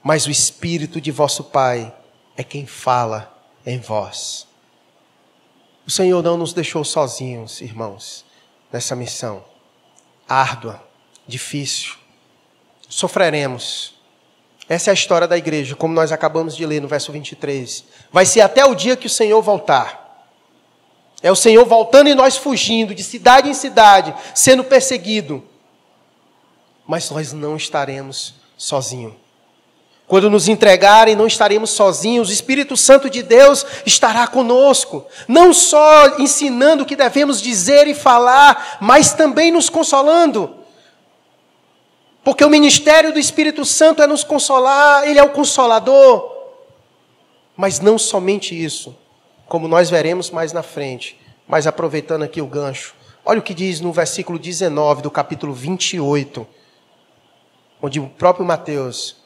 mas 0.03 0.27
o 0.27 0.31
Espírito 0.31 1.01
de 1.01 1.11
vosso 1.11 1.45
Pai 1.45 1.95
é 2.37 2.43
quem 2.43 2.67
fala 2.67 3.33
em 3.65 3.79
vós. 3.79 4.47
O 5.87 5.91
Senhor 5.91 6.23
não 6.23 6.37
nos 6.37 6.53
deixou 6.53 6.85
sozinhos, 6.85 7.61
irmãos, 7.61 8.25
nessa 8.73 8.95
missão 8.95 9.45
árdua, 10.29 10.83
difícil. 11.27 11.95
Sofreremos. 12.89 13.95
Essa 14.69 14.91
é 14.91 14.93
a 14.93 14.95
história 14.95 15.27
da 15.27 15.37
igreja, 15.37 15.77
como 15.77 15.93
nós 15.93 16.13
acabamos 16.13 16.57
de 16.57 16.65
ler 16.65 16.81
no 16.81 16.89
verso 16.89 17.13
23. 17.13 17.85
Vai 18.11 18.25
ser 18.25 18.41
até 18.41 18.65
o 18.65 18.75
dia 18.75 18.97
que 18.97 19.07
o 19.07 19.11
Senhor 19.11 19.43
voltar. 19.43 20.27
É 21.23 21.31
o 21.31 21.37
Senhor 21.37 21.65
voltando 21.65 22.09
e 22.09 22.15
nós 22.15 22.37
fugindo 22.37 22.95
de 22.95 23.03
cidade 23.03 23.49
em 23.49 23.55
cidade, 23.55 24.15
sendo 24.35 24.65
perseguido. 24.65 25.45
Mas 26.87 27.11
nós 27.11 27.33
não 27.33 27.57
estaremos 27.57 28.35
sozinhos. 28.57 29.22
Quando 30.07 30.29
nos 30.29 30.49
entregarem, 30.49 31.17
não 31.17 31.27
estaremos 31.27 31.71
sozinhos, 31.71 32.29
o 32.29 32.33
Espírito 32.33 32.77
Santo 32.77 33.09
de 33.09 33.23
Deus 33.23 33.65
estará 33.87 34.27
conosco, 34.27 35.07
não 35.27 35.55
só 35.55 36.19
ensinando 36.19 36.83
o 36.83 36.87
que 36.87 36.97
devemos 36.97 37.41
dizer 37.41 37.87
e 37.87 37.95
falar, 37.95 38.79
mas 38.81 39.13
também 39.13 39.51
nos 39.51 39.71
consolando. 39.71 40.55
Porque 42.25 42.45
o 42.45 42.51
ministério 42.51 43.13
do 43.13 43.19
Espírito 43.19 43.65
Santo 43.65 44.03
é 44.03 44.07
nos 44.07 44.23
consolar, 44.23 45.09
ele 45.09 45.19
é 45.19 45.23
o 45.23 45.31
consolador. 45.31 46.31
Mas 47.57 47.81
não 47.81 47.99
somente 47.99 48.55
isso, 48.55 48.97
como 49.49 49.67
nós 49.67 49.89
veremos 49.91 50.31
mais 50.31 50.53
na 50.53 50.63
frente, 50.63 51.19
mas 51.49 51.67
aproveitando 51.67 52.23
aqui 52.23 52.41
o 52.41 52.47
gancho, 52.47 52.95
olha 53.25 53.41
o 53.41 53.43
que 53.43 53.55
diz 53.55 53.81
no 53.81 53.93
versículo 53.93 54.39
19 54.39 55.03
do 55.03 55.11
capítulo 55.11 55.53
28, 55.53 56.47
onde 57.81 57.99
o 57.99 58.09
próprio 58.09 58.45
Mateus 58.45 59.22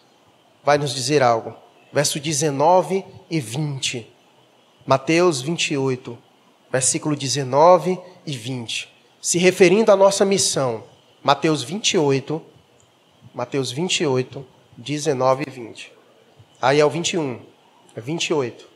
vai 0.67 0.79
nos 0.79 0.93
dizer 0.93 1.23
algo. 1.23 1.55
Verso 1.93 2.19
19 2.19 3.05
e 3.31 3.39
20. 3.39 4.05
Mateus 4.85 5.41
28, 5.41 6.19
versículo 6.71 7.14
19 7.14 7.97
e 8.27 8.37
20. 8.37 8.93
Se 9.23 9.39
referindo 9.39 9.93
à 9.93 9.97
nossa 9.97 10.25
missão, 10.25 10.83
Mateus 11.23 11.62
28, 11.62 12.43
Mateus 13.33 13.71
28, 13.71 14.45
19 14.77 15.45
e 15.47 15.51
20. 15.51 15.93
Aí 16.61 16.81
é 16.81 16.85
o 16.85 16.91
21, 16.91 17.41
é 17.95 18.01
28. 18.01 18.69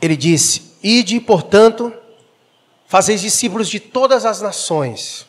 Ele 0.00 0.16
disse: 0.16 0.76
Ide, 0.80 1.18
portanto, 1.20 1.92
fazeis 2.86 3.20
discípulos 3.20 3.68
de 3.68 3.80
todas 3.80 4.24
as 4.24 4.40
nações, 4.40 5.26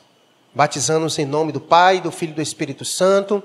batizando-os 0.53 1.17
em 1.17 1.25
nome 1.25 1.51
do 1.51 1.59
Pai, 1.59 2.01
do 2.01 2.11
Filho 2.11 2.31
e 2.31 2.36
do 2.36 2.41
Espírito 2.41 2.86
Santo, 2.86 3.43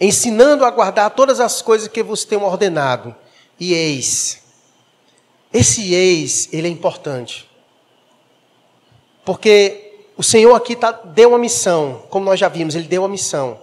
ensinando 0.00 0.64
a 0.64 0.70
guardar 0.70 1.10
todas 1.10 1.40
as 1.40 1.62
coisas 1.62 1.88
que 1.88 2.02
vos 2.02 2.24
tenho 2.24 2.42
ordenado. 2.42 3.14
E 3.58 3.72
eis, 3.72 4.42
esse 5.52 5.94
eis, 5.94 6.48
ele 6.52 6.68
é 6.68 6.70
importante. 6.70 7.48
Porque 9.24 9.94
o 10.16 10.22
Senhor 10.22 10.54
aqui 10.54 10.76
tá, 10.76 10.92
deu 10.92 11.30
uma 11.30 11.38
missão, 11.38 12.04
como 12.10 12.24
nós 12.24 12.38
já 12.38 12.48
vimos, 12.48 12.74
ele 12.74 12.86
deu 12.86 13.02
uma 13.02 13.08
missão. 13.08 13.60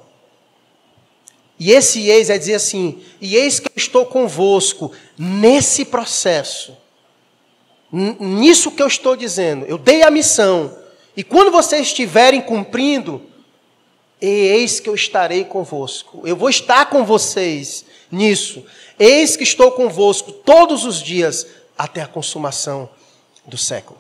E 1.60 1.72
esse 1.72 2.10
eis 2.10 2.30
é 2.30 2.38
dizer 2.38 2.56
assim: 2.56 3.02
e 3.22 3.36
eis 3.36 3.60
que 3.60 3.68
eu 3.68 3.74
estou 3.78 4.06
convosco 4.06 4.92
nesse 5.18 5.86
processo. 5.86 6.76
Nisso 7.92 8.72
que 8.72 8.82
eu 8.82 8.88
estou 8.88 9.16
dizendo, 9.16 9.66
eu 9.66 9.78
dei 9.78 10.02
a 10.02 10.10
missão. 10.10 10.76
E 11.16 11.24
quando 11.24 11.52
vocês 11.52 11.88
estiverem 11.88 12.42
cumprindo, 12.42 13.22
eis 14.28 14.80
que 14.80 14.90
eu 14.90 14.96
estarei 14.96 15.44
convosco. 15.44 16.22
Eu 16.26 16.36
vou 16.36 16.50
estar 16.50 16.86
com 16.86 17.04
vocês 17.04 17.86
nisso. 18.12 18.66
Eis 18.98 19.36
que 19.36 19.44
estou 19.44 19.72
convosco 19.72 20.32
todos 20.32 20.86
os 20.86 21.02
dias 21.02 21.48
até 21.78 22.02
a 22.02 22.08
consumação 22.08 22.90
do 23.46 23.58
século. 23.58 24.00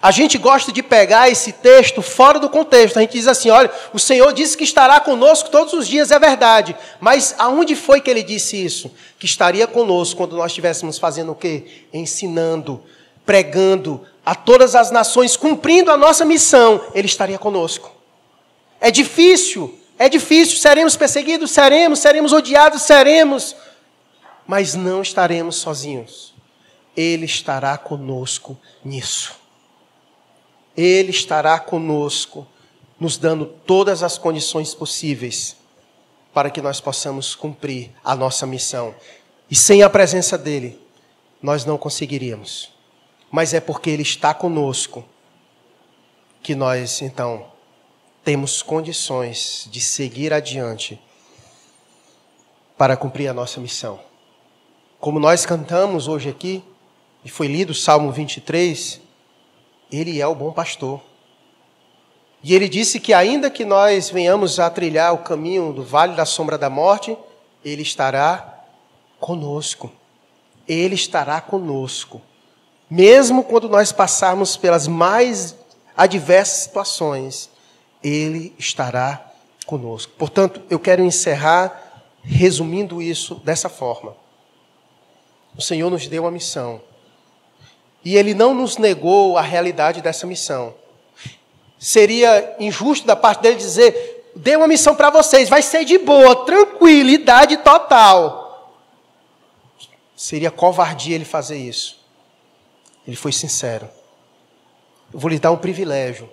A 0.00 0.10
gente 0.10 0.36
gosta 0.36 0.72
de 0.72 0.82
pegar 0.82 1.30
esse 1.30 1.52
texto 1.52 2.02
fora 2.02 2.38
do 2.38 2.50
contexto. 2.50 2.98
A 2.98 3.00
gente 3.00 3.12
diz 3.12 3.26
assim: 3.26 3.50
olha, 3.50 3.70
o 3.92 3.98
Senhor 3.98 4.32
disse 4.32 4.56
que 4.56 4.64
estará 4.64 5.00
conosco 5.00 5.48
todos 5.48 5.72
os 5.72 5.88
dias, 5.88 6.10
é 6.10 6.18
verdade. 6.18 6.76
Mas 7.00 7.34
aonde 7.38 7.74
foi 7.74 8.00
que 8.00 8.10
ele 8.10 8.22
disse 8.22 8.62
isso? 8.62 8.90
Que 9.18 9.26
estaria 9.26 9.66
conosco 9.66 10.18
quando 10.18 10.36
nós 10.36 10.50
estivéssemos 10.50 10.98
fazendo 10.98 11.32
o 11.32 11.34
quê? 11.34 11.84
Ensinando, 11.92 12.82
pregando 13.24 14.02
a 14.24 14.34
todas 14.34 14.74
as 14.74 14.90
nações, 14.90 15.36
cumprindo 15.36 15.90
a 15.90 15.96
nossa 15.96 16.24
missão. 16.24 16.80
Ele 16.94 17.06
estaria 17.06 17.38
conosco. 17.38 17.95
É 18.80 18.90
difícil, 18.90 19.78
é 19.98 20.08
difícil. 20.08 20.58
Seremos 20.58 20.96
perseguidos? 20.96 21.50
Seremos. 21.50 21.98
Seremos 21.98 22.32
odiados? 22.32 22.82
Seremos. 22.82 23.56
Mas 24.46 24.74
não 24.74 25.02
estaremos 25.02 25.56
sozinhos. 25.56 26.34
Ele 26.96 27.24
estará 27.24 27.76
conosco 27.76 28.58
nisso. 28.84 29.34
Ele 30.76 31.10
estará 31.10 31.58
conosco, 31.58 32.46
nos 33.00 33.16
dando 33.16 33.46
todas 33.46 34.02
as 34.02 34.18
condições 34.18 34.74
possíveis 34.74 35.56
para 36.32 36.50
que 36.50 36.60
nós 36.60 36.80
possamos 36.80 37.34
cumprir 37.34 37.90
a 38.04 38.14
nossa 38.14 38.46
missão. 38.46 38.94
E 39.50 39.56
sem 39.56 39.82
a 39.82 39.88
presença 39.88 40.36
dele, 40.36 40.78
nós 41.42 41.64
não 41.64 41.78
conseguiríamos. 41.78 42.70
Mas 43.30 43.54
é 43.54 43.60
porque 43.60 43.88
ele 43.88 44.02
está 44.02 44.34
conosco 44.34 45.04
que 46.42 46.54
nós, 46.54 47.00
então, 47.00 47.46
temos 48.26 48.60
condições 48.60 49.68
de 49.70 49.80
seguir 49.80 50.32
adiante 50.32 51.00
para 52.76 52.96
cumprir 52.96 53.28
a 53.28 53.32
nossa 53.32 53.60
missão. 53.60 54.00
Como 54.98 55.20
nós 55.20 55.46
cantamos 55.46 56.08
hoje 56.08 56.28
aqui, 56.28 56.60
e 57.24 57.28
foi 57.28 57.46
lido 57.46 57.70
o 57.70 57.74
Salmo 57.74 58.10
23, 58.10 59.00
ele 59.92 60.20
é 60.20 60.26
o 60.26 60.34
bom 60.34 60.50
pastor. 60.50 61.00
E 62.42 62.52
ele 62.52 62.68
disse 62.68 62.98
que, 62.98 63.14
ainda 63.14 63.48
que 63.48 63.64
nós 63.64 64.10
venhamos 64.10 64.58
a 64.58 64.68
trilhar 64.70 65.14
o 65.14 65.18
caminho 65.18 65.72
do 65.72 65.84
vale 65.84 66.16
da 66.16 66.24
sombra 66.24 66.58
da 66.58 66.68
morte, 66.68 67.16
ele 67.64 67.82
estará 67.82 68.64
conosco. 69.20 69.92
Ele 70.66 70.96
estará 70.96 71.40
conosco. 71.40 72.20
Mesmo 72.90 73.44
quando 73.44 73.68
nós 73.68 73.92
passarmos 73.92 74.56
pelas 74.56 74.88
mais 74.88 75.54
adversas 75.96 76.64
situações, 76.64 77.54
ele 78.08 78.54
estará 78.58 79.32
conosco. 79.66 80.12
Portanto, 80.16 80.62
eu 80.70 80.78
quero 80.78 81.02
encerrar 81.02 82.04
resumindo 82.22 83.02
isso 83.02 83.36
dessa 83.36 83.68
forma. 83.68 84.16
O 85.56 85.62
Senhor 85.62 85.90
nos 85.90 86.06
deu 86.06 86.26
a 86.26 86.30
missão 86.30 86.80
e 88.04 88.16
ele 88.16 88.34
não 88.34 88.54
nos 88.54 88.76
negou 88.76 89.36
a 89.36 89.42
realidade 89.42 90.00
dessa 90.00 90.26
missão. 90.26 90.74
Seria 91.78 92.54
injusto 92.60 93.06
da 93.06 93.16
parte 93.16 93.42
dele 93.42 93.56
dizer: 93.56 94.30
dê 94.36 94.54
uma 94.54 94.68
missão 94.68 94.94
para 94.94 95.10
vocês, 95.10 95.48
vai 95.48 95.62
ser 95.62 95.84
de 95.84 95.98
boa, 95.98 96.44
tranquilidade 96.44 97.56
total. 97.58 98.72
Seria 100.16 100.50
covardia 100.50 101.14
ele 101.14 101.24
fazer 101.24 101.58
isso. 101.58 101.98
Ele 103.06 103.16
foi 103.16 103.32
sincero. 103.32 103.88
Eu 105.12 105.18
vou 105.18 105.28
lhe 105.28 105.38
dar 105.38 105.50
um 105.50 105.56
privilégio. 105.56 106.28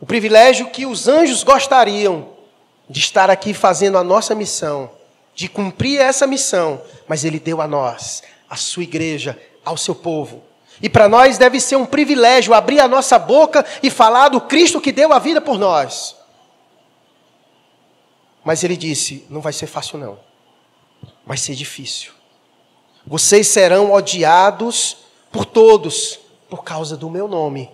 O 0.00 0.06
privilégio 0.06 0.70
que 0.70 0.86
os 0.86 1.08
anjos 1.08 1.42
gostariam 1.42 2.28
de 2.88 3.00
estar 3.00 3.30
aqui 3.30 3.52
fazendo 3.52 3.98
a 3.98 4.04
nossa 4.04 4.34
missão, 4.34 4.90
de 5.34 5.48
cumprir 5.48 6.00
essa 6.00 6.26
missão, 6.26 6.80
mas 7.06 7.24
ele 7.24 7.38
deu 7.38 7.60
a 7.60 7.66
nós, 7.66 8.22
a 8.48 8.56
sua 8.56 8.84
igreja, 8.84 9.40
ao 9.64 9.76
seu 9.76 9.94
povo. 9.94 10.42
E 10.80 10.88
para 10.88 11.08
nós 11.08 11.38
deve 11.38 11.60
ser 11.60 11.76
um 11.76 11.84
privilégio 11.84 12.54
abrir 12.54 12.80
a 12.80 12.88
nossa 12.88 13.18
boca 13.18 13.64
e 13.82 13.90
falar 13.90 14.28
do 14.28 14.40
Cristo 14.40 14.80
que 14.80 14.92
deu 14.92 15.12
a 15.12 15.18
vida 15.18 15.40
por 15.40 15.58
nós. 15.58 16.16
Mas 18.44 18.62
ele 18.62 18.76
disse: 18.76 19.26
não 19.28 19.40
vai 19.40 19.52
ser 19.52 19.66
fácil, 19.66 19.98
não. 19.98 20.18
Vai 21.26 21.36
ser 21.36 21.54
difícil. 21.54 22.12
Vocês 23.06 23.48
serão 23.48 23.92
odiados 23.92 24.98
por 25.32 25.44
todos 25.44 26.20
por 26.48 26.62
causa 26.62 26.96
do 26.96 27.10
meu 27.10 27.26
nome. 27.26 27.70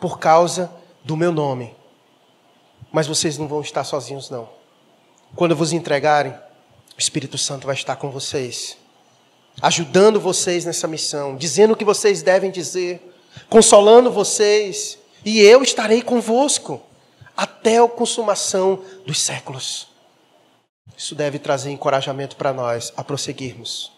Por 0.00 0.18
causa 0.18 0.70
do 1.04 1.16
meu 1.16 1.30
nome. 1.30 1.76
Mas 2.90 3.06
vocês 3.06 3.38
não 3.38 3.46
vão 3.46 3.60
estar 3.60 3.84
sozinhos, 3.84 4.30
não. 4.30 4.48
Quando 5.36 5.54
vos 5.54 5.72
entregarem, 5.72 6.32
o 6.32 6.98
Espírito 6.98 7.36
Santo 7.36 7.66
vai 7.66 7.74
estar 7.74 7.96
com 7.96 8.10
vocês 8.10 8.78
ajudando 9.60 10.20
vocês 10.20 10.64
nessa 10.64 10.88
missão, 10.88 11.36
dizendo 11.36 11.72
o 11.72 11.76
que 11.76 11.84
vocês 11.84 12.22
devem 12.22 12.50
dizer, 12.50 13.00
consolando 13.48 14.10
vocês, 14.10 14.98
e 15.24 15.40
eu 15.40 15.62
estarei 15.62 16.02
convosco 16.02 16.82
até 17.36 17.78
a 17.78 17.88
consumação 17.88 18.82
dos 19.06 19.20
séculos. 19.20 19.88
Isso 20.96 21.14
deve 21.14 21.38
trazer 21.38 21.70
encorajamento 21.70 22.36
para 22.36 22.52
nós 22.52 22.92
a 22.96 23.02
prosseguirmos. 23.02 23.92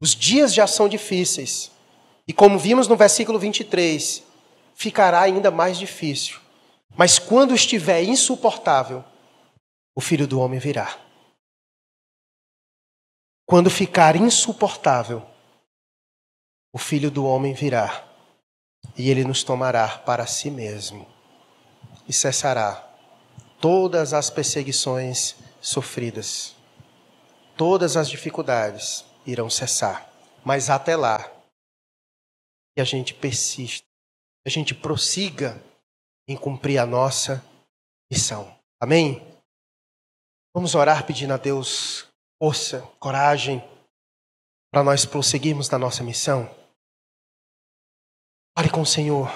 Os 0.00 0.14
dias 0.14 0.52
já 0.52 0.66
são 0.66 0.88
difíceis, 0.88 1.70
e 2.26 2.32
como 2.32 2.58
vimos 2.58 2.86
no 2.86 2.96
versículo 2.96 3.38
23, 3.38 4.22
ficará 4.74 5.20
ainda 5.20 5.50
mais 5.50 5.78
difícil. 5.78 6.38
Mas 6.96 7.18
quando 7.18 7.54
estiver 7.54 8.02
insuportável, 8.02 9.04
o 9.94 10.00
filho 10.00 10.26
do 10.26 10.40
homem 10.40 10.58
virá. 10.58 10.98
Quando 13.46 13.70
ficar 13.70 14.16
insuportável, 14.16 15.26
o 16.72 16.78
filho 16.78 17.10
do 17.10 17.24
homem 17.24 17.52
virá 17.52 18.06
e 18.96 19.10
ele 19.10 19.24
nos 19.24 19.42
tomará 19.42 19.98
para 19.98 20.26
si 20.26 20.50
mesmo 20.50 21.06
e 22.08 22.12
cessará 22.12 22.88
todas 23.60 24.14
as 24.14 24.30
perseguições 24.30 25.36
sofridas. 25.60 26.54
Todas 27.56 27.96
as 27.96 28.08
dificuldades 28.08 29.04
irão 29.26 29.50
cessar. 29.50 30.10
Mas 30.44 30.70
até 30.70 30.96
lá, 30.96 31.30
que 32.74 32.80
a 32.80 32.84
gente 32.84 33.12
persista, 33.12 33.86
a 34.46 34.50
gente 34.50 34.74
prossiga 34.74 35.62
em 36.28 36.36
cumprir 36.36 36.78
a 36.78 36.86
nossa 36.86 37.44
missão. 38.10 38.58
Amém? 38.80 39.20
Vamos 40.54 40.74
orar 40.74 41.06
pedindo 41.06 41.32
a 41.32 41.36
Deus 41.36 42.08
força, 42.42 42.80
coragem 42.98 43.62
para 44.72 44.82
nós 44.82 45.04
prosseguirmos 45.04 45.68
na 45.68 45.78
nossa 45.78 46.02
missão? 46.02 46.48
Pare 48.54 48.70
com 48.70 48.82
o 48.82 48.86
Senhor. 48.86 49.28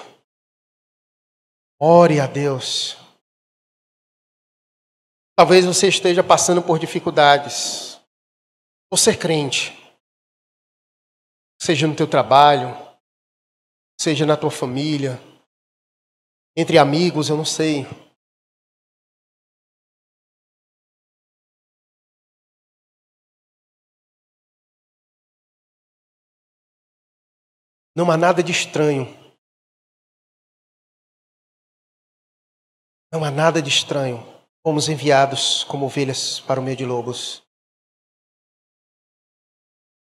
Ore 1.79 2.19
a 2.19 2.27
Deus. 2.27 2.97
Talvez 5.37 5.65
você 5.65 5.89
esteja 5.89 6.23
passando 6.23 6.61
por 6.61 6.79
dificuldades. 6.79 7.99
Ou 8.91 8.97
ser 8.97 9.17
crente. 9.17 9.73
seja 11.61 11.87
no 11.87 11.95
teu 11.95 12.07
trabalho, 12.07 12.84
seja 13.99 14.25
na 14.25 14.37
tua 14.37 14.51
família, 14.51 15.19
entre 16.57 16.77
amigos, 16.77 17.29
eu 17.29 17.35
não 17.35 17.45
sei. 17.45 17.85
Não 27.95 28.11
há 28.11 28.17
nada 28.17 28.43
de 28.43 28.51
estranho. 28.51 29.05
Não 33.11 33.23
há 33.23 33.31
nada 33.31 33.61
de 33.61 33.69
estranho. 33.69 34.19
Fomos 34.61 34.89
enviados 34.89 35.63
como 35.63 35.85
ovelhas 35.85 36.41
para 36.41 36.59
o 36.59 36.63
meio 36.63 36.75
de 36.75 36.85
lobos. 36.85 37.41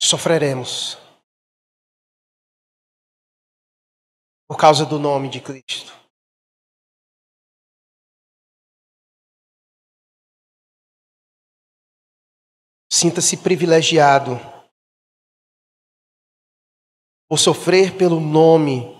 Sofreremos. 0.02 1.07
Por 4.48 4.58
causa 4.58 4.86
do 4.86 4.98
nome 4.98 5.30
de 5.30 5.41
Cristo. 5.41 5.91
Sinta-se 12.91 13.38
privilegiado 13.38 14.39
por 17.30 17.38
sofrer 17.38 17.98
pelo 17.98 18.20
nome 18.20 18.95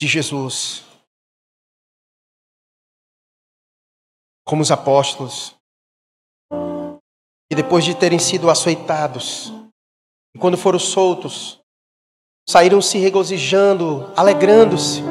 de 0.00 0.08
Jesus. 0.08 0.82
Como 4.44 4.62
os 4.62 4.70
apóstolos, 4.70 5.54
e 7.50 7.54
depois 7.54 7.84
de 7.84 7.94
terem 7.94 8.18
sido 8.18 8.50
açoitados, 8.50 9.50
e 10.34 10.38
quando 10.38 10.56
foram 10.56 10.78
soltos, 10.78 11.62
saíram 12.48 12.80
se 12.80 12.98
regozijando, 12.98 14.12
alegrando-se, 14.16 15.02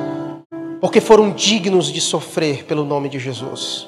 porque 0.79 1.01
foram 1.01 1.33
dignos 1.33 1.91
de 1.91 1.99
sofrer 1.99 2.65
pelo 2.65 2.85
nome 2.85 3.09
de 3.09 3.19
Jesus. 3.19 3.87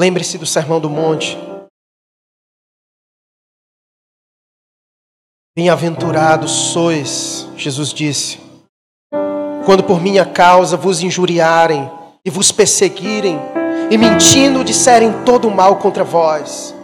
Lembre-se 0.00 0.38
do 0.38 0.46
Sermão 0.46 0.80
do 0.80 0.88
Monte. 0.88 1.36
Bem-aventurados 5.56 6.52
sois, 6.72 7.48
Jesus 7.56 7.92
disse, 7.92 8.38
quando 9.66 9.82
por 9.82 10.00
minha 10.00 10.24
causa 10.24 10.76
vos 10.76 11.02
injuriarem 11.02 11.90
e 12.24 12.30
vos 12.30 12.52
perseguirem, 12.52 13.40
e 13.90 13.98
mentindo 13.98 14.62
disserem 14.62 15.24
todo 15.24 15.50
mal 15.50 15.80
contra 15.80 16.04
vós. 16.04 16.77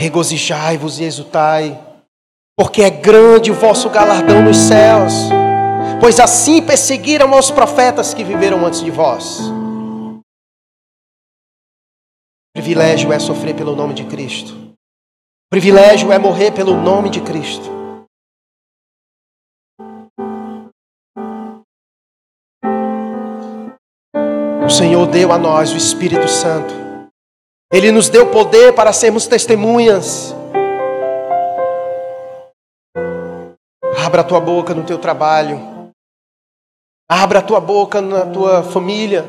Regozijai-vos 0.00 0.98
e 0.98 1.04
exultai, 1.04 1.78
porque 2.56 2.80
é 2.80 2.88
grande 2.88 3.50
o 3.50 3.54
vosso 3.54 3.90
galardão 3.90 4.42
nos 4.42 4.56
céus, 4.56 5.12
pois 6.00 6.18
assim 6.18 6.62
perseguiram 6.62 7.38
os 7.38 7.50
profetas 7.50 8.14
que 8.14 8.24
viveram 8.24 8.64
antes 8.64 8.80
de 8.80 8.90
vós. 8.90 9.40
Privilégio 12.54 13.12
é 13.12 13.18
sofrer 13.18 13.54
pelo 13.54 13.76
nome 13.76 13.92
de 13.92 14.06
Cristo. 14.06 14.74
Privilégio 15.50 16.10
é 16.10 16.18
morrer 16.18 16.52
pelo 16.52 16.74
nome 16.74 17.10
de 17.10 17.20
Cristo. 17.20 17.68
O 24.64 24.70
Senhor 24.70 25.06
deu 25.08 25.30
a 25.30 25.36
nós 25.36 25.74
o 25.74 25.76
Espírito 25.76 26.26
Santo. 26.26 26.79
Ele 27.72 27.92
nos 27.92 28.08
deu 28.08 28.26
poder 28.26 28.72
para 28.72 28.92
sermos 28.92 29.28
testemunhas. 29.28 30.34
Abra 34.04 34.22
a 34.22 34.24
tua 34.24 34.40
boca 34.40 34.74
no 34.74 34.82
teu 34.82 34.98
trabalho. 34.98 35.92
Abra 37.08 37.38
a 37.38 37.42
tua 37.42 37.60
boca 37.60 38.00
na 38.00 38.26
tua 38.26 38.64
família. 38.64 39.24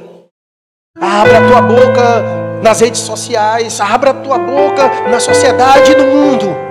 Abra 1.00 1.38
a 1.38 1.48
tua 1.48 1.62
boca 1.62 2.62
nas 2.64 2.82
redes 2.82 3.02
sociais. 3.02 3.80
Abra 3.80 4.10
a 4.10 4.14
tua 4.24 4.40
boca 4.40 4.88
na 5.12 5.20
sociedade 5.20 5.92
e 5.92 5.96
no 5.96 6.06
mundo. 6.06 6.71